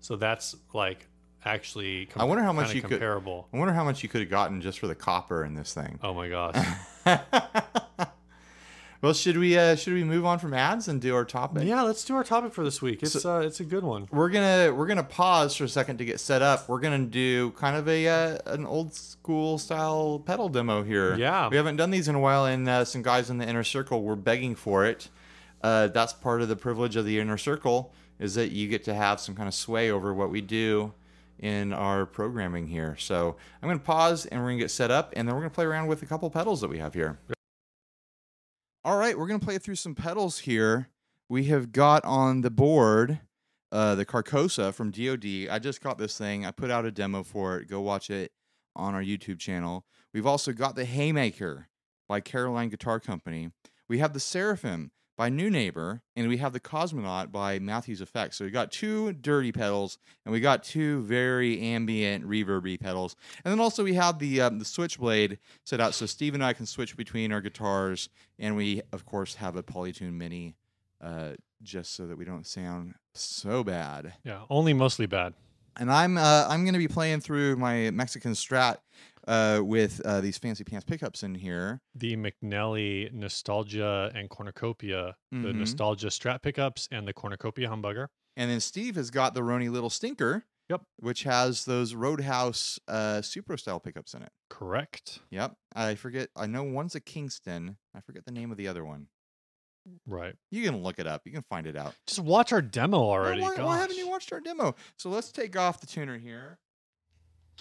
So 0.00 0.16
that's 0.16 0.54
like 0.72 1.06
actually. 1.44 2.08
I 2.16 2.24
wonder 2.24 2.44
how 2.44 2.52
much 2.52 2.74
you 2.74 2.82
could- 2.82 3.02
I 3.02 3.56
wonder 3.56 3.72
how 3.74 3.84
much 3.84 4.02
you 4.02 4.08
could 4.08 4.20
have 4.20 4.30
gotten 4.30 4.60
just 4.60 4.78
for 4.78 4.86
the 4.86 4.94
copper 4.94 5.44
in 5.44 5.54
this 5.54 5.72
thing. 5.74 5.98
Oh 6.02 6.14
my 6.14 6.28
gosh. 6.28 6.56
Well, 9.04 9.12
should 9.12 9.36
we 9.36 9.58
uh, 9.58 9.76
should 9.76 9.92
we 9.92 10.02
move 10.02 10.24
on 10.24 10.38
from 10.38 10.54
ads 10.54 10.88
and 10.88 10.98
do 10.98 11.14
our 11.14 11.26
topic? 11.26 11.64
yeah, 11.64 11.82
let's 11.82 12.06
do 12.06 12.14
our 12.14 12.24
topic 12.24 12.54
for 12.54 12.64
this 12.64 12.80
week. 12.80 13.02
It's 13.02 13.26
uh, 13.26 13.42
it's 13.44 13.60
a 13.60 13.64
good 13.64 13.84
one. 13.84 14.08
We're 14.10 14.30
gonna 14.30 14.72
we're 14.74 14.86
gonna 14.86 15.04
pause 15.04 15.54
for 15.54 15.64
a 15.64 15.68
second 15.68 15.98
to 15.98 16.06
get 16.06 16.20
set 16.20 16.40
up. 16.40 16.70
We're 16.70 16.80
gonna 16.80 17.04
do 17.04 17.50
kind 17.50 17.76
of 17.76 17.86
a 17.86 18.08
uh, 18.08 18.38
an 18.46 18.64
old 18.64 18.94
school 18.94 19.58
style 19.58 20.22
pedal 20.24 20.48
demo 20.48 20.82
here. 20.82 21.16
Yeah. 21.16 21.50
we 21.50 21.58
haven't 21.58 21.76
done 21.76 21.90
these 21.90 22.08
in 22.08 22.14
a 22.14 22.18
while, 22.18 22.46
and 22.46 22.66
uh, 22.66 22.86
some 22.86 23.02
guys 23.02 23.28
in 23.28 23.36
the 23.36 23.46
inner 23.46 23.62
circle 23.62 24.02
were 24.02 24.16
begging 24.16 24.54
for 24.54 24.86
it. 24.86 25.10
Uh, 25.62 25.88
that's 25.88 26.14
part 26.14 26.40
of 26.40 26.48
the 26.48 26.56
privilege 26.56 26.96
of 26.96 27.04
the 27.04 27.20
inner 27.20 27.36
circle 27.36 27.92
is 28.18 28.36
that 28.36 28.52
you 28.52 28.68
get 28.68 28.84
to 28.84 28.94
have 28.94 29.20
some 29.20 29.34
kind 29.34 29.48
of 29.48 29.54
sway 29.54 29.90
over 29.90 30.14
what 30.14 30.30
we 30.30 30.40
do 30.40 30.94
in 31.40 31.74
our 31.74 32.06
programming 32.06 32.68
here. 32.68 32.96
So 32.98 33.36
I'm 33.60 33.68
gonna 33.68 33.80
pause 33.80 34.24
and 34.24 34.40
we're 34.40 34.48
gonna 34.48 34.60
get 34.60 34.70
set 34.70 34.90
up, 34.90 35.12
and 35.14 35.28
then 35.28 35.34
we're 35.34 35.42
gonna 35.42 35.50
play 35.50 35.66
around 35.66 35.88
with 35.88 36.02
a 36.02 36.06
couple 36.06 36.30
pedals 36.30 36.62
that 36.62 36.70
we 36.70 36.78
have 36.78 36.94
here. 36.94 37.18
All 38.86 38.98
right, 38.98 39.18
we're 39.18 39.26
gonna 39.26 39.38
play 39.38 39.56
through 39.56 39.76
some 39.76 39.94
pedals 39.94 40.40
here. 40.40 40.90
We 41.30 41.44
have 41.44 41.72
got 41.72 42.04
on 42.04 42.42
the 42.42 42.50
board 42.50 43.20
uh, 43.72 43.94
the 43.94 44.04
Carcosa 44.04 44.74
from 44.74 44.90
DOD. 44.90 45.48
I 45.50 45.58
just 45.58 45.80
got 45.80 45.96
this 45.96 46.18
thing. 46.18 46.44
I 46.44 46.50
put 46.50 46.70
out 46.70 46.84
a 46.84 46.92
demo 46.92 47.22
for 47.22 47.56
it. 47.56 47.68
Go 47.68 47.80
watch 47.80 48.10
it 48.10 48.30
on 48.76 48.94
our 48.94 49.02
YouTube 49.02 49.38
channel. 49.38 49.86
We've 50.12 50.26
also 50.26 50.52
got 50.52 50.76
the 50.76 50.84
Haymaker 50.84 51.68
by 52.08 52.20
Caroline 52.20 52.68
Guitar 52.68 53.00
Company. 53.00 53.50
We 53.88 53.98
have 54.00 54.12
the 54.12 54.20
Seraphim 54.20 54.90
by 55.16 55.30
Neunaber, 55.30 56.00
and 56.16 56.28
we 56.28 56.38
have 56.38 56.52
the 56.52 56.60
Cosmonaut 56.60 57.30
by 57.30 57.58
Matthews 57.58 58.00
Effects. 58.00 58.36
So 58.38 58.44
we 58.44 58.50
got 58.50 58.72
two 58.72 59.12
dirty 59.12 59.52
pedals, 59.52 59.98
and 60.24 60.32
we 60.32 60.40
got 60.40 60.64
two 60.64 61.02
very 61.02 61.60
ambient 61.60 62.26
reverby 62.28 62.80
pedals, 62.80 63.14
and 63.44 63.52
then 63.52 63.60
also 63.60 63.84
we 63.84 63.94
have 63.94 64.18
the 64.18 64.40
um, 64.40 64.58
the 64.58 64.64
Switchblade 64.64 65.38
set 65.64 65.80
out 65.80 65.94
so 65.94 66.06
Steve 66.06 66.34
and 66.34 66.44
I 66.44 66.52
can 66.52 66.66
switch 66.66 66.96
between 66.96 67.32
our 67.32 67.40
guitars, 67.40 68.08
and 68.38 68.56
we 68.56 68.82
of 68.92 69.04
course 69.06 69.36
have 69.36 69.56
a 69.56 69.62
Polytune 69.62 70.14
Mini, 70.14 70.56
uh, 71.00 71.32
just 71.62 71.94
so 71.94 72.06
that 72.06 72.18
we 72.18 72.24
don't 72.24 72.46
sound 72.46 72.94
so 73.14 73.62
bad 73.64 74.14
Yeah, 74.24 74.42
only 74.50 74.72
mostly 74.74 75.06
bad. 75.06 75.34
and 75.76 75.90
I'm 75.92 76.18
uh, 76.18 76.46
I'm 76.48 76.64
gonna 76.64 76.78
be 76.78 76.88
playing 76.88 77.20
through 77.20 77.56
my 77.56 77.90
Mexican 77.92 78.32
Strat 78.32 78.78
uh, 79.26 79.60
with 79.64 80.00
uh, 80.04 80.20
these 80.20 80.38
fancy 80.38 80.64
pants 80.64 80.84
pickups 80.84 81.22
in 81.22 81.34
here. 81.34 81.80
The 81.94 82.16
McNelly 82.16 83.12
Nostalgia 83.12 84.10
and 84.14 84.28
Cornucopia, 84.30 85.16
the 85.32 85.36
Mhm. 85.38 85.56
Nostalgia 85.56 86.08
Strat 86.08 86.42
pickups 86.42 86.88
and 86.90 87.06
the 87.08 87.12
Cornucopia 87.12 87.68
Humbucker. 87.68 88.08
And 88.36 88.50
then 88.50 88.60
Steve 88.60 88.96
has 88.96 89.10
got 89.10 89.34
the 89.34 89.40
Rony 89.42 89.70
Little 89.70 89.90
Stinker, 89.90 90.44
Yep. 90.68 90.82
which 90.96 91.22
has 91.24 91.64
those 91.66 91.94
Roadhouse 91.94 92.78
uh, 92.88 93.18
Supro 93.22 93.58
style 93.58 93.80
pickups 93.80 94.14
in 94.14 94.22
it. 94.22 94.32
Correct. 94.50 95.20
Yep, 95.30 95.56
I 95.74 95.94
forget. 95.94 96.30
I 96.36 96.46
know 96.46 96.62
one's 96.64 96.94
a 96.94 97.00
Kingston. 97.00 97.76
I 97.94 98.00
forget 98.00 98.24
the 98.24 98.32
name 98.32 98.50
of 98.50 98.56
the 98.56 98.68
other 98.68 98.84
one. 98.84 99.08
Right. 100.06 100.34
You 100.50 100.62
can 100.64 100.82
look 100.82 100.98
it 100.98 101.06
up. 101.06 101.22
You 101.26 101.32
can 101.32 101.44
find 101.50 101.66
it 101.66 101.76
out. 101.76 101.94
Just 102.06 102.20
watch 102.20 102.52
our 102.54 102.62
demo 102.62 102.96
already. 102.98 103.42
why, 103.42 103.54
why 103.56 103.78
haven't 103.78 103.98
you 103.98 104.08
watched 104.08 104.32
our 104.32 104.40
demo? 104.40 104.74
So 104.96 105.10
let's 105.10 105.30
take 105.30 105.56
off 105.58 105.78
the 105.80 105.86
tuner 105.86 106.16
here. 106.18 106.58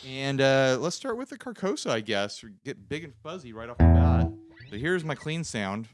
And 0.07 0.41
uh, 0.41 0.77
let's 0.79 0.95
start 0.95 1.17
with 1.17 1.29
the 1.29 1.37
Carcosa, 1.37 1.89
I 1.91 2.01
guess. 2.01 2.43
Get 2.65 2.89
big 2.89 3.03
and 3.03 3.13
fuzzy 3.23 3.53
right 3.53 3.69
off 3.69 3.77
the 3.77 3.83
bat. 3.85 4.31
So 4.69 4.77
here's 4.77 5.03
my 5.03 5.15
clean 5.15 5.43
sound. 5.43 5.87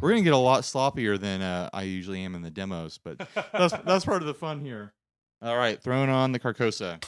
We're 0.00 0.10
gonna 0.10 0.22
get 0.22 0.32
a 0.32 0.36
lot 0.36 0.62
sloppier 0.62 1.18
than 1.18 1.42
uh, 1.42 1.70
I 1.72 1.82
usually 1.82 2.22
am 2.22 2.34
in 2.34 2.42
the 2.42 2.50
demos, 2.50 2.98
but 2.98 3.18
that's 3.52 3.72
that's 3.84 4.04
part 4.04 4.22
of 4.22 4.26
the 4.26 4.34
fun 4.34 4.60
here. 4.60 4.92
All 5.40 5.56
right, 5.56 5.80
throwing 5.80 6.10
on 6.10 6.32
the 6.32 6.40
Carcosa. 6.40 7.02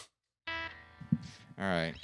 All 1.59 1.64
right. 1.64 1.94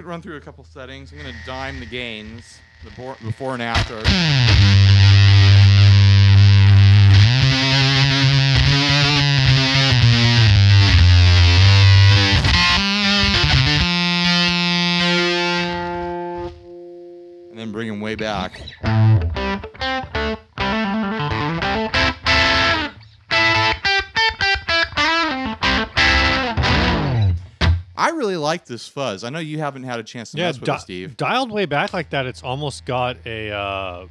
Let 0.00 0.06
me 0.06 0.10
run 0.12 0.22
through 0.22 0.36
a 0.36 0.40
couple 0.40 0.64
settings. 0.64 1.12
I'm 1.12 1.18
gonna 1.18 1.34
dime 1.44 1.78
the 1.78 1.84
gains, 1.84 2.58
the 2.82 2.90
before 3.22 3.52
and 3.52 3.62
after. 3.62 3.96
And 17.50 17.58
then 17.58 17.70
bring 17.70 17.88
them 17.88 18.00
way 18.00 18.14
back. 18.14 18.58
Really 28.20 28.36
like 28.36 28.66
this 28.66 28.86
fuzz. 28.86 29.24
I 29.24 29.30
know 29.30 29.38
you 29.38 29.58
haven't 29.58 29.82
had 29.84 29.98
a 29.98 30.02
chance 30.04 30.30
to 30.32 30.38
yeah, 30.38 30.46
mess 30.48 30.60
with 30.60 30.66
di- 30.66 30.76
it, 30.76 30.80
Steve. 30.80 31.16
dialed 31.16 31.50
way 31.50 31.64
back 31.66 31.92
like 31.92 32.10
that, 32.10 32.26
it's 32.26 32.42
almost 32.42 32.84
got 32.84 33.16
a 33.26 33.50
uh, 33.50 34.06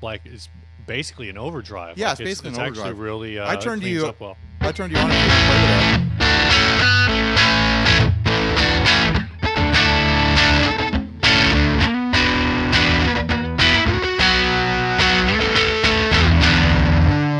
like 0.00 0.22
it's 0.24 0.48
basically 0.86 1.28
an 1.28 1.36
overdrive. 1.36 1.98
Yeah, 1.98 2.10
Like, 2.10 2.20
it's 2.20 2.28
basically 2.30 2.50
an 2.50 2.60
actually 2.60 2.80
overdrive. 2.82 2.98
really. 3.00 3.38
Uh, 3.38 3.50
I 3.50 3.56
turned 3.56 3.82
you- 3.82 4.06
up 4.06 4.20
well. 4.20 4.36
I 4.60 4.72
turned 4.72 4.92
you 4.92 4.98
on 4.98 5.10
and 5.10 5.12
you 5.12 5.28
played 5.46 5.62
with 5.62 6.04
it. 6.04 7.18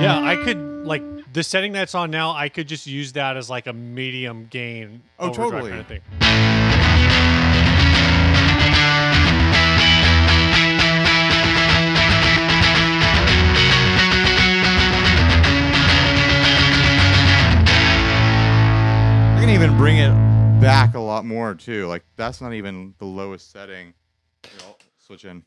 Yeah, 0.01 0.21
I 0.23 0.37
could 0.45 0.68
like 0.89 1.33
the 1.33 1.43
setting 1.43 1.73
that's 1.73 1.95
on 1.95 2.11
now. 2.11 2.33
I 2.33 2.49
could 2.49 2.67
just 2.67 2.87
use 2.87 3.13
that 3.13 3.37
as 3.37 3.51
like 3.51 3.67
a 3.67 3.73
medium 3.73 4.47
gain. 4.51 5.03
Oh, 5.19 5.33
totally. 5.33 5.71
Kind 5.71 5.81
of 5.83 5.87
thing. 5.87 6.01
I 19.31 19.41
can 19.41 19.51
even 19.51 19.77
bring 19.77 19.99
it 19.99 20.11
back 20.61 20.95
a 20.95 21.01
lot 21.01 21.25
more 21.25 21.55
too. 21.55 21.87
Like 21.87 22.05
that's 22.17 22.41
not 22.41 22.55
even 22.55 22.95
the 22.99 23.05
lowest 23.05 23.53
setting. 23.53 23.93
Here, 24.43 24.61
I'll 24.67 24.79
switch 24.99 25.25
in. 25.27 25.45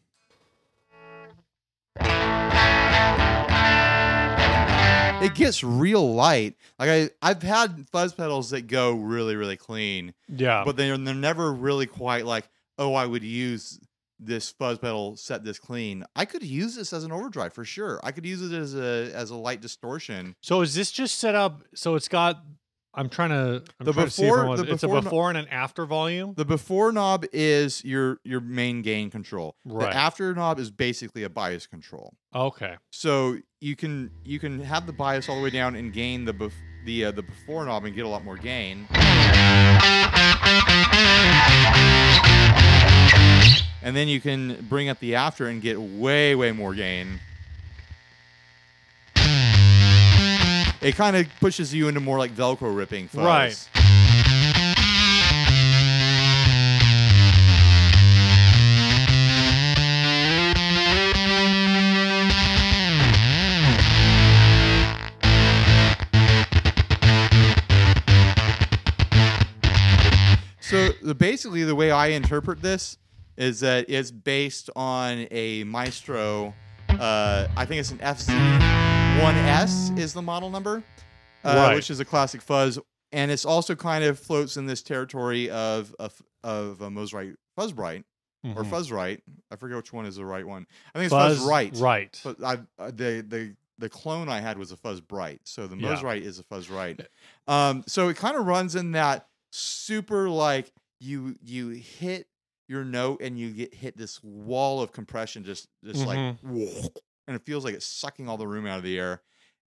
It 5.22 5.36
gets 5.36 5.64
real 5.64 6.14
light. 6.14 6.56
Like 6.80 6.90
I, 6.90 7.10
I've 7.22 7.44
had 7.44 7.86
fuzz 7.92 8.14
pedals 8.14 8.50
that 8.52 8.68
go 8.68 8.92
really, 8.94 9.36
really 9.36 9.58
clean, 9.58 10.14
Yeah. 10.28 10.64
but 10.66 10.76
they're 10.78 10.98
they're 10.98 11.14
never 11.14 11.52
really 11.54 11.86
quite 11.86 12.26
like, 12.26 12.50
oh, 12.78 12.94
I 12.94 13.06
would 13.06 13.24
use 13.24 13.80
this 14.20 14.52
fuzz 14.52 14.78
pedal 14.78 15.16
set 15.18 15.44
this 15.44 15.58
clean. 15.60 16.04
I 16.16 16.26
could 16.26 16.44
use 16.44 16.76
this 16.76 16.94
as 16.94 17.04
an 17.04 17.12
overdrive 17.12 17.54
for 17.54 17.66
sure. 17.66 18.00
I 18.04 18.12
could 18.12 18.26
use 18.26 18.42
it 18.42 18.56
as 18.56 18.76
a 18.76 19.12
as 19.16 19.30
a 19.32 19.36
light 19.36 19.62
distortion. 19.62 20.36
so 20.42 20.62
is 20.62 20.76
this 20.76 20.92
just 20.92 21.18
set 21.18 21.36
up 21.36 21.62
so 21.74 21.96
it's 21.96 22.08
got 22.08 22.44
I'm 22.94 23.08
trying 23.08 23.30
to 23.30 23.64
I'm 23.80 23.86
The 23.86 23.94
trying 23.94 24.06
to 24.08 24.12
see 24.12 24.24
before- 24.24 24.58
the 24.58 24.64
it's 24.72 24.84
a 24.84 24.88
before 24.88 24.96
no- 24.96 25.02
before 25.02 25.30
and 25.30 25.38
an 25.38 25.48
after 25.48 25.86
volume. 25.86 26.34
The 26.36 26.44
before 26.46 26.92
knob 26.92 27.26
is 27.32 27.84
your 27.86 28.20
your 28.24 28.42
main 28.42 28.82
gain 28.82 29.10
control. 29.10 29.56
Right. 29.64 29.92
The 29.92 29.96
after 29.98 30.34
knob 30.34 30.60
is 30.60 30.72
basically 30.72 31.24
a 31.24 31.30
bias 31.30 31.68
control. 31.68 32.14
Okay. 32.36 32.76
So 32.92 33.38
you 33.62 33.76
can 33.78 34.12
you 34.26 34.40
can 34.40 34.60
have 34.62 34.88
the 34.88 34.94
bias 34.94 35.30
all 35.30 35.38
the 35.38 35.42
way 35.44 35.50
down 35.52 35.76
and 35.76 35.94
gain 35.94 36.26
the 36.26 36.34
bef- 36.34 36.52
the 36.86 37.06
uh, 37.06 37.12
the 37.12 37.22
before 37.24 37.64
knob 37.66 37.86
and 37.86 37.96
get 37.96 38.06
a 38.06 38.10
lot 38.10 38.26
more 38.26 38.38
gain. 38.38 38.88
And 43.84 43.96
then 43.96 44.08
you 44.08 44.22
can 44.22 44.66
bring 44.70 44.90
up 44.90 45.00
the 45.00 45.16
after 45.16 45.48
and 45.48 45.62
get 45.62 45.80
way 45.82 46.36
way 46.36 46.52
more 46.52 46.74
gain. 46.76 47.20
It 50.82 50.96
kind 50.96 51.16
of 51.16 51.28
pushes 51.40 51.72
you 51.74 51.88
into 51.88 52.00
more 52.00 52.18
like 52.18 52.32
Velcro 52.32 52.76
ripping 52.76 53.08
fuzz. 53.08 53.24
Right. 53.24 53.52
So 70.62 70.90
the, 71.04 71.14
basically, 71.14 71.64
the 71.64 71.76
way 71.76 71.92
I 71.92 72.08
interpret 72.08 72.62
this 72.62 72.98
is 73.38 73.60
that 73.60 73.86
it's 73.88 74.10
based 74.10 74.72
on 74.76 75.28
a 75.30 75.64
Maestro. 75.66 76.56
Uh, 76.90 77.48
I 77.56 77.66
think 77.66 77.82
it's 77.82 77.92
an 77.92 78.00
FZ-1S 79.20 79.98
is 79.98 80.14
the 80.14 80.22
model 80.22 80.50
number, 80.50 80.84
uh, 81.44 81.54
Right. 81.56 81.76
which 81.76 81.90
is 81.90 82.00
a 82.00 82.06
classic 82.06 82.42
fuzz, 82.42 82.80
and 83.12 83.30
it's 83.30 83.46
also 83.46 83.76
kind 83.76 84.04
of 84.04 84.18
floats 84.18 84.56
in 84.58 84.66
this 84.68 84.82
territory 84.82 85.50
of 85.50 85.94
of, 86.00 86.22
of 86.44 86.82
a 86.82 86.90
Mosrite 86.90 87.36
Fuzzbright 87.58 88.04
or 88.56 88.64
fuzz 88.64 88.92
right. 88.92 89.22
I 89.52 89.56
forget 89.58 89.78
which 89.78 89.94
one 89.94 90.06
is 90.08 90.16
the 90.16 90.26
right 90.26 90.46
one. 90.48 90.66
I 90.96 91.00
think 91.00 91.06
it's 91.06 91.14
Fuzz 91.14 91.40
Fuzzrite. 91.40 91.80
Right. 91.82 92.20
But 92.24 92.44
I, 92.44 92.54
uh, 92.82 92.88
the 92.92 93.24
the 93.28 93.56
the 93.78 93.90
clone 93.90 94.30
I 94.30 94.40
had 94.40 94.58
was 94.58 94.72
a 94.72 94.78
Fuzz 94.78 95.02
Bright, 95.02 95.42
so 95.44 95.68
the 95.68 95.76
Yeah. 95.78 95.96
Mosrite 95.96 96.22
is 96.22 96.40
a 96.40 96.44
Fuzzrite. 96.44 97.06
Um, 97.48 97.84
so 97.88 98.08
it 98.10 98.18
kind 98.18 98.38
of 98.38 98.46
runs 98.46 98.76
in 98.76 98.94
that 98.94 99.28
super 99.52 100.30
like 100.30 100.72
you 101.00 101.36
you 101.44 101.70
hit 101.70 102.28
your 102.68 102.86
note 102.86 103.22
and 103.22 103.38
you 103.38 103.52
get 103.52 103.74
hit 103.74 103.98
this 103.98 104.24
wall 104.24 104.82
of 104.82 104.92
compression, 104.94 105.44
just 105.44 105.68
just 105.84 106.06
like, 106.06 106.38
and 107.28 107.36
it 107.36 107.44
feels 107.46 107.64
like 107.64 107.74
it's 107.74 107.86
sucking 107.86 108.28
all 108.28 108.38
the 108.38 108.48
room 108.48 108.66
out 108.66 108.78
of 108.78 108.84
the 108.84 108.98
air, 109.00 109.22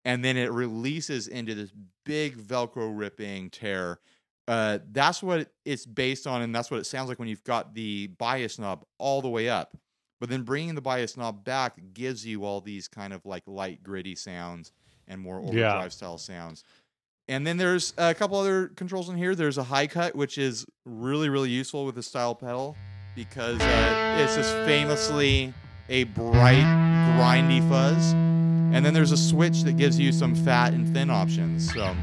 and 0.04 0.24
then 0.24 0.36
it 0.36 0.50
releases 0.52 1.28
into 1.28 1.54
this 1.54 1.72
big 2.04 2.36
Velcro 2.36 2.90
ripping 2.96 3.50
tear. 3.50 4.00
Uh, 4.46 4.78
that's 4.92 5.22
what 5.22 5.50
it's 5.64 5.86
based 5.86 6.26
on, 6.26 6.42
and 6.42 6.54
that's 6.54 6.70
what 6.70 6.78
it 6.78 6.84
sounds 6.84 7.08
like 7.08 7.18
when 7.18 7.28
you've 7.28 7.44
got 7.44 7.74
the 7.74 8.08
bias 8.18 8.58
knob 8.58 8.84
all 8.98 9.22
the 9.22 9.28
way 9.28 9.48
up. 9.48 9.76
But 10.20 10.28
then 10.30 10.42
bringing 10.42 10.74
the 10.74 10.80
bias 10.82 11.16
knob 11.16 11.44
back 11.44 11.78
gives 11.92 12.26
you 12.26 12.44
all 12.44 12.60
these 12.60 12.88
kind 12.88 13.12
of 13.12 13.24
like 13.26 13.42
light, 13.46 13.82
gritty 13.82 14.14
sounds 14.14 14.72
and 15.08 15.20
more 15.20 15.40
Yeah. 15.40 15.48
overdrive 15.48 15.92
style 15.92 16.18
sounds. 16.18 16.64
And 17.26 17.46
then 17.46 17.56
there's 17.56 17.94
a 17.96 18.14
couple 18.14 18.38
other 18.38 18.68
controls 18.68 19.08
in 19.08 19.16
here. 19.16 19.34
There's 19.34 19.56
a 19.58 19.62
high 19.64 19.86
cut, 19.86 20.14
which 20.14 20.36
is 20.36 20.66
really, 20.84 21.30
really 21.30 21.48
useful 21.50 21.86
with 21.86 21.94
the 21.94 22.02
style 22.02 22.34
pedal 22.34 22.76
because 23.16 23.60
uh, 23.60 24.18
it's 24.22 24.34
just 24.36 24.54
famously 24.66 25.54
a 25.88 26.04
bright, 26.04 26.64
grindy 27.16 27.66
fuzz. 27.68 28.12
And 28.12 28.84
then 28.84 28.94
there's 28.94 29.12
a 29.12 29.16
switch 29.16 29.62
that 29.62 29.76
gives 29.76 29.98
you 29.98 30.12
some 30.12 30.34
fat 30.34 30.72
and 30.72 30.92
thin 30.92 31.10
options. 31.10 31.72
So. 31.72 31.94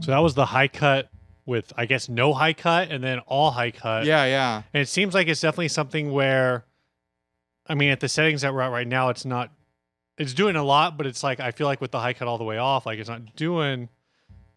So 0.00 0.10
that 0.10 0.18
was 0.18 0.34
the 0.34 0.46
high 0.46 0.66
cut 0.66 1.08
with 1.46 1.72
I 1.76 1.86
guess 1.86 2.08
no 2.08 2.32
high 2.32 2.52
cut 2.52 2.90
and 2.90 3.02
then 3.02 3.18
all 3.20 3.50
high 3.50 3.70
cut. 3.70 4.04
Yeah, 4.04 4.24
yeah. 4.24 4.62
And 4.72 4.82
it 4.82 4.88
seems 4.88 5.14
like 5.14 5.28
it's 5.28 5.40
definitely 5.40 5.68
something 5.68 6.12
where 6.12 6.64
I 7.66 7.74
mean 7.74 7.90
at 7.90 8.00
the 8.00 8.08
settings 8.08 8.42
that 8.42 8.52
we're 8.54 8.60
at 8.60 8.70
right 8.70 8.86
now 8.86 9.08
it's 9.08 9.24
not 9.24 9.50
it's 10.18 10.34
doing 10.34 10.56
a 10.56 10.62
lot, 10.62 10.96
but 10.96 11.06
it's 11.06 11.22
like 11.22 11.40
I 11.40 11.50
feel 11.50 11.66
like 11.66 11.80
with 11.80 11.90
the 11.90 12.00
high 12.00 12.12
cut 12.12 12.28
all 12.28 12.38
the 12.38 12.44
way 12.44 12.58
off, 12.58 12.86
like 12.86 12.98
it's 12.98 13.08
not 13.08 13.34
doing 13.34 13.88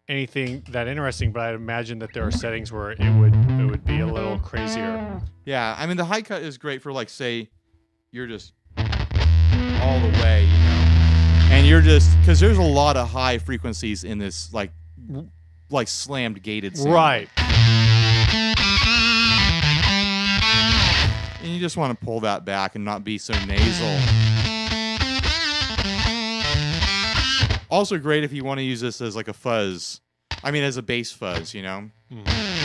anything 0.08 0.62
that 0.70 0.86
interesting, 0.86 1.32
but 1.32 1.42
I'd 1.42 1.54
imagine 1.54 1.98
that 2.00 2.12
there 2.12 2.24
are 2.26 2.30
settings 2.30 2.70
where 2.70 2.92
it 2.92 3.18
would 3.18 3.34
it 3.34 3.64
would 3.64 3.84
be 3.84 4.00
a 4.00 4.06
little 4.06 4.38
crazier. 4.38 5.20
Yeah, 5.44 5.74
I 5.78 5.86
mean 5.86 5.96
the 5.96 6.04
high 6.04 6.22
cut 6.22 6.42
is 6.42 6.58
great 6.58 6.82
for 6.82 6.92
like 6.92 7.08
say 7.08 7.50
you're 8.12 8.26
just 8.26 8.52
all 8.78 10.00
the 10.00 10.10
way, 10.22 10.44
you 10.44 10.58
know, 10.58 11.48
and 11.50 11.66
you're 11.66 11.80
just 11.80 12.18
because 12.20 12.38
there's 12.38 12.58
a 12.58 12.62
lot 12.62 12.96
of 12.96 13.08
high 13.10 13.38
frequencies 13.38 14.04
in 14.04 14.18
this 14.18 14.52
like 14.52 14.70
like 15.70 15.88
slammed 15.88 16.42
gated 16.42 16.76
sound. 16.76 16.94
Right. 16.94 17.28
and 21.42 21.54
you 21.54 21.60
just 21.60 21.76
want 21.76 21.98
to 21.98 22.04
pull 22.04 22.20
that 22.20 22.44
back 22.44 22.74
and 22.74 22.84
not 22.84 23.04
be 23.04 23.18
so 23.18 23.32
nasal. 23.46 23.86
Also 27.70 27.98
great 27.98 28.24
if 28.24 28.32
you 28.32 28.44
want 28.44 28.58
to 28.58 28.64
use 28.64 28.80
this 28.80 29.00
as 29.00 29.14
like 29.16 29.28
a 29.28 29.32
fuzz. 29.32 30.00
I 30.42 30.50
mean 30.50 30.62
as 30.62 30.76
a 30.76 30.82
bass 30.82 31.12
fuzz, 31.12 31.54
you 31.54 31.62
know. 31.62 31.90
Mm-hmm. 32.12 32.56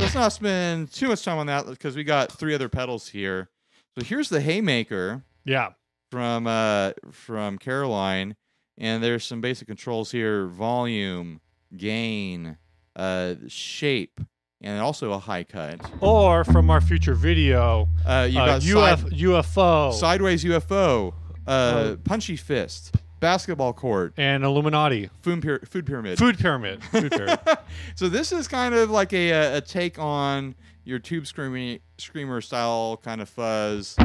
Let's 0.00 0.14
not 0.14 0.32
spend 0.32 0.92
too 0.92 1.08
much 1.08 1.24
time 1.24 1.38
on 1.38 1.46
that 1.46 1.66
because 1.66 1.96
we 1.96 2.04
got 2.04 2.30
three 2.30 2.54
other 2.54 2.68
pedals 2.68 3.08
here. 3.08 3.48
So 3.98 4.04
here's 4.04 4.28
the 4.28 4.40
Haymaker 4.40 5.24
Yeah. 5.44 5.70
From 6.10 6.46
uh 6.46 6.92
from 7.10 7.58
Caroline, 7.58 8.36
and 8.78 9.02
there's 9.02 9.24
some 9.24 9.40
basic 9.40 9.66
controls 9.68 10.10
here: 10.12 10.46
volume, 10.46 11.40
gain, 11.76 12.56
uh, 12.94 13.34
shape, 13.48 14.20
and 14.60 14.80
also 14.80 15.12
a 15.12 15.18
high 15.18 15.44
cut. 15.44 15.80
Or 16.00 16.44
from 16.44 16.70
our 16.70 16.80
future 16.80 17.14
video, 17.14 17.88
Uh, 18.06 18.26
you 18.30 18.38
uh, 18.40 18.58
got 18.58 18.62
UF, 18.64 19.00
side- 19.00 19.12
UFO 19.12 19.92
sideways 19.92 20.44
UFO, 20.44 21.12
uh, 21.46 21.50
Oh. 21.50 21.96
punchy 22.04 22.36
fist, 22.36 22.94
basketball 23.20 23.72
court, 23.72 24.14
and 24.16 24.44
Illuminati. 24.44 25.10
food, 25.22 25.40
pyra- 25.42 25.66
food 25.68 25.86
pyramid. 25.86 26.18
Food 26.18 26.38
pyramid. 26.38 26.82
Food 26.84 27.10
pyramid. 27.12 27.38
so 27.96 28.08
this 28.08 28.32
is 28.32 28.46
kind 28.48 28.74
of 28.74 28.90
like 28.90 29.12
a, 29.12 29.30
a, 29.30 29.56
a 29.56 29.60
take 29.60 29.98
on 29.98 30.54
your 30.84 30.98
tube 31.00 31.26
screaming 31.26 31.80
screamer 31.98 32.40
style 32.40 33.00
kind 33.02 33.20
of 33.20 33.28
fuzz. 33.28 33.96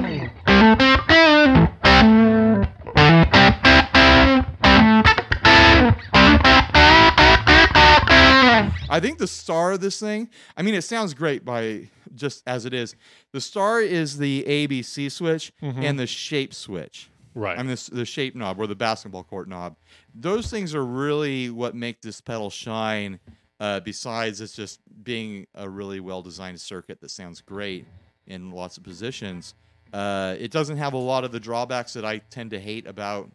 I 8.94 9.00
think 9.02 9.20
the 9.20 9.28
star 9.28 9.72
of 9.72 9.80
this 9.80 10.00
thing, 10.00 10.30
I 10.58 10.62
mean, 10.64 10.76
it 10.76 10.82
sounds 10.82 11.14
great 11.14 11.46
by 11.46 11.90
just 12.14 12.44
as 12.46 12.66
it 12.66 12.74
is. 12.74 12.96
The 13.32 13.40
star 13.40 13.80
is 13.80 14.18
the 14.18 14.44
ABC 14.44 15.10
switch 15.12 15.54
and 15.62 15.98
the 15.98 16.08
shape 16.08 16.54
switch. 16.54 17.10
right. 17.34 17.58
I 17.58 17.64
mean, 17.64 17.76
the, 17.76 17.90
the 17.96 18.06
shape 18.06 18.36
knob 18.36 18.60
or 18.60 18.68
the 18.68 18.76
basketball 18.76 19.24
court 19.24 19.48
knob. 19.48 19.78
Those 20.14 20.50
things 20.50 20.76
are 20.76 20.86
really 20.86 21.50
what 21.50 21.74
make 21.74 22.02
this 22.02 22.20
pedal 22.20 22.50
shine. 22.50 23.20
Uh, 23.62 23.80
besides, 23.80 24.42
it's 24.42 24.56
just 24.56 24.82
being 25.04 25.48
a 25.56 25.70
really 25.70 26.00
well 26.00 26.22
designed 26.22 26.60
circuit 26.60 27.00
that 27.00 27.12
sounds 27.12 27.40
great 27.42 27.86
in 28.28 28.52
lots 28.52 28.76
of 28.78 28.84
positions. 28.84 29.54
Uh, 29.94 30.36
it 30.40 30.52
doesn't 30.52 30.78
have 30.78 30.94
a 30.94 30.98
lot 30.98 31.24
of 31.24 31.32
the 31.32 31.40
drawbacks 31.40 31.94
that 31.94 32.06
I 32.06 32.20
tend 32.20 32.52
to 32.52 32.60
hate 32.60 32.88
about 32.88 33.30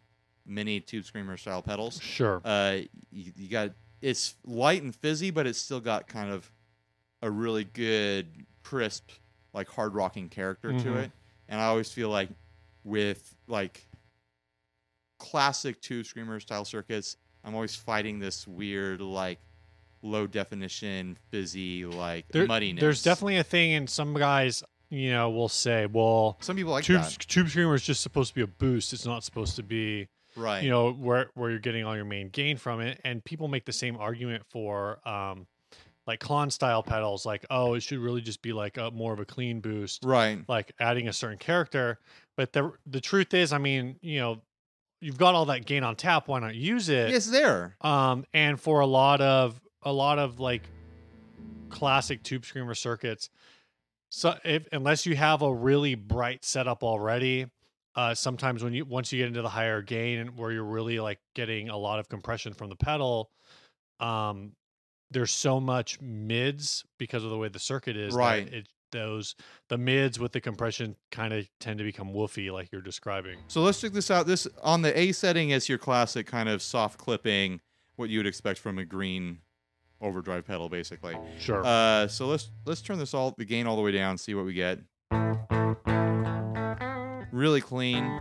many 0.46 0.80
tube 0.80 1.04
screamer 1.04 1.36
style 1.36 1.60
pedals. 1.62 2.00
sure. 2.00 2.40
Uh, 2.44 2.78
you, 3.10 3.32
you 3.36 3.48
got 3.48 3.72
it's 4.02 4.34
light 4.44 4.82
and 4.82 4.94
fizzy, 4.94 5.30
but 5.30 5.46
it's 5.46 5.58
still 5.58 5.80
got 5.80 6.06
kind 6.06 6.30
of 6.30 6.50
a 7.22 7.30
really 7.30 7.64
good, 7.64 8.26
crisp, 8.62 9.10
like 9.54 9.68
hard 9.68 9.94
rocking 9.94 10.28
character 10.28 10.70
to 10.72 10.84
Mhm. 10.90 10.96
it. 11.04 11.10
And 11.48 11.60
I 11.60 11.64
always 11.64 11.90
feel 11.90 12.10
like 12.10 12.28
with 12.84 13.34
like 13.48 13.86
classic 15.18 15.80
tube 15.80 16.06
screamer 16.06 16.40
style 16.40 16.64
circuits, 16.64 17.16
I'm 17.44 17.54
always 17.54 17.74
fighting 17.74 18.18
this 18.18 18.46
weird 18.46 19.00
like 19.00 19.38
low 20.02 20.26
definition 20.26 21.16
fizzy 21.30 21.84
like 21.86 22.28
There- 22.28 22.46
muddiness. 22.46 22.80
There's 22.80 23.02
definitely 23.02 23.38
a 23.38 23.44
thing, 23.44 23.72
in 23.72 23.86
some 23.86 24.14
guys, 24.14 24.62
you 24.90 25.10
know, 25.10 25.30
will 25.30 25.48
say, 25.48 25.86
"Well, 25.86 26.36
some 26.40 26.56
people 26.56 26.72
like 26.72 26.84
tube 26.84 27.02
that, 27.02 27.18
tube 27.20 27.48
screamer 27.48 27.74
is 27.74 27.82
just 27.82 28.02
supposed 28.02 28.30
to 28.30 28.34
be 28.34 28.42
a 28.42 28.46
boost. 28.46 28.92
It's 28.92 29.06
not 29.06 29.24
supposed 29.24 29.56
to 29.56 29.62
be, 29.62 30.08
right? 30.36 30.62
you 30.62 30.70
know, 30.70 30.92
where 30.92 31.30
where 31.34 31.50
you're 31.50 31.58
getting 31.58 31.84
all 31.84 31.96
your 31.96 32.04
main 32.04 32.28
gain 32.28 32.56
from 32.56 32.80
it." 32.80 33.00
And 33.04 33.24
people 33.24 33.48
make 33.48 33.64
the 33.64 33.72
same 33.72 33.96
argument 33.96 34.44
for, 34.48 35.06
um, 35.08 35.46
like 36.06 36.20
Klon 36.20 36.52
style 36.52 36.82
pedals, 36.82 37.26
like, 37.26 37.44
"Oh, 37.50 37.74
it 37.74 37.82
should 37.82 37.98
really 37.98 38.20
just 38.20 38.42
be 38.42 38.52
like 38.52 38.76
a 38.76 38.90
more 38.90 39.12
of 39.12 39.20
a 39.20 39.24
clean 39.24 39.60
boost." 39.60 40.04
right. 40.04 40.38
like 40.48 40.72
adding 40.78 41.08
a 41.08 41.12
certain 41.12 41.38
character. 41.38 41.98
But 42.36 42.52
the 42.52 42.72
the 42.86 43.00
truth 43.00 43.34
is, 43.34 43.52
I 43.52 43.58
mean, 43.58 43.96
you 44.02 44.20
know, 44.20 44.42
you've 45.00 45.18
got 45.18 45.34
all 45.34 45.46
that 45.46 45.66
gain 45.66 45.82
on 45.84 45.96
tap. 45.96 46.28
Why 46.28 46.40
not 46.40 46.54
use 46.54 46.88
it? 46.88 47.12
It's 47.12 47.30
there. 47.30 47.76
Um, 47.80 48.24
and 48.32 48.60
for 48.60 48.80
a 48.80 48.86
lot 48.86 49.20
of 49.20 49.60
a 49.82 49.92
lot 49.92 50.18
of 50.18 50.40
like 50.40 50.62
classic 51.68 52.22
tube 52.22 52.44
screamer 52.44 52.74
circuits, 52.74 53.30
so 54.08 54.34
if 54.44 54.66
unless 54.72 55.06
you 55.06 55.16
have 55.16 55.42
a 55.42 55.52
really 55.52 55.94
bright 55.94 56.44
setup 56.44 56.82
already, 56.82 57.46
uh, 57.94 58.14
sometimes 58.14 58.62
when 58.62 58.72
you 58.72 58.84
once 58.84 59.12
you 59.12 59.18
get 59.18 59.28
into 59.28 59.42
the 59.42 59.48
higher 59.48 59.82
gain 59.82 60.18
and 60.18 60.36
where 60.36 60.52
you're 60.52 60.64
really 60.64 61.00
like 61.00 61.18
getting 61.34 61.68
a 61.68 61.76
lot 61.76 61.98
of 61.98 62.08
compression 62.08 62.52
from 62.52 62.68
the 62.68 62.76
pedal, 62.76 63.30
um, 64.00 64.52
there's 65.10 65.32
so 65.32 65.60
much 65.60 66.00
mids 66.00 66.84
because 66.98 67.24
of 67.24 67.30
the 67.30 67.38
way 67.38 67.48
the 67.48 67.58
circuit 67.58 67.96
is. 67.96 68.14
that 68.14 68.18
Right. 68.18 68.52
It 68.52 68.68
those 68.92 69.34
the 69.68 69.76
mids 69.76 70.18
with 70.18 70.32
the 70.32 70.40
compression 70.40 70.94
kind 71.10 71.34
of 71.34 71.48
tend 71.60 71.78
to 71.78 71.84
become 71.84 72.12
woofy, 72.12 72.52
like 72.52 72.68
you're 72.72 72.80
describing. 72.80 73.38
So 73.48 73.60
let's 73.62 73.80
check 73.80 73.92
this 73.92 74.10
out. 74.10 74.26
This 74.26 74.46
on 74.62 74.82
the 74.82 74.98
A 74.98 75.12
setting 75.12 75.50
is 75.50 75.68
your 75.68 75.78
classic 75.78 76.26
kind 76.26 76.48
of 76.48 76.62
soft 76.62 76.98
clipping, 76.98 77.60
what 77.96 78.10
you 78.10 78.18
would 78.18 78.26
expect 78.26 78.58
from 78.58 78.78
a 78.78 78.84
green 78.84 79.38
overdrive 80.00 80.46
pedal, 80.46 80.68
basically. 80.68 81.16
Sure. 81.38 81.64
Uh, 81.64 82.06
so 82.08 82.26
let's 82.26 82.50
let's 82.64 82.80
turn 82.80 82.98
this 82.98 83.14
all 83.14 83.34
the 83.36 83.44
gain 83.44 83.66
all 83.66 83.76
the 83.76 83.82
way 83.82 83.92
down, 83.92 84.18
see 84.18 84.34
what 84.34 84.44
we 84.44 84.52
get. 84.52 84.78
Really 87.32 87.60
clean. 87.60 88.20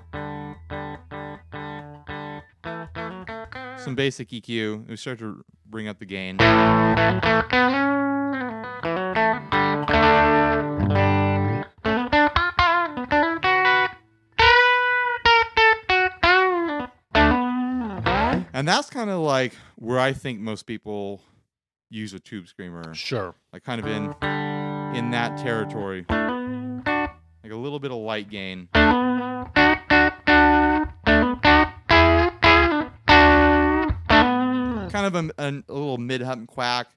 Some 3.77 3.95
basic 3.95 4.29
EQ. 4.29 4.89
We 4.89 4.95
start 4.95 5.19
to 5.19 5.43
bring 5.67 5.87
up 5.87 5.99
the 5.99 6.05
gain. 6.05 6.37
And 18.53 18.65
that's 18.65 18.89
kind 18.89 19.09
of 19.09 19.19
like 19.19 19.53
where 19.75 19.99
I 19.99 20.13
think 20.13 20.39
most 20.39 20.63
people 20.65 21.21
use 21.89 22.13
a 22.13 22.19
tube 22.19 22.47
screamer. 22.47 22.93
Sure. 22.93 23.35
like 23.53 23.63
kind 23.63 23.79
of 23.79 23.87
in 23.87 24.13
in 24.97 25.11
that 25.11 25.37
territory. 25.37 26.05
Like 26.09 27.51
a 27.51 27.55
little 27.55 27.79
bit 27.79 27.91
of 27.91 27.97
light 27.97 28.29
gain. 28.29 28.69
Kind 34.91 35.05
of 35.05 35.15
a, 35.15 35.31
a, 35.37 35.47
a 35.47 35.73
little 35.73 35.97
mid 35.97 36.21
hum 36.21 36.47
quack. 36.47 36.87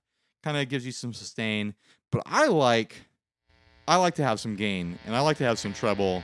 Kind 0.42 0.56
of 0.56 0.68
gives 0.68 0.86
you 0.86 0.92
some 0.92 1.12
sustain. 1.12 1.74
But 2.10 2.22
i 2.24 2.46
like 2.46 3.02
i 3.86 3.96
like 3.96 4.14
to 4.14 4.22
have 4.22 4.40
some 4.40 4.56
gain 4.56 4.98
and 5.06 5.14
i 5.14 5.20
like 5.20 5.36
to 5.38 5.44
have 5.44 5.58
some 5.58 5.74
treble 5.74 6.22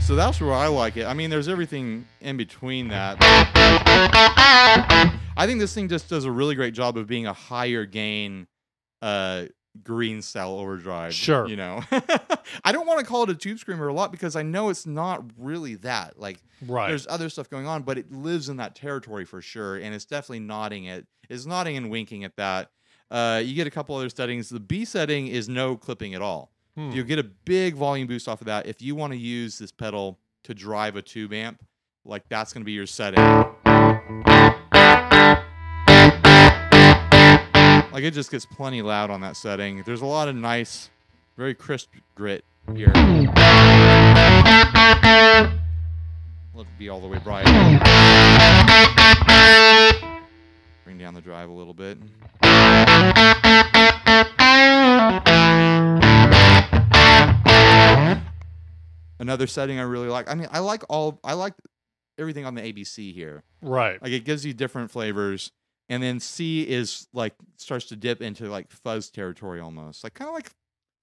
So 0.00 0.14
that's 0.14 0.40
where 0.40 0.52
I 0.52 0.66
like 0.68 0.96
it. 0.96 1.06
I 1.06 1.14
mean, 1.14 1.30
there's 1.30 1.48
everything 1.48 2.06
in 2.20 2.36
between 2.36 2.88
that. 2.88 3.16
I 5.36 5.46
think 5.46 5.58
this 5.60 5.74
thing 5.74 5.88
just 5.88 6.08
does 6.08 6.24
a 6.24 6.30
really 6.30 6.54
great 6.54 6.74
job 6.74 6.96
of 6.96 7.06
being 7.06 7.26
a 7.26 7.32
higher 7.32 7.84
gain 7.84 8.46
uh 9.02 9.44
green 9.82 10.22
style 10.22 10.52
overdrive. 10.52 11.14
Sure. 11.14 11.46
You 11.48 11.56
know. 11.56 11.82
I 12.64 12.72
don't 12.72 12.86
want 12.86 13.00
to 13.00 13.04
call 13.06 13.24
it 13.24 13.30
a 13.30 13.34
tube 13.34 13.58
screamer 13.58 13.88
a 13.88 13.92
lot 13.92 14.12
because 14.12 14.36
I 14.36 14.42
know 14.42 14.68
it's 14.68 14.86
not 14.86 15.24
really 15.36 15.74
that. 15.76 16.18
Like 16.18 16.38
Right. 16.66 16.88
there's 16.88 17.06
other 17.08 17.28
stuff 17.28 17.50
going 17.50 17.66
on, 17.66 17.82
but 17.82 17.98
it 17.98 18.12
lives 18.12 18.48
in 18.48 18.56
that 18.58 18.74
territory 18.74 19.24
for 19.24 19.42
sure, 19.42 19.76
and 19.76 19.94
it's 19.94 20.04
definitely 20.04 20.40
nodding 20.40 20.84
it. 20.84 21.06
It's 21.28 21.46
nodding 21.46 21.76
and 21.76 21.90
winking 21.90 22.24
at 22.24 22.36
that. 22.36 22.70
Uh, 23.10 23.42
you 23.44 23.54
get 23.54 23.66
a 23.66 23.70
couple 23.70 23.94
other 23.96 24.08
settings. 24.08 24.48
The 24.48 24.60
B 24.60 24.84
setting 24.84 25.26
is 25.26 25.48
no 25.48 25.76
clipping 25.76 26.14
at 26.14 26.22
all. 26.22 26.52
Hmm. 26.76 26.90
You 26.90 27.04
get 27.04 27.18
a 27.18 27.24
big 27.24 27.74
volume 27.74 28.06
boost 28.08 28.28
off 28.28 28.40
of 28.40 28.46
that. 28.46 28.66
If 28.66 28.80
you 28.82 28.94
want 28.94 29.12
to 29.12 29.18
use 29.18 29.58
this 29.58 29.72
pedal 29.72 30.18
to 30.44 30.54
drive 30.54 30.96
a 30.96 31.02
tube 31.02 31.32
amp, 31.32 31.62
like 32.04 32.28
that's 32.28 32.52
going 32.52 32.62
to 32.62 32.66
be 32.66 32.72
your 32.72 32.86
setting. 32.86 33.20
Like 37.94 38.02
it 38.02 38.10
just 38.10 38.32
gets 38.32 38.44
plenty 38.44 38.82
loud 38.82 39.08
on 39.10 39.20
that 39.20 39.36
setting. 39.36 39.84
There's 39.86 40.00
a 40.00 40.06
lot 40.06 40.26
of 40.26 40.34
nice, 40.34 40.90
very 41.36 41.54
crisp 41.54 41.90
grit 42.16 42.44
here. 42.74 42.90
Let 42.92 43.06
it 46.56 46.66
be 46.76 46.88
all 46.88 47.00
the 47.00 47.06
way 47.06 47.20
bright. 47.20 47.44
Bring 50.84 50.98
down 50.98 51.14
the 51.14 51.20
drive 51.20 51.48
a 51.48 51.52
little 51.52 51.72
bit. 51.72 51.98
Another 59.20 59.46
setting 59.46 59.78
I 59.78 59.82
really 59.82 60.08
like. 60.08 60.28
I 60.28 60.34
mean, 60.34 60.48
I 60.50 60.58
like 60.58 60.82
all. 60.88 61.20
I 61.22 61.34
like 61.34 61.54
everything 62.18 62.44
on 62.44 62.56
the 62.56 62.62
ABC 62.62 63.14
here. 63.14 63.44
right. 63.62 64.02
Like 64.02 64.10
it 64.10 64.24
gives 64.24 64.44
you 64.44 64.52
different 64.52 64.90
flavors, 64.90 65.52
and 65.88 66.02
then 66.02 66.20
C 66.20 66.62
is 66.68 67.08
like 67.12 67.34
starts 67.56 67.86
to 67.86 67.96
dip 67.96 68.20
into 68.22 68.48
like 68.48 68.70
fuzz 68.70 69.10
territory 69.10 69.60
almost, 69.60 70.04
like 70.04 70.14
kind 70.14 70.28
of 70.28 70.34
like 70.34 70.50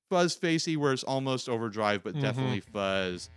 fuzz 0.09 0.33
facey, 0.35 0.75
where 0.77 0.93
it's 0.93 1.03
almost 1.03 1.47
overdrive, 1.47 2.03
but 2.03 2.15
Mhm. 2.15 2.21
definitely 2.21 2.59
fuzz. 2.61 3.29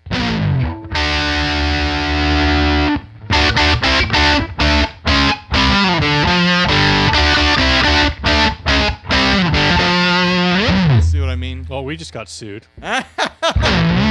See 11.03 11.21
what 11.21 11.29
I 11.29 11.37
mean? 11.37 11.67
Well, 11.69 11.85
we 11.85 11.97
just 11.97 12.13
got 12.13 12.29
sued. 12.29 12.67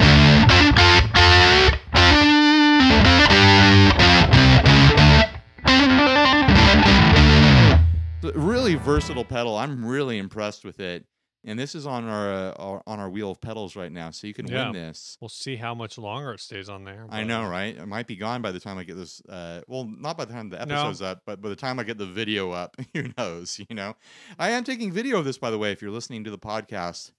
really 8.24 8.76
versatile 8.76 9.26
pedal. 9.26 9.57
I'm 9.57 9.86
really 9.86 10.17
impressed 10.17 10.63
with 10.65 10.80
it. 10.80 11.05
And 11.45 11.59
this 11.59 11.76
is 11.76 11.86
on 11.86 12.05
our, 12.07 12.32
uh, 12.34 12.51
our 12.53 12.84
on 12.88 13.01
our 13.01 13.09
wheel 13.09 13.30
of 13.30 13.41
pedals 13.41 13.76
right 13.76 13.91
now, 13.91 14.11
so 14.11 14.28
you 14.28 14.34
can 14.34 14.47
Yeah. 14.47 14.63
win 14.63 14.71
this. 14.71 15.17
We'll 15.19 15.28
see 15.28 15.57
how 15.57 15.76
much 15.76 15.97
longer 15.97 16.32
it 16.32 16.39
stays 16.39 16.69
on 16.69 16.86
there. 16.86 17.05
I 17.09 17.24
know, 17.26 17.45
right? 17.45 17.76
It 17.76 17.86
might 17.86 18.07
be 18.07 18.15
gone 18.15 18.41
by 18.41 18.53
the 18.53 18.61
time 18.61 18.78
I 18.78 18.86
get 18.86 18.95
this. 18.95 19.21
Uh, 19.28 19.59
well, 19.67 19.84
not 19.84 20.17
by 20.17 20.24
the 20.24 20.32
time 20.32 20.49
the 20.49 20.55
No. 20.55 20.61
episode's 20.61 21.01
up, 21.01 21.24
but 21.26 21.41
by 21.41 21.49
the 21.49 21.57
time 21.57 21.80
I 21.80 21.84
get 21.84 21.97
the 21.97 22.05
video 22.05 22.51
up, 22.51 22.78
who 22.93 23.09
knows? 23.17 23.59
You 23.59 23.76
know, 23.76 23.95
I 24.39 24.51
am 24.51 24.63
taking 24.63 24.89
video 24.93 25.19
of 25.19 25.26
this, 25.26 25.38
by 25.38 25.51
the 25.51 25.57
way. 25.57 25.74
If 25.74 25.82
you're 25.82 25.91
listening 25.91 26.24
to 26.24 26.32
the 26.32 26.39
podcast, 26.39 27.11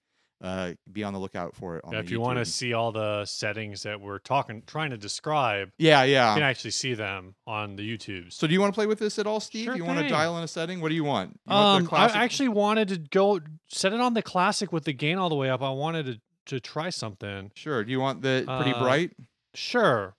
uh, 0.42 0.72
be 0.92 1.02
on 1.04 1.12
the 1.12 1.18
lookout 1.18 1.54
for 1.54 1.76
it. 1.76 1.84
On 1.84 1.92
Yeah, 1.92 2.00
if 2.00 2.10
you 2.10 2.20
want 2.20 2.38
to 2.38 2.44
see 2.44 2.72
all 2.72 2.92
the 2.92 3.24
settings 3.24 3.82
that 3.84 4.00
we're 4.00 4.18
talking, 4.18 4.62
trying 4.66 4.90
to 4.90 4.96
describe, 4.98 5.70
yeah, 5.78 6.02
yeah, 6.02 6.30
you 6.30 6.36
can 6.36 6.42
actually 6.42 6.72
see 6.72 6.94
them 6.94 7.34
on 7.46 7.76
the 7.76 7.82
YouTube. 7.88 8.32
So, 8.32 8.46
do 8.46 8.52
you 8.52 8.60
want 8.60 8.72
to 8.72 8.76
play 8.76 8.86
with 8.86 8.98
this 8.98 9.18
at 9.18 9.26
all, 9.26 9.40
Steve? 9.40 9.64
Sure 9.64 9.76
you 9.76 9.84
want 9.84 10.00
to 10.00 10.08
dial 10.08 10.36
in 10.38 10.44
a 10.44 10.48
setting? 10.48 10.80
What 10.80 10.88
do 10.90 10.94
you 10.94 11.04
want? 11.04 11.38
You 11.46 11.54
want 11.54 11.82
Um, 11.82 11.84
the 11.84 11.96
I 11.96 12.22
actually 12.24 12.48
wanted 12.48 12.88
to 12.88 12.98
go 12.98 13.40
set 13.68 13.92
it 13.92 14.00
on 14.00 14.14
the 14.14 14.22
classic 14.22 14.72
with 14.72 14.84
the 14.84 14.92
gain 14.92 15.18
all 15.18 15.28
the 15.28 15.34
way 15.36 15.50
up. 15.50 15.62
I 15.62 15.70
wanted 15.70 16.06
to 16.06 16.20
to 16.46 16.60
try 16.60 16.90
something. 16.90 17.50
sure. 17.54 17.82
Do 17.84 17.90
you 17.90 18.00
want 18.00 18.20
the 18.20 18.44
pretty 18.46 18.72
Uh, 18.76 18.82
bright? 18.82 19.12
Sure. 19.54 20.14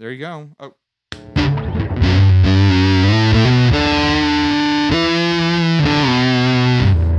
There 0.00 0.10
you 0.10 0.18
go. 0.18 0.50
Oh, 0.58 0.74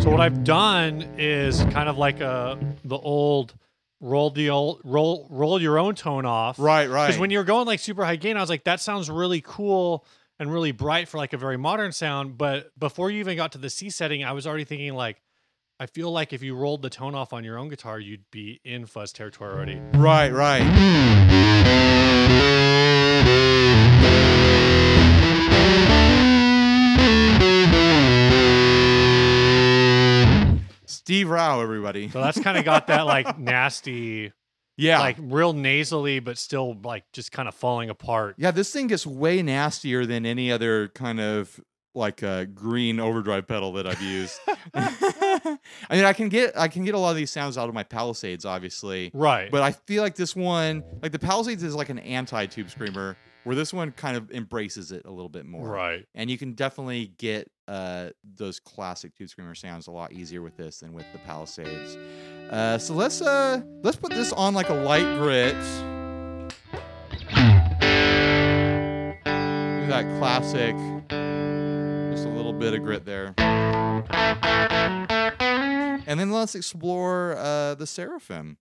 So 0.08 0.12
what 0.12 0.22
I've 0.22 0.46
done 0.46 1.02
is 1.18 1.60
kind 1.66 1.90
of 1.90 1.98
like 1.98 2.22
a 2.22 2.58
the 2.86 2.96
old 2.98 3.54
roll 4.00 4.30
the 4.30 4.52
old 4.52 4.80
roll 4.86 5.28
roll 5.30 5.62
your 5.62 5.78
own 5.78 5.96
tone 5.96 6.26
off. 6.26 6.58
right, 6.58 6.90
right. 6.90 7.08
Because 7.08 7.20
when 7.20 7.30
you're 7.30 7.44
going 7.44 7.68
like 7.68 7.82
super 7.82 8.06
high 8.06 8.16
gain, 8.16 8.38
I 8.38 8.40
was 8.40 8.50
like, 8.50 8.64
that 8.64 8.80
sounds 8.80 9.10
really 9.10 9.42
cool 9.42 10.06
and 10.40 10.50
really 10.50 10.72
bright 10.72 11.10
for 11.10 11.18
like 11.18 11.34
a 11.34 11.38
very 11.38 11.58
modern 11.58 11.92
sound. 11.92 12.38
But 12.38 12.72
before 12.80 13.12
you 13.12 13.20
even 13.20 13.36
got 13.36 13.52
to 13.52 13.58
the 13.58 13.70
C 13.70 13.90
setting, 13.90 14.24
I 14.24 14.32
was 14.32 14.48
already 14.48 14.64
thinking 14.64 14.94
like, 14.94 15.22
I 15.78 15.88
feel 15.88 16.10
like 16.10 16.32
if 16.32 16.42
you 16.42 16.56
rolled 16.56 16.84
the 16.84 16.90
tone 16.90 17.14
off 17.14 17.34
on 17.34 17.44
your 17.44 17.58
own 17.58 17.68
guitar, 17.68 18.00
you'd 18.00 18.32
be 18.32 18.62
in 18.64 18.86
fuzz 18.86 19.12
territory 19.12 19.52
already. 19.52 19.82
right, 19.94 20.32
right. 20.32 20.64
Steve 31.08 31.30
Rao, 31.30 31.62
everybody. 31.62 32.10
So 32.10 32.20
that's 32.20 32.38
kind 32.38 32.58
of 32.58 32.66
got 32.66 32.88
that 32.88 33.06
like 33.06 33.40
nasty, 33.40 34.34
yeah. 34.76 35.00
like 35.00 35.16
real 35.18 35.54
nasally, 35.54 36.20
but 36.20 36.38
still 36.38 36.78
like 36.84 37.06
just 37.14 37.32
kind 37.32 37.48
of 37.48 37.56
falling 37.56 37.90
apart. 37.90 38.36
yeah, 38.38 38.52
this 38.52 38.74
thing 38.74 38.88
gets 38.88 39.08
way 39.08 39.42
nastier 39.42 40.06
than 40.06 40.26
any 40.26 40.52
other 40.52 40.90
kind 40.90 41.22
of 41.22 41.62
like 41.96 42.24
a 42.24 42.46
green 42.46 43.00
overdrive 43.00 43.48
pedal 43.48 43.72
that 43.72 43.88
I've 43.88 44.02
used. 44.02 44.38
I 44.74 45.58
mean, 45.92 46.04
I 46.04 46.12
can 46.12 46.28
get 46.28 46.58
I 46.60 46.68
can 46.68 46.84
get 46.84 46.94
a 46.94 47.00
lot 47.00 47.12
of 47.12 47.16
these 47.16 47.32
sounds 47.32 47.58
out 47.58 47.70
of 47.70 47.74
my 47.74 47.84
Palisades, 47.84 48.44
obviously. 48.44 49.10
Right. 49.14 49.50
But 49.50 49.64
I 49.64 49.72
feel 49.72 50.04
like 50.04 50.16
this 50.16 50.36
one, 50.36 50.84
like 51.02 51.14
the 51.14 51.20
Palisades 51.20 51.64
is 51.64 51.74
like 51.74 51.88
an 51.88 52.00
anti-tube 52.00 52.70
screamer, 52.70 53.16
where 53.48 53.56
this 53.56 53.72
one 53.74 53.94
kind 53.94 54.18
of 54.18 54.30
embraces 54.32 54.92
it 54.92 55.04
a 55.06 55.10
little 55.10 55.30
bit 55.30 55.46
more. 55.46 55.66
right. 55.70 56.06
And 56.14 56.30
you 56.30 56.38
can 56.38 56.52
definitely 56.52 57.14
get 57.18 57.50
uh, 57.70 58.10
those 58.36 58.60
classic 58.60 59.16
tube 59.16 59.30
screamer 59.30 59.56
sounds 59.56 59.88
a 59.88 59.92
lot 59.92 60.12
easier 60.12 60.42
with 60.42 60.58
this 60.58 60.82
than 60.82 60.92
with 60.92 61.06
the 61.14 61.20
Palisades. 61.20 61.96
Uh, 62.52 62.78
so 62.78 62.94
let's 62.94 63.22
uh, 63.22 63.62
let's 63.84 63.96
put 63.96 64.12
this 64.12 64.34
on 64.34 64.54
like 64.54 64.68
a 64.68 64.74
light 64.74 65.18
grit. 65.18 65.56
Do 69.24 69.88
that 69.88 70.04
classic, 70.20 70.76
just 72.12 72.28
a 72.28 72.30
little 72.30 72.52
bit 72.52 72.74
of 72.74 72.84
grit 72.84 73.06
there. 73.06 73.34
And 76.06 76.20
then 76.20 76.32
let's 76.32 76.54
explore 76.54 77.38
uh, 77.38 77.76
the 77.76 77.88
Seraphim. 77.88 78.58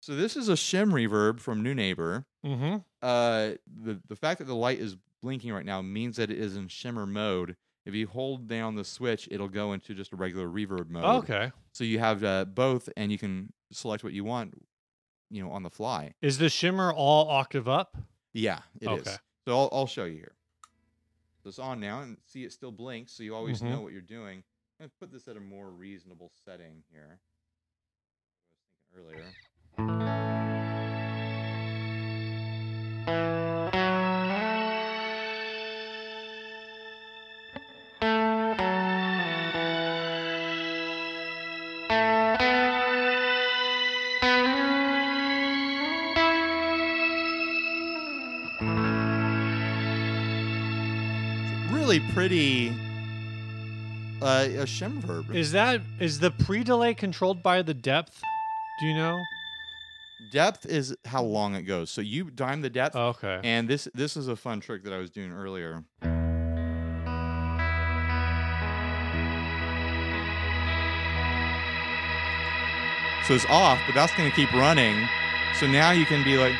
So 0.00 0.14
this 0.16 0.36
is 0.36 0.48
a 0.48 0.54
shim 0.54 0.92
reverb 0.92 1.40
from 1.40 1.62
Neunaber. 1.62 2.24
Mm-hmm. 2.44 2.76
Uh, 3.02 3.50
the 3.82 4.00
the 4.08 4.16
fact 4.16 4.38
that 4.38 4.46
the 4.46 4.54
light 4.54 4.78
is 4.80 4.96
blinking 5.22 5.52
right 5.52 5.64
now 5.64 5.82
means 5.82 6.16
that 6.16 6.30
it 6.30 6.38
is 6.38 6.56
in 6.56 6.68
shimmer 6.68 7.06
mode. 7.06 7.56
If 7.86 7.94
you 7.94 8.06
hold 8.06 8.46
down 8.46 8.74
the 8.76 8.84
switch, 8.84 9.28
it'll 9.30 9.48
go 9.48 9.72
into 9.72 9.94
just 9.94 10.12
a 10.12 10.16
regular 10.16 10.46
reverb 10.48 10.88
mode. 10.90 11.04
Okay. 11.24 11.52
So 11.72 11.84
you 11.84 11.98
have 11.98 12.22
uh, 12.24 12.44
both, 12.46 12.88
and 12.96 13.10
you 13.12 13.18
can 13.18 13.52
select 13.72 14.04
what 14.04 14.12
you 14.12 14.22
want, 14.24 14.54
you 15.30 15.42
know, 15.42 15.50
on 15.50 15.62
the 15.62 15.70
fly. 15.70 16.14
Is 16.22 16.38
the 16.38 16.48
shimmer 16.48 16.92
all 16.92 17.28
octave 17.28 17.68
up? 17.68 17.96
Yeah, 18.32 18.60
it 18.80 18.90
is. 18.90 19.00
Okay. 19.00 19.16
So 19.46 19.58
I'll, 19.58 19.68
I'll 19.72 19.86
show 19.86 20.04
you 20.04 20.16
here. 20.16 20.34
So 21.42 21.48
it's 21.48 21.58
on 21.58 21.80
now, 21.80 22.02
and 22.02 22.18
see 22.26 22.44
it 22.44 22.52
still 22.52 22.70
blinks, 22.72 23.12
so 23.12 23.22
you 23.22 23.34
always 23.34 23.60
Mhm. 23.62 23.70
know 23.70 23.80
what 23.80 23.92
you're 23.92 24.02
doing. 24.02 24.44
I'm 24.78 24.84
gonna 24.86 24.90
put 25.00 25.10
this 25.10 25.26
at 25.26 25.36
a 25.36 25.40
more 25.40 25.70
reasonable 25.70 26.30
setting 26.44 26.82
here. 26.92 27.18
I 27.18 28.98
was 28.98 29.04
thinking 29.06 29.16
earlier. 29.16 29.26
Pretty. 52.14 52.68
Uh, 54.20 54.46
a 54.50 54.66
shim 54.66 54.98
verb. 54.98 55.34
Is 55.34 55.52
that 55.52 55.80
is 55.98 56.20
the 56.20 56.30
pre-delay 56.30 56.92
controlled 56.92 57.42
by 57.42 57.62
the 57.62 57.72
depth? 57.72 58.20
Do 58.80 58.86
you 58.86 58.94
know? 58.94 59.22
Depth 60.30 60.66
is 60.66 60.96
how 61.04 61.22
mm-hmm. 61.22 61.32
long 61.32 61.54
it 61.54 61.62
goes. 61.62 61.90
So 61.90 62.00
you 62.00 62.30
dime 62.30 62.62
the 62.62 62.70
depth, 62.70 62.96
oh, 62.96 63.08
Okay. 63.08 63.40
and 63.42 63.68
this 63.68 63.88
this 63.94 64.16
is 64.16 64.28
a 64.28 64.36
fun 64.36 64.60
trick 64.60 64.84
that 64.84 64.92
I 64.92 64.98
was 64.98 65.10
doing 65.10 65.32
earlier. 65.32 65.84
So 73.26 73.34
it's 73.34 73.46
off, 73.46 73.80
but 73.86 73.94
that's 73.94 74.12
going 74.16 74.28
to 74.28 74.34
keep 74.34 74.52
running. 74.52 75.08
So 75.54 75.66
now 75.66 75.92
you 75.92 76.04
can 76.04 76.24
be 76.24 76.36
like, 76.36 76.54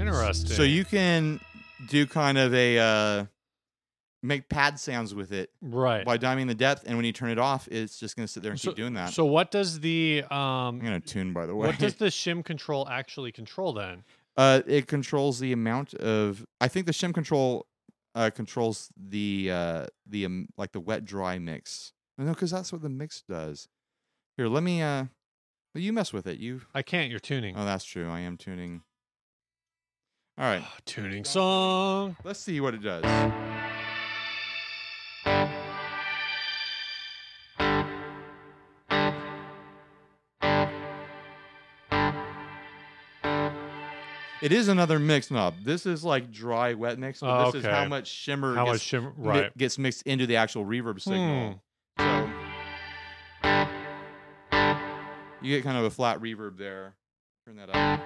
Interesting. 0.00 0.56
so 0.56 0.62
you 0.62 0.84
can 0.84 1.40
do 1.88 2.06
kind 2.06 2.38
of 2.38 2.54
a 2.54 2.78
uh, 2.78 3.24
make 4.22 4.48
pad 4.48 4.78
sounds 4.78 5.14
with 5.14 5.32
it 5.32 5.50
right. 5.62 6.04
by 6.04 6.18
diming 6.18 6.46
the 6.46 6.54
depth, 6.54 6.84
and 6.86 6.96
when 6.96 7.04
you 7.04 7.12
turn 7.12 7.30
it 7.30 7.38
off, 7.38 7.68
it's 7.68 7.98
just 7.98 8.16
going 8.16 8.26
to 8.26 8.32
sit 8.32 8.42
there 8.42 8.52
and 8.52 8.60
so, 8.60 8.70
keep 8.70 8.76
doing 8.76 8.94
that. 8.94 9.10
So 9.10 9.24
what 9.24 9.50
does 9.50 9.80
the 9.80 10.24
um 10.30 10.36
I'm 10.36 10.78
going 10.80 11.00
to 11.00 11.06
tune, 11.06 11.32
by 11.32 11.46
the 11.46 11.54
way. 11.54 11.68
what 11.68 11.78
does 11.78 11.94
the 11.94 12.06
shim 12.06 12.44
control 12.44 12.88
actually 12.88 13.32
control 13.32 13.72
then? 13.72 14.04
Uh, 14.36 14.62
it 14.66 14.86
controls 14.86 15.38
the 15.38 15.52
amount 15.52 15.94
of. 15.94 16.46
I 16.60 16.68
think 16.68 16.86
the 16.86 16.92
shim 16.92 17.12
control 17.12 17.66
uh, 18.14 18.30
controls 18.30 18.90
the 18.96 19.50
uh, 19.52 19.86
the 20.06 20.26
um, 20.26 20.48
like 20.56 20.72
the 20.72 20.80
wet 20.80 21.04
dry 21.04 21.38
mix. 21.38 21.92
No, 22.16 22.30
because 22.30 22.50
that's 22.50 22.72
what 22.72 22.82
the 22.82 22.88
mix 22.88 23.22
does. 23.22 23.68
Here, 24.36 24.48
let 24.48 24.62
me. 24.62 24.82
Uh, 24.82 25.06
you 25.74 25.92
mess 25.92 26.12
with 26.12 26.26
it. 26.26 26.38
You. 26.38 26.62
I 26.74 26.82
can't. 26.82 27.10
You're 27.10 27.20
tuning. 27.20 27.56
Oh, 27.56 27.64
that's 27.64 27.84
true. 27.84 28.08
I 28.08 28.20
am 28.20 28.36
tuning. 28.36 28.82
All 30.40 30.46
right, 30.46 30.64
tuning 30.86 31.26
song. 31.26 32.16
let's 32.24 32.40
see 32.40 32.62
what 32.62 32.72
it 32.72 32.82
does. 32.82 33.04
It 44.42 44.52
is 44.52 44.68
another 44.68 44.98
mix 44.98 45.30
knob. 45.30 45.56
This 45.62 45.84
is 45.84 46.02
like 46.02 46.32
dry 46.32 46.72
wet 46.72 46.98
mix, 46.98 47.20
but 47.20 47.50
this 47.50 47.56
is 47.56 47.64
how 47.66 47.84
much 47.84 48.08
shimmer 48.08 48.54
How 48.54 48.64
gets, 48.64 48.74
much 48.76 48.80
shimmer? 48.80 49.12
mi- 49.18 49.28
Right. 49.28 49.58
gets 49.58 49.76
mixed 49.76 50.02
into 50.04 50.26
the 50.26 50.36
actual 50.36 50.64
reverb 50.64 50.94
hmm. 51.04 51.10
signal. 51.10 51.62
So 51.98 52.30
you 55.42 55.54
get 55.54 55.62
kind 55.62 55.76
of 55.76 55.84
a 55.84 55.90
flat 55.90 56.18
reverb 56.22 56.56
there. 56.56 56.94
Turn 57.44 57.56
that 57.56 57.68
up. 57.68 58.00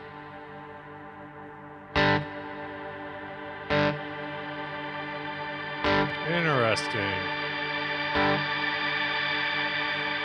Interesting. 6.27 7.13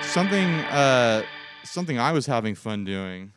Something 0.01 0.49
uh 0.71 1.23
something 1.63 1.99
I 1.99 2.11
was 2.13 2.25
having 2.25 2.55
fun 2.55 2.83
doing 2.85 3.33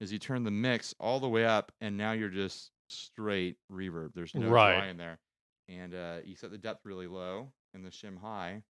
is 0.00 0.12
you 0.12 0.18
turn 0.18 0.44
the 0.44 0.50
mix 0.50 0.94
all 0.98 1.20
the 1.20 1.28
way 1.28 1.44
up 1.44 1.72
and 1.80 1.96
now 1.96 2.12
you're 2.12 2.28
just 2.28 2.70
straight 2.88 3.56
reverb. 3.72 4.10
There's 4.14 4.34
no 4.34 4.48
Right. 4.48 4.76
dry 4.76 4.86
in 4.88 4.96
there. 4.96 5.18
And 5.68 5.94
uh, 5.94 6.16
you 6.24 6.34
set 6.34 6.50
the 6.50 6.58
depth 6.58 6.84
really 6.84 7.06
low 7.06 7.52
and 7.74 7.84
the 7.86 7.90
shim 7.90 8.18
high. 8.20 8.62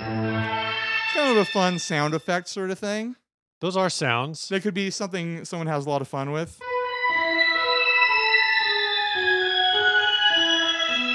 It's 0.00 1.14
kind 1.14 1.30
of 1.30 1.36
a 1.36 1.44
fun 1.44 1.78
sound 1.78 2.14
effect 2.14 2.48
sort 2.48 2.70
of 2.70 2.78
thing. 2.78 3.16
Those 3.60 3.76
are 3.76 3.90
sounds. 3.90 4.48
That 4.48 4.62
could 4.62 4.74
be 4.74 4.90
something 4.90 5.44
someone 5.44 5.66
has 5.66 5.86
a 5.86 5.90
lot 5.90 6.00
of 6.00 6.08
fun 6.08 6.30
with. 6.30 6.60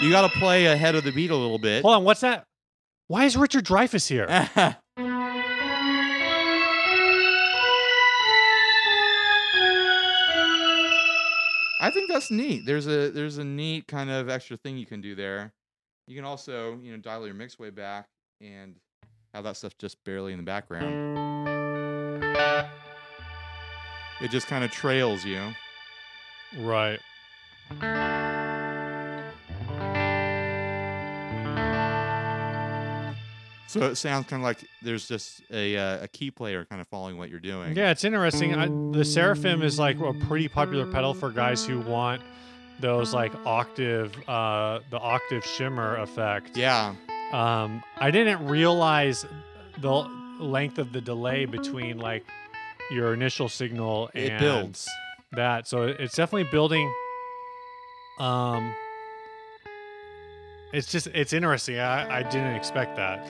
You 0.01 0.11
got 0.11 0.29
to 0.29 0.39
play 0.39 0.65
ahead 0.65 0.95
of 0.95 1.05
the 1.05 1.11
beat 1.11 1.31
a 1.31 1.35
little 1.35 1.57
bit. 1.59 1.83
Hold 1.83 1.95
on. 1.95 2.03
What's 2.03 2.19
that? 2.21 2.43
Why 3.07 3.23
is 3.23 3.37
Richard 3.37 3.63
Dreyfuss 3.63 4.09
here? 4.09 4.27
I 11.79 11.89
think 11.91 12.09
that's 12.09 12.31
neat. 12.31 12.65
There's 12.65 12.87
a 12.87 13.09
there's 13.09 13.37
a 13.37 13.43
neat 13.43 13.87
kind 13.87 14.09
of 14.09 14.29
extra 14.29 14.57
thing 14.57 14.77
you 14.77 14.85
can 14.85 15.01
do 15.01 15.15
there. 15.15 15.53
You 16.07 16.15
can 16.15 16.25
also 16.25 16.77
you 16.81 16.91
know 16.91 16.97
dial 16.97 17.25
your 17.25 17.35
mix 17.35 17.57
way 17.59 17.69
back 17.69 18.07
and 18.41 18.75
have 19.33 19.43
that 19.45 19.57
stuff 19.57 19.77
just 19.77 20.01
barely 20.03 20.31
in 20.31 20.37
the 20.37 20.43
background. 20.43 21.32
It 24.21 24.31
just 24.31 24.47
kind 24.47 24.63
of 24.63 24.71
trails 24.71 25.25
you. 25.25 25.53
right. 26.59 26.99
So 33.67 33.87
it 33.87 33.95
sounds 33.95 34.27
kind 34.27 34.39
of 34.39 34.45
like 34.45 34.63
there's 34.83 35.07
just 35.07 35.41
a 35.51 35.75
uh, 35.75 36.03
a 36.03 36.07
key 36.07 36.29
player 36.29 36.63
kind 36.63 36.79
of 36.79 36.87
following 36.87 37.17
what 37.17 37.29
you're 37.31 37.39
doing. 37.39 37.75
Yeah, 37.75 37.89
it's 37.89 38.03
interesting. 38.03 38.53
I, 38.53 38.67
the 38.95 39.03
Seraphim 39.03 39.63
is 39.63 39.79
like 39.79 39.99
a 39.99 40.13
pretty 40.13 40.47
popular 40.47 40.85
pedal 40.85 41.15
for 41.15 41.31
guys 41.31 41.65
who 41.65 41.79
want 41.79 42.21
those 42.79 43.15
like 43.15 43.33
octave, 43.47 44.13
uh, 44.29 44.79
the 44.91 44.99
octave 44.99 45.43
shimmer 45.43 45.97
effect. 45.97 46.55
Yeah. 46.55 46.93
Um, 47.31 47.83
I 47.97 48.11
didn't 48.11 48.45
realize 48.45 49.25
the 49.79 50.07
length 50.43 50.77
of 50.77 50.91
the 50.93 51.01
delay 51.01 51.45
between 51.45 51.97
like 51.97 52.25
your 52.91 53.13
initial 53.13 53.49
signal 53.49 54.09
and 54.13 54.25
It 54.25 54.39
builds. 54.39 54.87
that. 55.31 55.67
So 55.67 55.83
it's 55.83 56.15
definitely 56.15 56.49
building. 56.51 56.91
Um, 58.19 58.73
It's 60.73 60.91
just 60.91 61.07
it's 61.07 61.33
interesting. 61.33 61.79
I, 61.79 62.19
I 62.19 62.23
didn't 62.23 62.55
expect 62.55 62.95
that. 62.97 63.27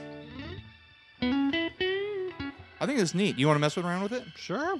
I 1.21 2.85
think 2.85 2.99
it's 2.99 3.13
neat. 3.13 3.37
You 3.37 3.47
want 3.47 3.55
to 3.57 3.61
mess 3.61 3.77
around 3.77 4.03
with 4.03 4.11
it? 4.13 4.23
Sure. 4.35 4.75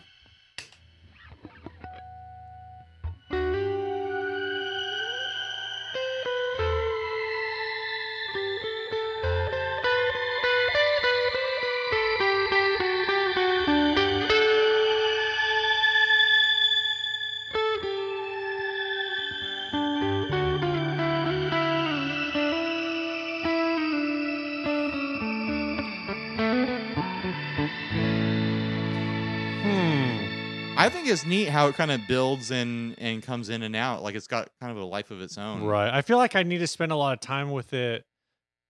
Think 31.04 31.14
it's 31.14 31.26
neat 31.26 31.50
how 31.50 31.68
it 31.68 31.76
kind 31.76 31.92
of 31.92 32.02
builds 32.08 32.52
and 32.52 32.96
and 32.98 33.22
comes 33.22 33.50
in 33.50 33.64
and 33.64 33.76
out. 33.76 34.04
Like 34.04 34.16
it's 34.16 34.28
got 34.28 34.50
kind 34.60 34.72
of 34.72 34.82
a 34.82 34.86
life 34.86 35.12
of 35.12 35.22
its 35.22 35.38
own. 35.38 35.64
Right. 35.64 35.94
I 35.94 36.02
feel 36.02 36.18
like 36.18 36.36
I 36.36 36.44
need 36.44 36.60
to 36.60 36.68
spend 36.68 36.92
a 36.92 36.96
lot 36.96 37.14
of 37.14 37.20
time 37.20 37.52
with 37.52 37.74
it 37.74 38.06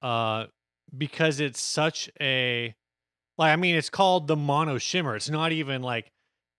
uh 0.01 0.45
because 0.95 1.39
it's 1.39 1.61
such 1.61 2.09
a 2.19 2.75
like 3.37 3.51
I 3.51 3.55
mean 3.55 3.75
it's 3.75 3.89
called 3.89 4.27
the 4.27 4.35
mono 4.35 4.77
shimmer. 4.77 5.15
It's 5.15 5.29
not 5.29 5.51
even 5.51 5.81
like 5.81 6.11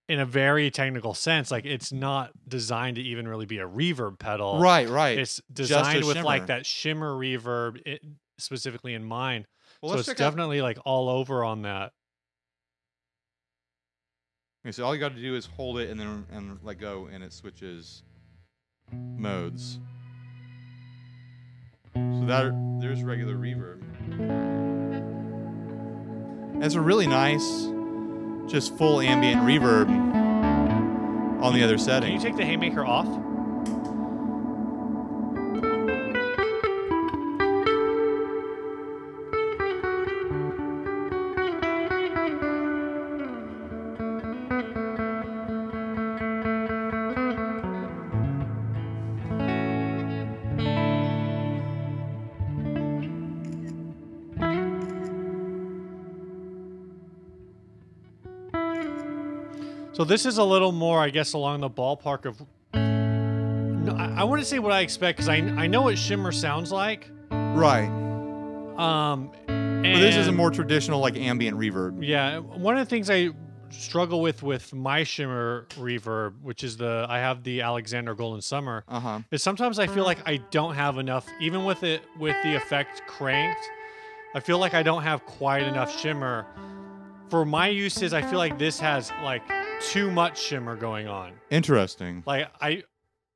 in 0.08 0.20
a 0.20 0.26
very 0.26 0.70
technical 0.70 1.14
sense 1.14 1.50
like 1.50 1.64
it's 1.64 1.90
not 1.92 2.30
designed 2.46 2.96
to 2.96 3.02
even 3.02 3.26
really 3.26 3.46
be 3.46 3.58
a 3.58 3.68
reverb 3.68 4.18
pedal. 4.18 4.60
Right, 4.60 4.88
right. 4.88 5.18
It's 5.18 5.40
designed 5.52 6.04
with 6.04 6.22
like 6.22 6.46
that 6.46 6.66
shimmer 6.66 7.12
reverb 7.14 7.80
it, 7.86 8.02
specifically 8.38 8.94
in 8.94 9.04
mind. 9.04 9.46
well, 9.82 9.92
so 9.92 9.98
it's 9.98 10.06
check 10.08 10.20
out- 10.20 10.30
definitely 10.30 10.60
like 10.62 10.78
all 10.84 11.08
over 11.08 11.42
on 11.44 11.62
that. 11.62 11.92
Okay, 14.64 14.72
so 14.72 14.82
all 14.86 14.94
you 14.94 15.00
got 15.00 15.14
to 15.14 15.20
do 15.20 15.34
is 15.34 15.44
hold 15.44 15.78
it 15.78 15.90
and 15.90 16.00
then 16.00 16.24
and 16.32 16.58
let 16.62 16.80
go, 16.80 17.06
and 17.12 17.22
it 17.22 17.34
switches 17.34 18.02
modes. 18.90 19.78
So 21.94 22.24
that 22.24 22.78
there's 22.80 23.02
regular 23.02 23.34
reverb. 23.34 23.82
That's 26.60 26.76
a 26.76 26.80
really 26.80 27.06
nice, 27.06 27.68
just 28.50 28.74
full 28.78 29.02
ambient 29.02 29.42
reverb 29.42 29.90
on 31.42 31.52
the 31.52 31.62
other 31.62 31.76
setting. 31.76 32.12
Can 32.12 32.20
you 32.20 32.26
take 32.26 32.38
the 32.38 32.46
haymaker 32.46 32.86
off? 32.86 33.33
So 59.94 60.02
this 60.04 60.26
is 60.26 60.38
a 60.38 60.44
little 60.44 60.72
more, 60.72 60.98
I 61.00 61.10
guess, 61.10 61.34
along 61.34 61.60
the 61.60 61.70
ballpark 61.70 62.24
of. 62.26 62.42
No, 62.74 63.94
I, 63.96 64.20
I 64.22 64.24
wouldn't 64.24 64.48
say 64.48 64.58
what 64.58 64.72
I 64.72 64.80
expect 64.80 65.18
because 65.18 65.28
I 65.28 65.36
I 65.36 65.66
know 65.68 65.82
what 65.82 65.96
shimmer 65.98 66.32
sounds 66.32 66.72
like. 66.72 67.08
right, 67.30 67.86
Um, 68.76 69.30
but 69.46 70.00
this 70.00 70.16
is 70.16 70.26
a 70.26 70.32
more 70.32 70.50
traditional 70.50 70.98
like 71.00 71.16
ambient 71.16 71.56
reverb. 71.56 72.04
Yeah, 72.04 72.38
one 72.38 72.76
of 72.76 72.84
the 72.84 72.90
things 72.90 73.08
I 73.08 73.30
struggle 73.70 74.20
with 74.20 74.42
with 74.42 74.72
my 74.74 75.04
shimmer 75.04 75.66
reverb, 75.76 76.40
which 76.42 76.64
is 76.64 76.76
the 76.76 77.06
I 77.08 77.18
have 77.18 77.44
the 77.44 77.60
Alexander 77.60 78.14
Golden 78.16 78.40
Summer, 78.42 78.84
Uh 78.88 78.98
huh. 79.00 79.18
is 79.30 79.42
sometimes 79.44 79.78
I 79.78 79.86
feel 79.86 80.04
like 80.04 80.18
I 80.26 80.38
don't 80.50 80.74
have 80.74 80.98
enough, 80.98 81.26
even 81.40 81.64
with 81.64 81.84
it 81.84 82.02
with 82.18 82.36
the 82.42 82.56
effect 82.56 83.02
cranked. 83.06 83.60
I 84.34 84.40
feel 84.40 84.58
like 84.58 84.74
I 84.74 84.82
don't 84.82 85.04
have 85.04 85.24
quite 85.24 85.62
enough 85.62 85.96
shimmer. 86.00 86.46
For 87.28 87.44
my 87.44 87.68
uses, 87.68 88.12
I 88.12 88.22
feel 88.22 88.38
like 88.38 88.58
this 88.58 88.80
has 88.80 89.12
like 89.22 89.42
too 89.80 90.10
much 90.10 90.40
shimmer 90.40 90.76
going 90.76 91.08
on. 91.08 91.32
Interesting. 91.50 92.22
Like 92.26 92.48
I, 92.60 92.82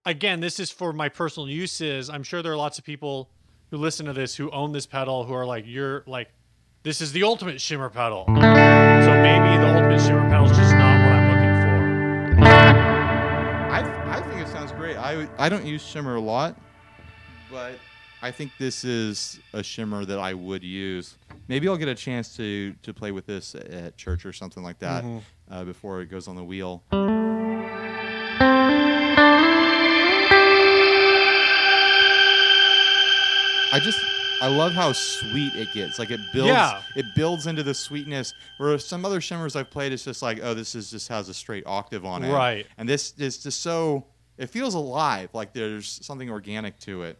again, 0.04 0.40
this 0.40 0.58
is 0.60 0.70
for 0.70 0.92
my 0.92 1.08
personal 1.08 1.48
uses. 1.48 2.08
I'm 2.10 2.22
sure 2.22 2.42
there 2.42 2.52
are 2.52 2.56
lots 2.56 2.78
of 2.78 2.84
people 2.84 3.30
who 3.70 3.76
listen 3.76 4.06
to 4.06 4.12
this 4.12 4.34
who 4.34 4.50
own 4.50 4.72
this 4.72 4.86
pedal 4.86 5.24
who 5.24 5.34
are 5.34 5.46
like, 5.46 5.64
"You're 5.66 6.02
like, 6.06 6.28
this 6.82 7.00
is 7.00 7.12
the 7.12 7.22
ultimate 7.24 7.60
shimmer 7.60 7.90
pedal." 7.90 8.24
So 8.26 8.32
maybe 8.32 9.56
the 9.58 9.68
ultimate 9.74 10.00
shimmer 10.00 10.28
pedal 10.28 10.46
is 10.50 10.56
just 10.56 10.72
not 10.72 11.04
what 11.04 11.12
I'm 11.12 11.28
looking 11.28 12.42
for. 12.42 12.44
I, 13.70 14.16
I 14.16 14.20
think 14.22 14.40
it 14.40 14.48
sounds 14.48 14.72
great. 14.72 14.96
I, 14.96 15.28
I 15.38 15.48
don't 15.48 15.64
use 15.66 15.84
shimmer 15.84 16.16
a 16.16 16.20
lot, 16.20 16.58
but 17.50 17.74
I 18.22 18.30
think 18.30 18.52
this 18.58 18.84
is 18.84 19.38
a 19.52 19.62
shimmer 19.62 20.04
that 20.04 20.18
I 20.18 20.34
would 20.34 20.64
use. 20.64 21.16
Maybe 21.48 21.68
I'll 21.68 21.76
get 21.76 21.88
a 21.88 21.94
chance 21.94 22.34
to 22.36 22.72
to 22.82 22.94
play 22.94 23.12
with 23.12 23.26
this 23.26 23.54
at 23.54 23.96
church 23.96 24.24
or 24.26 24.32
something 24.32 24.62
like 24.62 24.78
that 24.80 25.04
Mhm. 25.04 25.22
Uh, 25.50 25.64
before 25.64 26.00
it 26.00 26.10
goes 26.10 26.28
on 26.28 26.36
the 26.36 26.44
wheel. 26.44 26.82
I 33.70 33.80
just 33.80 34.00
I 34.40 34.46
love 34.48 34.72
how 34.72 34.92
sweet 34.92 35.54
it 35.54 35.72
gets. 35.74 35.98
Like 35.98 36.10
it 36.10 36.20
builds 36.32 36.48
Yeah. 36.48 36.80
it 36.96 37.04
builds 37.14 37.46
into 37.46 37.62
the 37.62 37.74
sweetness. 37.74 38.32
Whereas 38.56 38.84
some 38.84 39.04
other 39.04 39.20
shimmers 39.20 39.56
I've 39.56 39.70
played, 39.70 39.92
it's 39.92 40.04
just 40.04 40.22
like, 40.22 40.40
oh, 40.42 40.54
this 40.54 40.74
is 40.74 40.90
just 40.90 41.08
has 41.08 41.28
a 41.28 41.34
straight 41.34 41.64
octave 41.66 42.04
on 42.06 42.24
it. 42.24 42.32
Right. 42.32 42.66
And 42.78 42.88
this 42.88 43.12
is 43.18 43.38
just 43.38 43.60
so 43.60 44.06
it 44.38 44.48
feels 44.48 44.74
alive, 44.74 45.30
like 45.34 45.52
there's 45.52 45.98
something 46.04 46.30
organic 46.30 46.78
to 46.80 47.02
it. 47.02 47.18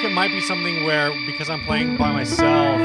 Like 0.00 0.10
it 0.10 0.14
might 0.14 0.30
be 0.30 0.40
something 0.40 0.84
where 0.84 1.12
because 1.26 1.50
I'm 1.50 1.60
playing 1.66 1.98
by 1.98 2.10
myself, 2.10 2.78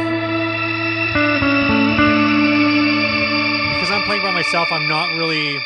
because 3.73 3.91
I'm 3.91 4.03
playing 4.03 4.21
by 4.21 4.31
myself, 4.33 4.69
I'm 4.69 4.89
not 4.89 5.15
really 5.15 5.57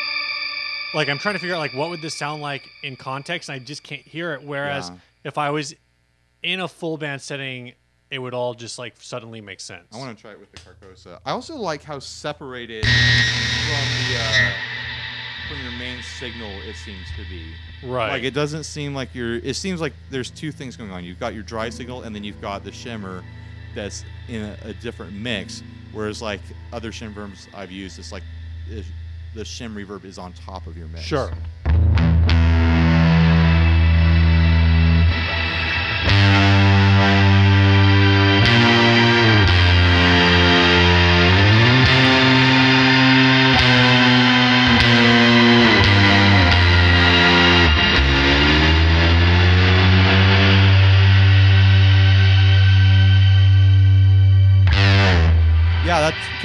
like 0.94 1.08
I'm 1.08 1.18
trying 1.18 1.34
to 1.34 1.40
figure 1.40 1.56
out 1.56 1.58
like 1.58 1.74
what 1.74 1.90
would 1.90 2.02
this 2.02 2.14
sound 2.16 2.40
like 2.40 2.68
in 2.84 2.94
context, 2.94 3.48
and 3.48 3.56
I 3.56 3.58
just 3.64 3.82
can't 3.82 4.02
hear 4.02 4.32
it. 4.34 4.44
Whereas 4.44 4.90
Yeah. 4.90 4.96
if 5.24 5.38
I 5.38 5.50
was 5.50 5.74
in 6.44 6.60
a 6.60 6.68
full 6.68 6.96
band 6.96 7.20
setting, 7.20 7.72
it 8.12 8.20
would 8.20 8.32
all 8.34 8.54
just 8.54 8.78
like 8.78 8.94
suddenly 9.00 9.40
make 9.40 9.58
sense. 9.60 9.88
I 9.92 9.96
want 9.98 10.16
to 10.16 10.20
try 10.22 10.30
it 10.30 10.38
with 10.38 10.52
the 10.52 10.58
Carcosa. 10.58 11.18
I 11.26 11.32
also 11.32 11.56
like 11.56 11.82
how 11.82 11.98
separated 11.98 12.84
from 12.84 13.86
the 14.08 14.18
uh, 14.20 14.52
from 15.48 15.62
your 15.62 15.72
main 15.72 16.00
signal 16.02 16.50
it 16.68 16.76
seems 16.76 17.08
to 17.16 17.24
be. 17.28 17.52
Right. 17.82 18.10
Like 18.10 18.22
it 18.22 18.34
doesn't 18.34 18.64
seem 18.64 18.94
like 18.94 19.14
you're. 19.14 19.36
It 19.36 19.54
seems 19.54 19.80
like 19.80 19.92
there's 20.10 20.30
two 20.30 20.52
things 20.52 20.76
going 20.76 20.90
on. 20.90 21.04
You've 21.04 21.20
got 21.20 21.34
your 21.34 21.42
dry 21.42 21.70
signal, 21.70 22.02
and 22.02 22.14
then 22.14 22.24
you've 22.24 22.40
got 22.40 22.64
the 22.64 22.72
shimmer 22.72 23.22
that's 23.74 24.04
in 24.28 24.42
a, 24.42 24.56
a 24.64 24.72
different 24.74 25.12
mix. 25.12 25.62
Whereas 25.92 26.22
like 26.22 26.40
other 26.72 26.92
shimmers 26.92 27.48
I've 27.54 27.70
used, 27.70 27.98
it's 27.98 28.12
like 28.12 28.22
it, 28.68 28.84
the 29.34 29.42
shim 29.42 29.74
reverb 29.74 30.04
is 30.04 30.18
on 30.18 30.32
top 30.32 30.66
of 30.66 30.76
your 30.76 30.88
mix. 30.88 31.04
Sure. 31.04 31.30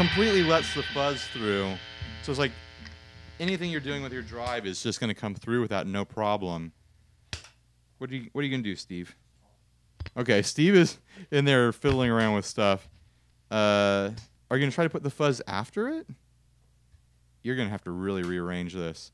Completely 0.07 0.43
lets 0.43 0.71
the 0.75 0.83
fuzz 0.83 1.23
through. 1.29 1.73
So 2.21 2.31
it's 2.31 2.37
like 2.37 2.51
anything 3.39 3.71
you're 3.71 3.81
doing 3.81 4.03
with 4.03 4.13
your 4.13 4.21
drive 4.21 4.67
is 4.67 4.83
just 4.83 4.99
going 4.99 5.07
to 5.07 5.19
come 5.19 5.33
through 5.33 5.61
without 5.61 5.87
no 5.87 6.05
problem. 6.05 6.73
What 7.97 8.11
are 8.11 8.15
you 8.15 8.29
What 8.31 8.41
are 8.41 8.43
you 8.43 8.51
going 8.51 8.63
to 8.63 8.69
do, 8.69 8.75
Steve? 8.75 9.15
Okay, 10.15 10.43
Steve 10.43 10.75
is 10.75 10.99
in 11.31 11.45
there 11.45 11.71
fiddling 11.71 12.11
around 12.11 12.35
with 12.35 12.45
stuff. 12.45 12.87
Uh, 13.49 14.11
are 14.51 14.57
you 14.57 14.61
going 14.61 14.69
to 14.69 14.75
try 14.75 14.83
to 14.83 14.91
put 14.91 15.01
the 15.01 15.09
fuzz 15.09 15.41
after 15.47 15.89
it? 15.89 16.07
You're 17.41 17.55
going 17.55 17.67
to 17.67 17.71
have 17.71 17.83
to 17.85 17.91
really 17.91 18.21
rearrange 18.21 18.75
this. 18.75 19.11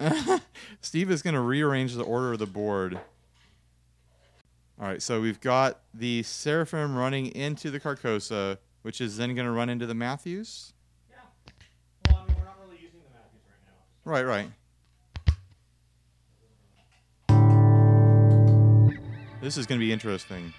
Steve 0.80 1.10
is 1.10 1.20
going 1.20 1.34
to 1.34 1.40
rearrange 1.40 1.94
the 1.94 2.02
order 2.02 2.32
of 2.32 2.38
the 2.38 2.46
board. 2.46 2.98
All 4.80 4.86
right, 4.86 5.02
so 5.02 5.20
we've 5.20 5.40
got 5.40 5.80
the 5.92 6.22
Seraphim 6.22 6.96
running 6.96 7.26
into 7.26 7.70
the 7.70 7.78
Carcosa, 7.78 8.58
which 8.88 9.02
is 9.02 9.18
then 9.18 9.34
going 9.34 9.44
to 9.44 9.52
run 9.52 9.68
into 9.68 9.84
the 9.84 9.94
Matthews. 9.94 10.72
Yeah. 11.10 11.16
Well, 12.08 12.24
I 12.24 12.26
mean, 12.26 12.36
we're 12.38 12.44
not 12.46 12.56
really 12.58 12.78
using 12.80 13.00
the 13.04 13.10
Matthews 13.12 13.42
right 13.44 13.60
now. 13.66 13.82
Right, 14.10 14.24
right. 14.24 14.50
This 19.42 19.58
is 19.58 19.66
going 19.66 19.78
to 19.78 19.84
be 19.84 19.92
interesting. 19.92 20.54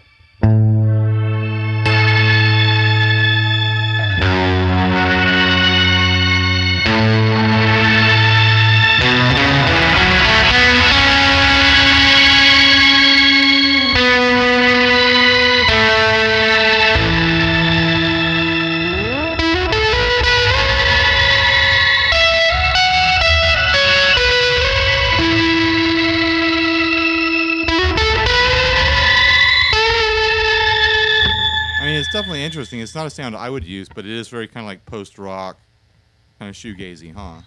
Interesting. 32.59 32.81
It's 32.81 32.93
not 32.93 33.07
a 33.07 33.09
sound 33.09 33.37
I 33.37 33.49
would 33.49 33.63
use, 33.63 33.87
but 33.87 34.05
it 34.05 34.11
is 34.11 34.27
very 34.27 34.45
kind 34.45 34.65
of 34.65 34.67
like 34.67 34.85
post 34.85 35.17
rock, 35.17 35.57
kind 36.39 36.49
of 36.49 36.55
shoegazy, 36.55 37.13
huh? 37.15 37.39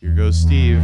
Here 0.00 0.14
goes 0.14 0.36
Steve. 0.36 0.80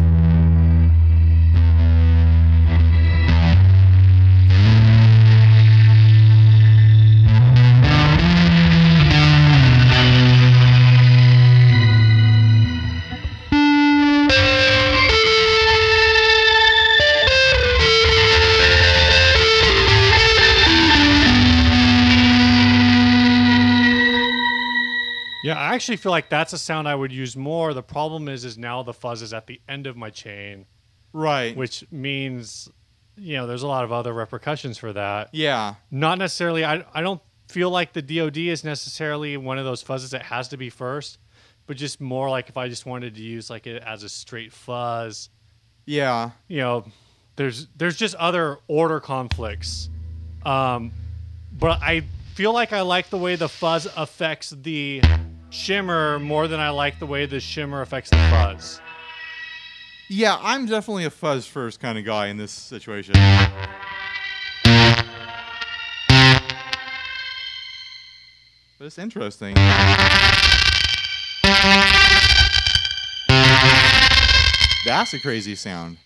I 25.61 25.75
actually 25.75 25.97
feel 25.99 26.11
like 26.13 26.29
that's 26.31 26.53
a 26.53 26.59
sound 26.59 26.89
I 26.89 26.95
would 26.95 27.13
use 27.13 27.37
more. 27.37 27.75
The 27.75 27.83
problem 27.83 28.29
is, 28.29 28.45
is 28.45 28.57
now 28.57 28.83
the 28.83 28.93
fuzz 28.95 29.23
is 29.23 29.33
at 29.35 29.47
the 29.47 29.61
end 29.69 29.87
of 29.87 29.97
my 29.97 30.11
chain, 30.11 30.67
Right. 31.13 31.57
which 31.57 31.85
means, 31.91 32.69
you 33.17 33.37
know, 33.37 33.47
there's 33.47 33.63
a 33.63 33.67
lot 33.69 33.85
of 33.85 33.93
other 33.93 34.13
repercussions 34.13 34.79
for 34.79 34.93
that. 34.93 35.29
yeah. 35.33 35.75
Not 35.91 36.19
necessarily. 36.19 36.65
I 36.65 36.85
I 36.95 37.03
don't 37.03 37.21
feel 37.49 37.69
like 37.71 37.93
the 37.93 38.03
DOD 38.03 38.37
is 38.49 38.63
necessarily 38.65 39.37
one 39.37 39.59
of 39.59 39.65
those 39.65 39.83
fuzzes 39.83 40.11
that 40.11 40.23
has 40.23 40.49
to 40.49 40.57
be 40.57 40.71
first, 40.71 41.19
but 41.67 41.77
just 41.77 42.01
more 42.01 42.31
like 42.31 42.49
if 42.49 42.57
I 42.57 42.69
just 42.69 42.87
wanted 42.87 43.17
to 43.17 43.21
use 43.21 43.51
like 43.51 43.67
it 43.67 43.83
as 43.83 44.03
a 44.05 44.09
straight 44.09 44.53
fuzz, 44.53 45.29
Yeah. 45.85 46.31
you 46.49 46.59
know, 46.59 46.87
there's 47.37 47.67
there's 47.77 47.97
just 47.97 48.15
other 48.15 48.59
order 48.69 49.01
conflicts. 49.01 49.91
Um, 50.45 50.93
but 51.53 51.83
I 51.83 52.05
feel 52.35 52.53
like 52.53 52.73
I 52.73 52.81
like 52.83 53.11
the 53.11 53.19
way 53.19 53.35
the 53.37 53.49
fuzz 53.49 53.87
affects 53.97 54.51
the 54.51 55.03
shimmer 55.51 56.19
more 56.19 56.49
than 56.49 56.61
I 56.61 56.71
like 56.71 56.99
the 56.99 57.07
way 57.07 57.27
the 57.27 57.41
shimmer 57.41 57.83
affects 57.83 58.11
the 58.11 58.17
fuzz. 58.31 58.81
Yeah, 60.09 60.39
I'm 60.41 60.67
definitely 60.67 61.05
a 61.05 61.11
fuzz 61.11 61.47
first 61.47 61.79
kind 61.79 61.99
of 61.99 62.05
guy 62.05 62.29
in 62.29 62.37
this 62.37 62.51
situation. 62.51 63.15
But 68.79 68.87
it's 68.87 68.99
interesting. 68.99 69.55
That's 74.85 75.13
a 75.13 75.21
crazy 75.21 75.55
sound. 75.55 75.99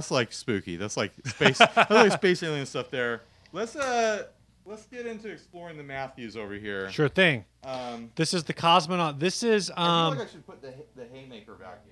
That's 0.00 0.10
like 0.10 0.32
spooky. 0.32 0.76
That's 0.76 0.96
like 0.96 1.12
space. 1.26 1.58
that's 1.58 1.90
like 1.90 2.12
space 2.22 2.42
alien 2.42 2.64
stuff 2.64 2.90
there. 2.90 3.20
Let's 3.52 3.76
uh, 3.76 4.28
let's 4.64 4.86
get 4.86 5.06
into 5.06 5.28
exploring 5.28 5.76
the 5.76 5.82
Matthews 5.82 6.38
over 6.38 6.54
here. 6.54 6.90
Sure 6.90 7.10
thing. 7.10 7.44
Um, 7.64 8.10
This 8.14 8.32
is 8.32 8.44
the 8.44 8.54
cosmonaut. 8.54 9.18
This 9.18 9.42
is 9.42 9.70
I 9.76 10.06
um 10.06 10.12
feel 10.14 10.20
like 10.20 10.28
I 10.28 10.32
should 10.32 10.46
put 10.46 10.62
the 10.62 10.72
the 10.96 11.04
haymaker 11.12 11.52
back 11.52 11.82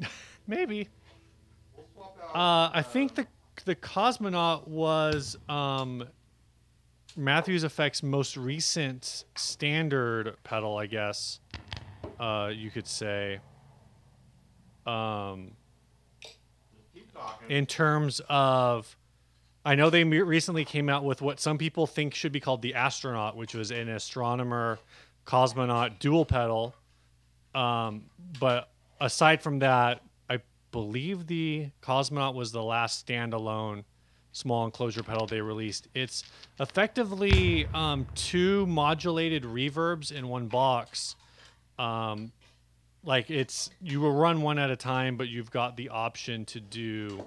in. 0.00 0.06
maybe. 0.46 0.88
We'll 1.76 1.84
swap 1.92 2.16
out, 2.34 2.34
Uh, 2.34 2.70
I 2.72 2.80
think 2.80 3.14
the 3.14 3.26
the 3.66 3.74
cosmonaut 3.76 4.66
was 4.66 5.36
um 5.50 6.04
Matthews 7.18 7.64
Effects' 7.64 8.02
most 8.02 8.38
recent 8.38 9.24
standard 9.36 10.36
pedal, 10.42 10.78
I 10.78 10.86
guess. 10.86 11.40
Uh, 12.18 12.50
you 12.50 12.70
could 12.70 12.86
say. 12.86 13.40
Um, 14.86 14.88
keep 14.88 14.94
talking. 14.94 15.54
In 17.48 17.66
terms 17.66 18.20
of 18.28 18.96
I 19.64 19.74
know 19.74 19.90
they 19.90 20.04
recently 20.04 20.64
came 20.64 20.88
out 20.88 21.04
with 21.04 21.20
what 21.20 21.40
some 21.40 21.58
people 21.58 21.86
think 21.86 22.14
should 22.14 22.32
be 22.32 22.40
called 22.40 22.62
the 22.62 22.74
astronaut, 22.74 23.36
which 23.36 23.54
was 23.54 23.70
an 23.70 23.88
astronomer 23.88 24.78
cosmonaut 25.26 25.98
dual 25.98 26.24
pedal. 26.24 26.74
Um, 27.54 28.04
but 28.40 28.70
aside 29.00 29.42
from 29.42 29.58
that, 29.58 30.00
I 30.30 30.38
believe 30.70 31.26
the 31.26 31.68
cosmonaut 31.82 32.34
was 32.34 32.50
the 32.50 32.62
last 32.62 33.06
standalone 33.06 33.84
small 34.32 34.64
enclosure 34.64 35.02
pedal 35.02 35.26
they 35.26 35.40
released. 35.40 35.88
It's 35.94 36.22
effectively 36.60 37.66
um, 37.74 38.06
two 38.14 38.66
modulated 38.66 39.42
reverbs 39.42 40.12
in 40.12 40.28
one 40.28 40.46
box. 40.46 41.16
Um, 41.78 42.32
like 43.04 43.30
it's 43.30 43.70
you 43.80 44.00
will 44.00 44.14
run 44.14 44.42
one 44.42 44.58
at 44.58 44.70
a 44.70 44.76
time, 44.76 45.16
but 45.16 45.28
you've 45.28 45.50
got 45.50 45.76
the 45.76 45.88
option 45.88 46.44
to 46.46 46.60
do 46.60 47.24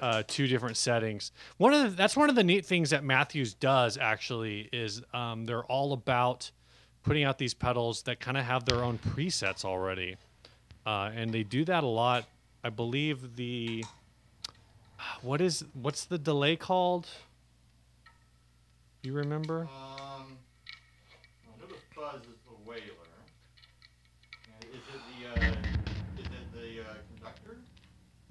uh, 0.00 0.22
two 0.26 0.46
different 0.46 0.76
settings. 0.76 1.32
One 1.56 1.72
of 1.72 1.82
the, 1.82 1.88
that's 1.90 2.16
one 2.16 2.28
of 2.28 2.36
the 2.36 2.44
neat 2.44 2.64
things 2.64 2.90
that 2.90 3.04
Matthews 3.04 3.54
does 3.54 3.98
actually 3.98 4.68
is 4.72 5.02
um, 5.12 5.44
they're 5.44 5.64
all 5.64 5.92
about 5.92 6.50
putting 7.02 7.24
out 7.24 7.38
these 7.38 7.54
pedals 7.54 8.02
that 8.02 8.20
kind 8.20 8.36
of 8.36 8.44
have 8.44 8.64
their 8.64 8.82
own 8.82 8.98
presets 8.98 9.64
already, 9.64 10.16
uh, 10.86 11.10
and 11.14 11.32
they 11.32 11.42
do 11.42 11.64
that 11.64 11.84
a 11.84 11.88
lot. 11.88 12.24
I 12.62 12.70
believe 12.70 13.36
the 13.36 13.84
what 15.22 15.40
is 15.40 15.64
what's 15.74 16.04
the 16.04 16.18
delay 16.18 16.56
called? 16.56 17.08
You 19.02 19.12
remember? 19.12 19.68
Um, 19.98 20.03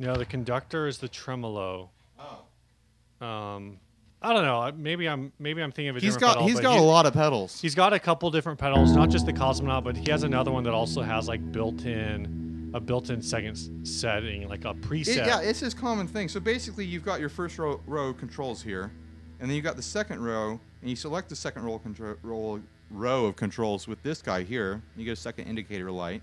No, 0.03 0.15
the 0.17 0.25
conductor 0.25 0.87
is 0.87 0.97
the 0.97 1.07
tremolo. 1.07 1.89
Oh, 2.19 3.25
Um, 3.25 3.79
I 4.21 4.33
don't 4.33 4.43
know. 4.43 4.71
Maybe 4.75 5.07
I'm 5.07 5.31
maybe 5.39 5.61
I'm 5.61 5.71
thinking 5.71 5.89
of 5.89 5.95
a 5.97 5.99
he's 5.99 6.13
different 6.15 6.21
got 6.21 6.33
pedal, 6.35 6.47
he's 6.47 6.59
got 6.59 6.77
a 6.77 6.81
lot 6.81 7.05
of 7.05 7.13
pedals. 7.13 7.59
He's 7.61 7.75
got 7.75 7.93
a 7.93 7.99
couple 7.99 8.29
different 8.31 8.59
pedals, 8.59 8.93
not 8.95 9.09
just 9.09 9.25
the 9.25 9.33
Cosmonaut, 9.33 9.83
but 9.83 9.95
he 9.97 10.09
has 10.11 10.23
another 10.23 10.51
one 10.51 10.63
that 10.63 10.73
also 10.73 11.01
has 11.01 11.27
like 11.27 11.51
built-in 11.51 12.71
a 12.73 12.79
built-in 12.79 13.21
second 13.21 13.55
setting, 13.87 14.47
like 14.49 14.65
a 14.65 14.73
preset. 14.73 15.07
It- 15.09 15.27
yeah, 15.27 15.39
it's 15.41 15.59
this 15.59 15.73
common 15.73 16.07
thing. 16.07 16.27
So 16.27 16.39
basically, 16.39 16.85
you've 16.85 17.05
got 17.05 17.19
your 17.19 17.29
first 17.29 17.57
row, 17.59 17.79
row 17.85 18.13
controls 18.13 18.61
here, 18.63 18.91
and 19.39 19.49
then 19.49 19.55
you've 19.55 19.65
got 19.65 19.75
the 19.75 19.81
second 19.83 20.21
row, 20.23 20.59
and 20.81 20.89
you 20.89 20.95
select 20.95 21.29
the 21.29 21.35
second 21.35 21.63
row, 21.63 21.77
contro- 21.79 22.17
row 22.23 22.61
row 22.91 23.25
of 23.25 23.35
controls 23.35 23.87
with 23.87 24.01
this 24.03 24.21
guy 24.21 24.43
here. 24.43 24.81
You 24.95 25.05
get 25.05 25.11
a 25.11 25.15
second 25.15 25.45
indicator 25.45 25.91
light, 25.91 26.21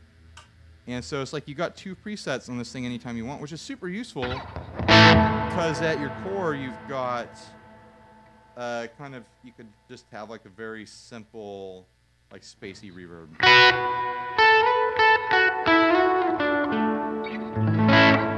and 0.91 1.05
so 1.05 1.23
it's 1.23 1.33
like 1.33 1.47
you 1.49 1.55
got 1.55 1.77
two 1.77 1.95
presets 1.95 2.49
on 2.49 2.59
this 2.59 2.73
thing 2.73 2.85
anytime 2.87 3.17
you 3.17 3.25
want, 3.25 3.41
which 3.41 3.53
is 3.53 3.61
super 3.61 3.89
useful 3.89 4.23
because 4.87 5.81
at 5.83 6.01
your 6.01 6.13
core 6.25 6.55
you've 6.55 6.77
got 6.89 7.29
uh, 8.57 8.87
kind 8.99 9.15
of 9.15 9.25
you 9.43 9.53
could 9.53 9.69
just 9.89 10.07
have 10.13 10.29
like 10.31 10.45
a 10.45 10.49
very 10.49 10.85
simple 10.87 11.87
like 12.33 12.43
spacey 12.43 12.93
reverb. 12.93 13.29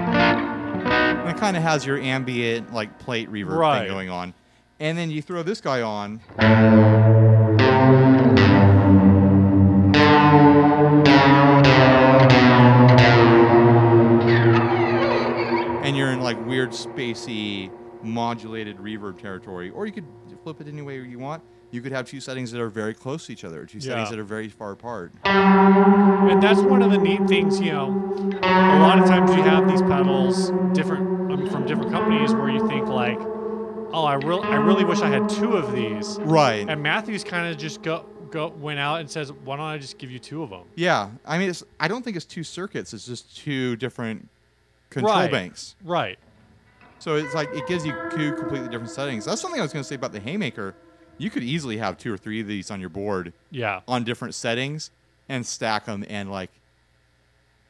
And 0.04 1.28
it 1.30 1.36
kind 1.40 1.56
of 1.56 1.62
has 1.62 1.86
your 1.86 1.98
ambient 1.98 2.72
like 2.72 2.98
plate 2.98 3.30
reverb 3.30 3.56
Right. 3.58 3.80
thing 3.80 3.88
going 3.88 4.10
on. 4.10 4.34
And 4.80 4.96
then 4.98 5.10
you 5.10 5.22
throw 5.22 5.42
this 5.42 5.60
guy 5.60 5.82
on. 5.82 6.20
Like 16.32 16.46
weird 16.46 16.70
spacey 16.70 17.70
modulated 18.02 18.78
reverb 18.78 19.20
territory, 19.20 19.70
or 19.70 19.86
you 19.86 19.92
could 19.92 20.06
flip 20.42 20.60
it 20.60 20.68
any 20.68 20.82
way 20.82 21.00
you 21.00 21.18
want. 21.18 21.42
You 21.70 21.80
could 21.80 21.92
have 21.92 22.06
two 22.06 22.20
settings 22.20 22.52
that 22.52 22.60
are 22.60 22.68
very 22.68 22.92
close 22.92 23.26
to 23.26 23.32
each 23.32 23.44
other, 23.44 23.64
two 23.64 23.80
settings 23.80 24.10
that 24.10 24.18
are 24.18 24.24
very 24.24 24.48
far 24.48 24.72
apart. 24.72 25.12
And 25.24 26.42
that's 26.42 26.60
one 26.60 26.82
of 26.82 26.90
the 26.90 26.98
neat 26.98 27.26
things, 27.26 27.60
you 27.60 27.72
know. 27.72 27.88
A 28.42 28.78
lot 28.78 28.98
of 28.98 29.06
times 29.06 29.30
you 29.34 29.42
have 29.42 29.68
these 29.68 29.80
pedals 29.82 30.50
different 30.74 31.32
um, 31.32 31.48
from 31.48 31.66
different 31.66 31.90
companies 31.90 32.34
where 32.34 32.50
you 32.50 32.68
think 32.68 32.88
like, 32.88 33.18
oh, 33.20 34.04
I 34.04 34.14
really, 34.14 34.42
I 34.42 34.56
really 34.56 34.84
wish 34.84 35.00
I 35.00 35.08
had 35.08 35.30
two 35.30 35.56
of 35.56 35.72
these. 35.72 36.18
Right. 36.20 36.68
And 36.68 36.82
Matthews 36.82 37.24
kind 37.24 37.50
of 37.50 37.56
just 37.56 37.80
go 37.82 38.04
go 38.30 38.48
went 38.48 38.78
out 38.78 39.00
and 39.00 39.10
says, 39.10 39.32
why 39.32 39.56
don't 39.56 39.64
I 39.64 39.78
just 39.78 39.96
give 39.96 40.10
you 40.10 40.18
two 40.18 40.42
of 40.42 40.50
them? 40.50 40.64
Yeah, 40.74 41.10
I 41.24 41.38
mean, 41.38 41.50
it's, 41.50 41.62
I 41.78 41.88
don't 41.88 42.02
think 42.02 42.16
it's 42.16 42.26
two 42.26 42.44
circuits. 42.44 42.92
It's 42.92 43.06
just 43.06 43.36
two 43.36 43.76
different 43.76 44.28
control 44.92 45.14
Right. 45.14 45.30
banks. 45.30 45.74
Right. 45.84 46.18
So 46.98 47.16
it's 47.16 47.34
like 47.34 47.48
it 47.52 47.66
gives 47.66 47.84
you 47.84 47.92
two 48.12 48.32
completely 48.34 48.68
different 48.68 48.90
settings. 48.90 49.24
That's 49.24 49.40
something 49.40 49.58
I 49.60 49.62
was 49.64 49.72
going 49.72 49.82
to 49.82 49.88
say 49.88 49.96
about 49.96 50.12
the 50.12 50.20
Haymaker. 50.20 50.74
You 51.18 51.30
could 51.30 51.42
easily 51.42 51.76
have 51.78 51.98
two 51.98 52.12
or 52.12 52.16
three 52.16 52.40
of 52.40 52.46
these 52.46 52.70
on 52.70 52.80
your 52.80 52.88
board 52.88 53.32
Yeah. 53.50 53.80
on 53.88 54.04
different 54.04 54.34
settings 54.34 54.90
and 55.28 55.44
stack 55.46 55.86
them 55.86 56.04
and 56.08 56.30
like 56.30 56.50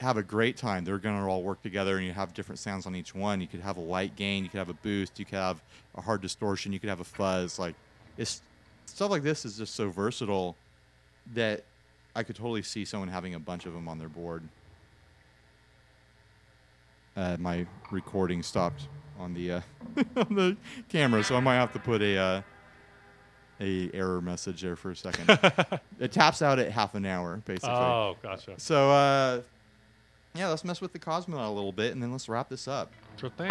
have 0.00 0.16
a 0.16 0.22
great 0.22 0.56
time. 0.56 0.84
They're 0.84 0.98
going 0.98 1.16
to 1.18 1.26
all 1.28 1.42
work 1.42 1.62
together 1.62 1.96
and 1.96 2.06
you 2.06 2.12
have 2.12 2.34
different 2.34 2.58
sounds 2.58 2.86
on 2.86 2.94
each 2.96 3.14
one. 3.14 3.40
You 3.40 3.46
could 3.46 3.60
have 3.60 3.76
a 3.76 3.80
light 3.80 4.16
gain, 4.16 4.42
you 4.44 4.50
could 4.50 4.58
have 4.58 4.68
a 4.68 4.74
boost, 4.74 5.18
you 5.18 5.24
could 5.24 5.36
have 5.36 5.62
a 5.94 6.00
hard 6.00 6.20
distortion, 6.20 6.72
you 6.72 6.80
could 6.80 6.88
have 6.90 7.00
a 7.00 7.04
fuzz. 7.04 7.58
Like 7.58 7.74
it's 8.18 8.42
stuff 8.86 9.10
like 9.10 9.22
this 9.22 9.44
is 9.44 9.56
just 9.58 9.74
so 9.74 9.88
versatile 9.90 10.56
that 11.34 11.62
I 12.14 12.22
could 12.22 12.36
totally 12.36 12.62
see 12.62 12.84
someone 12.84 13.08
having 13.08 13.34
a 13.34 13.38
bunch 13.40 13.64
of 13.64 13.72
them 13.74 13.88
on 13.88 13.98
their 13.98 14.08
board. 14.08 14.42
Uh, 17.16 17.36
my 17.38 17.66
recording 17.90 18.42
stopped 18.42 18.88
on 19.18 19.34
the 19.34 19.52
uh, 19.52 19.60
on 20.16 20.34
the 20.34 20.56
camera, 20.88 21.22
so 21.22 21.36
I 21.36 21.40
might 21.40 21.56
have 21.56 21.72
to 21.72 21.78
put 21.78 22.00
a 22.02 22.16
uh, 22.16 22.42
a 23.60 23.90
error 23.92 24.20
message 24.20 24.62
there 24.62 24.76
for 24.76 24.90
a 24.90 24.96
second. 24.96 25.28
it 26.00 26.12
taps 26.12 26.42
out 26.42 26.58
at 26.58 26.70
half 26.70 26.94
an 26.94 27.04
hour, 27.04 27.42
basically. 27.44 27.70
Oh, 27.70 28.16
gotcha. 28.22 28.54
So 28.58 28.90
uh, 28.90 29.42
yeah, 30.34 30.48
let's 30.48 30.64
mess 30.64 30.80
with 30.80 30.92
the 30.92 30.98
Cosmonaut 30.98 31.48
a 31.48 31.52
little 31.52 31.72
bit, 31.72 31.92
and 31.92 32.02
then 32.02 32.12
let's 32.12 32.28
wrap 32.28 32.48
this 32.48 32.66
up. 32.66 32.92
Sure 33.18 33.30
thing. 33.30 33.50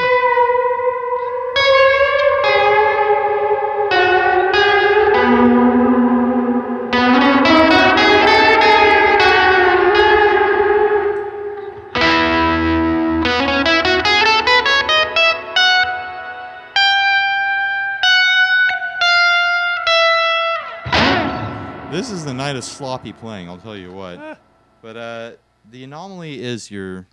This 22.01 22.09
is 22.09 22.25
the 22.25 22.33
night 22.33 22.55
of 22.55 22.63
sloppy 22.63 23.13
playing. 23.13 23.47
I'll 23.47 23.59
tell 23.59 23.77
you 23.77 23.91
Eh. 23.91 23.93
what. 23.93 24.39
But 24.81 24.97
uh, 24.97 25.31
the 25.69 25.83
anomaly 25.83 26.41
is 26.41 26.71
your 26.71 27.05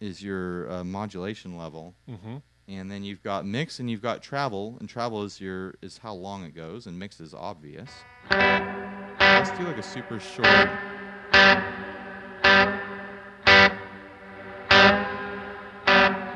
is 0.00 0.20
your 0.20 0.68
uh, 0.68 0.82
modulation 0.82 1.56
level, 1.56 1.94
Mm-hmm. 2.10 2.38
and 2.66 2.90
then 2.90 3.04
you've 3.04 3.22
got 3.22 3.46
mix 3.46 3.78
and 3.78 3.88
you've 3.88 4.02
got 4.02 4.20
travel, 4.20 4.76
and 4.80 4.88
travel 4.88 5.22
is 5.22 5.40
your 5.40 5.74
is 5.80 5.98
how 5.98 6.12
long 6.12 6.42
it 6.42 6.56
goes, 6.56 6.88
and 6.88 6.98
mix 6.98 7.20
is 7.20 7.32
obvious. 7.32 7.88
Let's 8.32 9.52
do 9.56 9.62
like 9.62 9.78
a 9.78 9.82
super 9.84 10.18
short. 10.18 10.48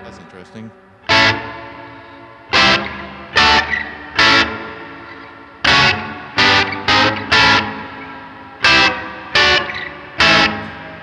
That's 0.05 0.19
interesting. 0.19 0.71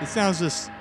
It 0.02 0.08
sounds 0.08 0.40
just 0.40 0.72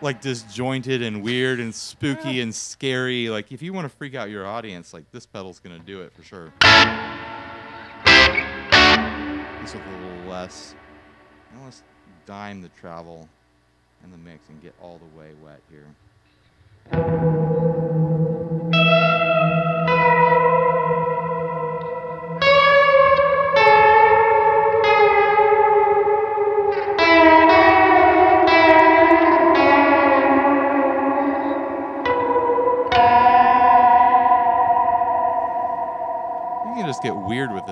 like 0.00 0.20
disjointed 0.20 1.02
and 1.02 1.22
weird 1.22 1.58
and 1.58 1.74
spooky 1.74 2.40
and 2.40 2.54
scary. 2.54 3.28
Like 3.28 3.50
if 3.50 3.62
you 3.62 3.72
want 3.72 3.86
to 3.90 3.96
freak 3.96 4.14
out 4.14 4.30
your 4.30 4.46
audience, 4.46 4.94
like 4.94 5.10
this 5.10 5.26
pedal's 5.26 5.58
gonna 5.58 5.80
do 5.80 6.02
it 6.02 6.12
for 6.12 6.22
sure. 6.22 6.52
This 9.60 9.74
with 9.74 9.82
a 9.82 10.06
little 10.06 10.30
less. 10.30 10.74
Now 11.54 11.64
let's 11.64 11.82
dime 12.26 12.62
the 12.62 12.68
travel 12.80 13.28
and 14.02 14.12
the 14.12 14.18
mix 14.18 14.48
and 14.48 14.62
get 14.62 14.74
all 14.80 14.98
the 14.98 15.18
way 15.18 15.32
wet 15.42 15.60
here. 15.70 17.42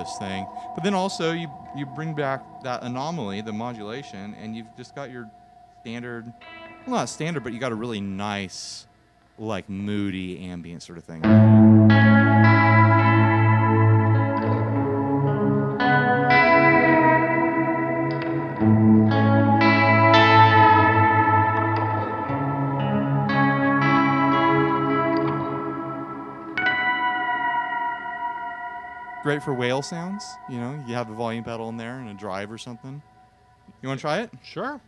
This 0.03 0.17
thing. 0.17 0.45
But 0.75 0.83
then 0.83 0.93
also 0.93 1.31
you 1.31 1.49
you 1.75 1.85
bring 1.85 2.13
back 2.13 2.43
that 2.63 2.83
anomaly, 2.83 3.41
the 3.41 3.53
modulation, 3.53 4.35
and 4.41 4.55
you've 4.55 4.75
just 4.77 4.95
got 4.95 5.11
your 5.11 5.29
standard 5.81 6.31
well 6.85 6.97
not 6.97 7.09
standard, 7.09 7.43
but 7.43 7.53
you 7.53 7.59
got 7.59 7.71
a 7.71 7.75
really 7.75 8.01
nice, 8.01 8.87
like 9.37 9.69
moody 9.69 10.39
ambient 10.45 10.83
sort 10.83 10.97
of 10.97 11.03
thing. 11.03 12.22
For 29.43 29.53
whale 29.53 29.81
sounds, 29.81 30.25
you 30.49 30.57
know, 30.57 30.81
you 30.87 30.93
have 30.93 31.09
a 31.09 31.13
volume 31.13 31.43
pedal 31.43 31.67
in 31.67 31.75
there 31.75 31.99
and 31.99 32.09
a 32.09 32.13
drive 32.13 32.49
or 32.49 32.57
something. 32.57 33.01
You 33.81 33.89
want 33.89 33.99
to 33.99 34.01
try 34.01 34.21
it? 34.21 34.31
Sure. 34.41 34.79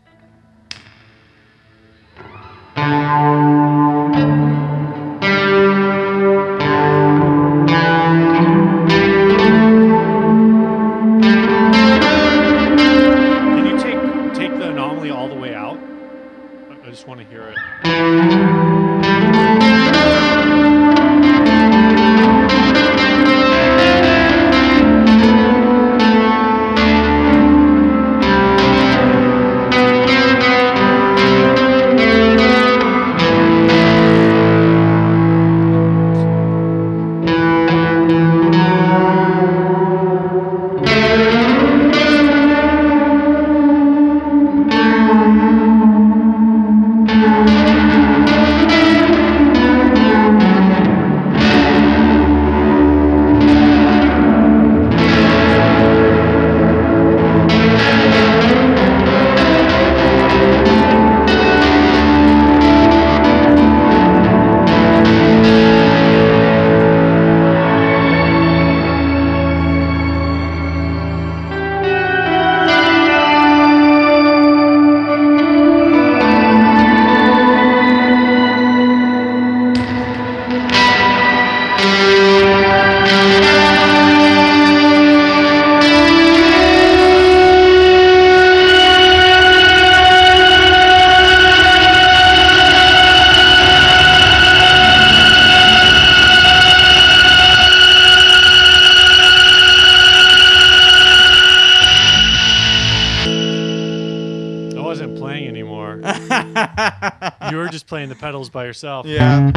Just 107.85 107.89
playing 107.89 108.09
the 108.09 108.15
pedals 108.15 108.49
by 108.49 108.65
yourself. 108.65 109.05
Yeah. 109.05 109.51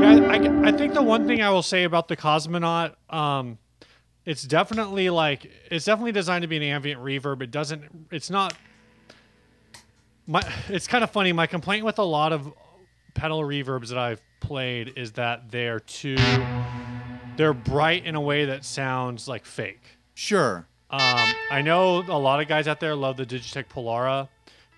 Yeah, 0.00 0.26
I, 0.28 0.68
I 0.68 0.72
think 0.72 0.94
the 0.94 1.02
one 1.02 1.26
thing 1.26 1.42
I 1.42 1.50
will 1.50 1.62
say 1.62 1.84
about 1.84 2.08
the 2.08 2.16
Cosmonaut, 2.16 2.94
it's 4.24 4.42
definitely 4.42 5.10
like 5.10 5.50
it's 5.70 5.84
definitely 5.84 6.12
designed 6.12 6.42
to 6.42 6.48
be 6.48 6.56
an 6.56 6.62
ambient 6.62 7.02
reverb. 7.02 7.42
It 7.42 7.50
doesn't. 7.50 8.08
It's 8.10 8.30
not. 8.30 8.54
My. 10.26 10.42
It's 10.68 10.86
kind 10.86 11.04
of 11.04 11.10
funny. 11.10 11.32
My 11.32 11.46
complaint 11.46 11.84
with 11.84 11.98
a 11.98 12.04
lot 12.04 12.32
of 12.32 12.52
pedal 13.14 13.40
reverbs 13.40 13.88
that 13.88 13.98
I've 13.98 14.22
played 14.40 14.92
is 14.96 15.12
that 15.12 15.50
they're 15.50 15.80
too. 15.80 16.16
They're 17.36 17.54
bright 17.54 18.04
in 18.04 18.14
a 18.16 18.20
way 18.20 18.44
that 18.44 18.64
sounds 18.64 19.26
like 19.26 19.46
fake. 19.46 19.98
Sure. 20.14 20.66
Um, 20.90 21.28
I 21.50 21.62
know 21.62 22.02
a 22.08 22.18
lot 22.18 22.40
of 22.40 22.48
guys 22.48 22.66
out 22.68 22.80
there 22.80 22.94
love 22.96 23.16
the 23.16 23.24
Digitech 23.24 23.66
Polara, 23.66 24.28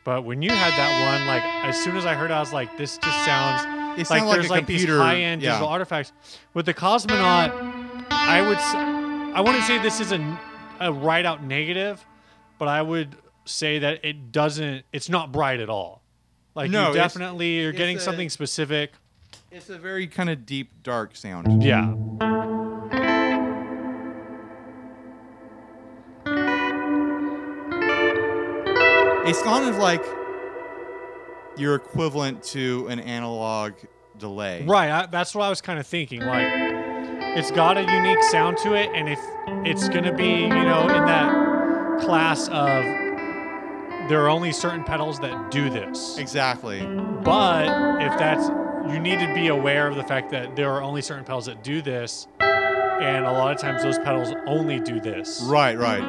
but 0.05 0.24
when 0.24 0.43
you 0.43 0.51
had 0.51 0.70
that 0.72 1.18
one, 1.18 1.26
like 1.26 1.43
as 1.43 1.82
soon 1.82 1.97
as 1.97 2.05
I 2.05 2.14
heard 2.14 2.30
it, 2.30 2.34
I 2.34 2.40
was 2.40 2.53
like, 2.53 2.76
this 2.76 2.99
just 2.99 3.24
sounds 3.24 3.62
It 3.99 4.11
like 4.11 4.20
sounded 4.20 4.26
like 4.26 4.36
there's 4.36 4.51
like, 4.51 4.66
these 4.66 4.84
high-end 4.86 5.43
yeah. 5.43 5.53
digital 5.53 5.68
artifacts. 5.68 6.12
With 6.53 6.66
the 6.66 6.74
Cosmonaut, 6.74 7.51
I 8.11 8.47
would, 8.47 8.59
I 9.35 9.41
wouldn't 9.41 9.64
say 9.64 9.78
this 9.78 10.01
is 10.01 10.12
a, 10.12 10.39
a 10.80 10.93
right 10.93 11.24
out 11.24 11.43
negative, 11.43 12.05
but 12.59 12.68
I 12.68 12.83
would 12.83 13.16
say 13.45 13.78
that 13.80 14.05
it 14.05 14.30
doesn't. 14.33 14.85
It's 14.93 15.09
not 15.09 15.33
bright 15.33 15.61
at 15.61 15.68
all. 15.70 16.03
Like 16.55 16.70
No, 16.70 16.85
you 16.85 16.91
it's- 16.91 17.12
definitely 17.14 17.61
you're 17.61 17.70
it's 17.70 17.78
getting 17.78 17.97
a- 17.97 18.01
something 18.01 18.28
specific. 18.28 18.93
It's 19.51 19.68
a 19.68 19.78
very 19.78 20.07
kind 20.07 20.30
of 20.30 20.47
deep, 20.47 20.70
dark 20.83 21.14
sound. 21.16 21.62
Yeah. 21.62 21.95
It's 29.24 29.41
kind 29.43 29.68
of 29.68 29.76
like 29.76 30.05
your 31.57 31.76
equivalent 31.76 32.43
to 32.43 32.87
an 32.89 32.99
analog 32.99 33.74
delay. 34.18 34.64
Right. 34.66 34.91
I, 34.91 35.07
that's 35.07 35.33
what 35.35 35.45
I 35.45 35.49
was 35.49 35.61
kind 35.61 35.78
of 35.78 35.87
thinking. 35.87 36.20
Like, 36.22 36.72
it's 37.37 37.51
got 37.51 37.76
a 37.78 37.83
unique 37.83 38.22
sound 38.24 38.59
to 38.59 38.74
it, 38.74 38.91
and 38.95 39.09
if 39.09 39.20
it's 39.66 39.89
going 39.89 40.05
to 40.05 40.12
be, 40.12 40.43
you 40.43 40.49
know, 40.49 40.83
in 40.83 41.07
that 41.07 42.01
class 42.03 42.49
of 42.49 42.85
there 44.09 44.20
are 44.20 44.28
only 44.28 44.53
certain 44.53 44.85
pedals 44.85 45.20
that 45.20 45.51
do 45.51 45.70
this. 45.70 46.18
Exactly. 46.18 46.85
But 46.85 48.03
if 48.03 48.18
that's, 48.18 48.49
you 48.93 48.99
need 48.99 49.20
to 49.20 49.33
be 49.35 49.49
aware 49.49 49.89
of 49.89 49.95
the 49.95 50.03
fact 50.03 50.30
that 50.33 50.57
there 50.57 50.70
are 50.72 50.83
only 50.83 51.03
certain 51.03 51.24
pedals 51.24 51.47
that 51.47 51.62
do 51.62 51.80
this, 51.80 52.26
and 52.41 53.24
a 53.24 53.33
lot 53.33 53.55
of 53.55 53.61
times 53.61 53.83
those 53.83 53.99
pedals 53.99 54.35
only 54.47 54.80
do 54.80 55.01
this. 55.01 55.43
Right, 55.45 55.78
right. 55.78 56.03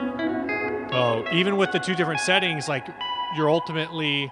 Oh, 0.91 1.25
even 1.31 1.57
with 1.57 1.71
the 1.71 1.79
two 1.79 1.95
different 1.95 2.19
settings, 2.19 2.67
like 2.67 2.87
you're 3.35 3.49
ultimately 3.49 4.31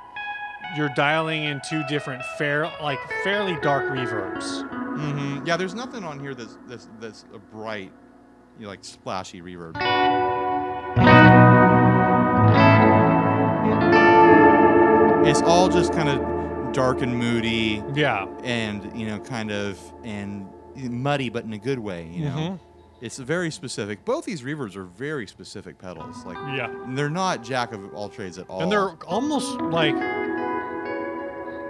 you're 0.76 0.92
dialing 0.96 1.44
in 1.44 1.62
two 1.68 1.84
different 1.90 2.24
fair, 2.38 2.72
like 2.82 3.00
fairly 3.24 3.58
dark 3.62 3.86
reverbs. 3.86 4.81
Hmm 4.96 5.46
Yeah, 5.46 5.58
there's 5.58 5.74
nothing 5.76 6.04
on 6.04 6.20
here 6.20 6.34
that's 6.36 6.58
that's, 6.68 6.88
that's 7.00 7.26
a 7.34 7.40
bright, 7.40 7.92
you 8.58 8.64
know, 8.64 8.70
like 8.70 8.84
splashy 8.84 9.42
reverb. 9.42 9.76
It's 15.24 15.42
all 15.44 15.70
just 15.70 15.94
kind 15.94 16.10
of 16.10 16.74
dark 16.74 17.02
and 17.02 17.16
moody, 17.16 17.82
Yeah. 17.94 18.26
and 18.44 18.92
you 19.00 19.08
know, 19.08 19.20
kind 19.20 19.52
of 19.52 19.80
and 20.04 20.48
muddy, 20.76 21.30
but 21.30 21.44
in 21.46 21.54
a 21.54 21.58
good 21.60 21.80
way. 21.80 22.08
You 22.12 22.26
know, 22.26 22.32
Mhm. 22.32 22.60
it's 23.02 23.18
very 23.18 23.52
specific. 23.52 24.04
Both 24.04 24.26
these 24.26 24.42
reverbs 24.42 24.76
are 24.76 24.84
very 24.84 25.28
specific 25.28 25.78
pedals. 25.78 26.26
Like, 26.26 26.38
Yeah. 26.56 26.70
they're 26.90 27.10
not 27.10 27.44
jack 27.44 27.72
of 27.72 27.94
all 27.94 28.10
trades 28.10 28.38
at 28.40 28.50
all. 28.50 28.62
And 28.62 28.72
they're 28.72 28.92
almost 29.08 29.60
like 29.62 29.96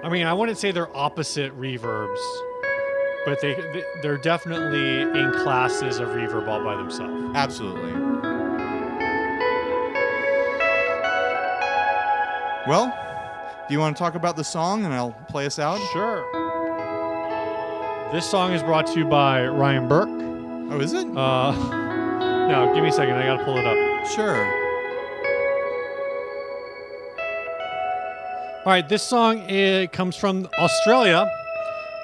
I 0.04 0.10
mean, 0.10 0.26
I 0.26 0.34
wouldn't 0.34 0.58
say 0.58 0.72
they're 0.72 0.96
opposite 0.98 1.56
reverbs, 1.60 2.18
but 3.26 3.40
they 3.42 3.54
they- 3.56 3.86
they're 4.02 4.18
definitely 4.18 5.02
in 5.02 5.32
classes 5.44 6.00
of 6.00 6.10
reverb 6.10 6.48
all 6.48 6.64
by 6.64 6.76
themselves. 6.76 7.14
Absolutely. 7.36 7.92
Well, 12.68 12.96
do 13.68 13.74
you 13.74 13.80
want 13.80 13.96
to 13.98 14.00
talk 14.00 14.14
about 14.16 14.36
the 14.36 14.44
song 14.44 14.86
and 14.86 14.94
I'll 14.94 15.12
play 15.30 15.46
us 15.48 15.58
out? 15.58 15.80
Sure. 15.92 16.24
This 18.14 18.30
song 18.30 18.52
is 18.54 18.62
brought 18.62 18.86
to 18.88 19.00
you 19.00 19.06
by 19.06 19.48
Ryan 19.48 19.88
Burke. 19.88 20.10
Oh, 20.72 20.80
is 20.80 20.94
it? 20.94 21.08
Uh, 21.18 21.52
no, 22.48 22.72
give 22.74 22.84
me 22.84 22.90
a 22.90 22.94
second. 22.94 23.16
I 23.16 23.26
gotta 23.26 23.44
pull 23.44 23.58
it 23.58 23.66
up. 23.66 24.08
sure. 24.08 24.46
All 28.64 28.72
right, 28.72 28.88
this 28.88 29.02
song 29.02 29.40
it 29.50 29.92
comes 29.92 30.16
from 30.16 30.48
Australia. 30.60 31.28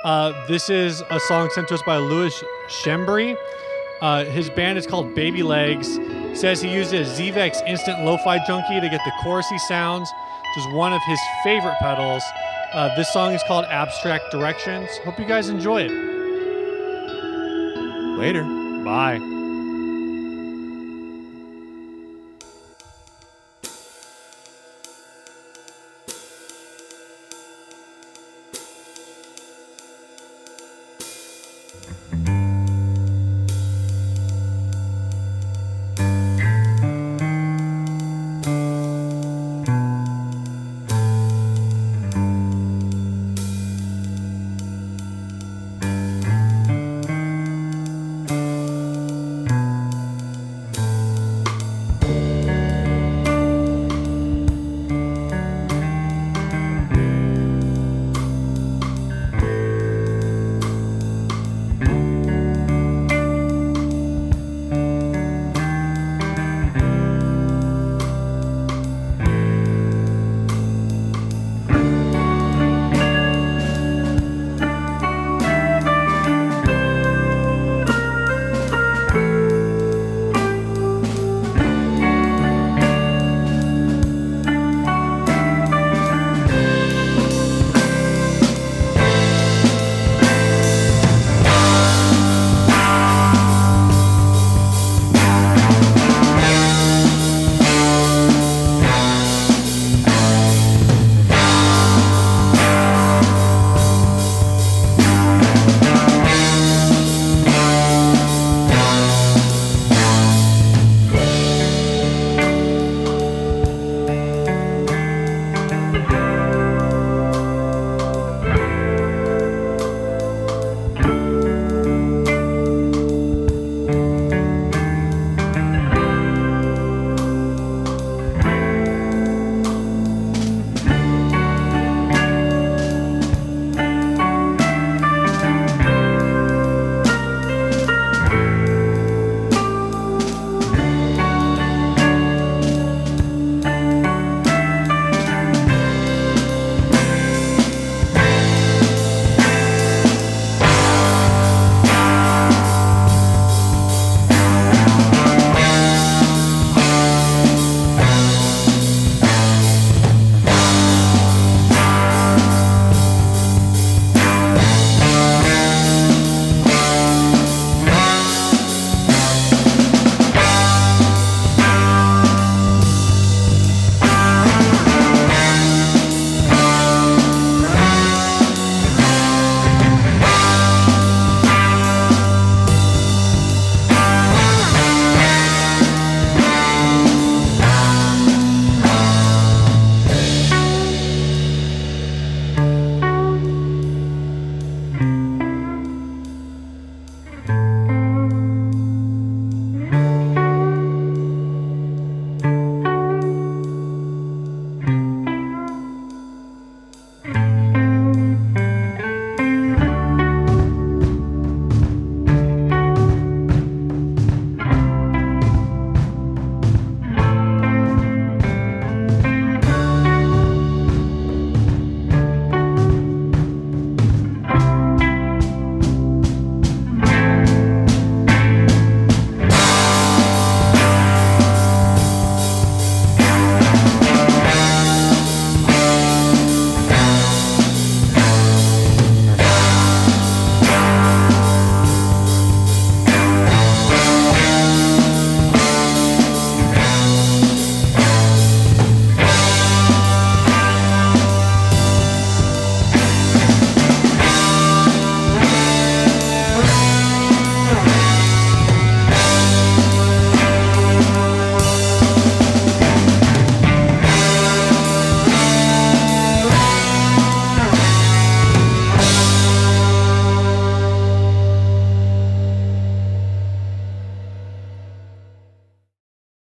Uh, 0.03 0.33
this 0.47 0.69
is 0.69 1.01
a 1.09 1.19
song 1.21 1.49
sent 1.53 1.67
to 1.69 1.73
us 1.73 1.81
by 1.85 1.97
Lewis 1.97 2.43
Schembri. 2.67 3.35
Uh, 4.01 4.25
his 4.25 4.49
band 4.49 4.77
is 4.77 4.85
called 4.85 5.13
Baby 5.15 5.43
Legs. 5.43 5.99
Says 6.33 6.61
he 6.61 6.71
used 6.71 6.93
a 6.93 7.03
Zvex 7.03 7.65
Instant 7.67 8.05
Lo-Fi 8.05 8.45
Junkie 8.45 8.79
to 8.79 8.89
get 8.89 9.01
the 9.03 9.11
chorusy 9.23 9.59
sounds, 9.61 10.09
which 10.09 10.65
is 10.65 10.73
one 10.73 10.93
of 10.93 11.01
his 11.07 11.19
favorite 11.43 11.77
pedals. 11.79 12.23
Uh, 12.73 12.95
this 12.95 13.11
song 13.11 13.33
is 13.33 13.41
called 13.47 13.65
Abstract 13.65 14.31
Directions. 14.31 14.89
Hope 15.03 15.19
you 15.19 15.25
guys 15.25 15.49
enjoy 15.49 15.83
it. 15.83 15.91
Later. 18.17 18.43
Bye. 18.83 19.36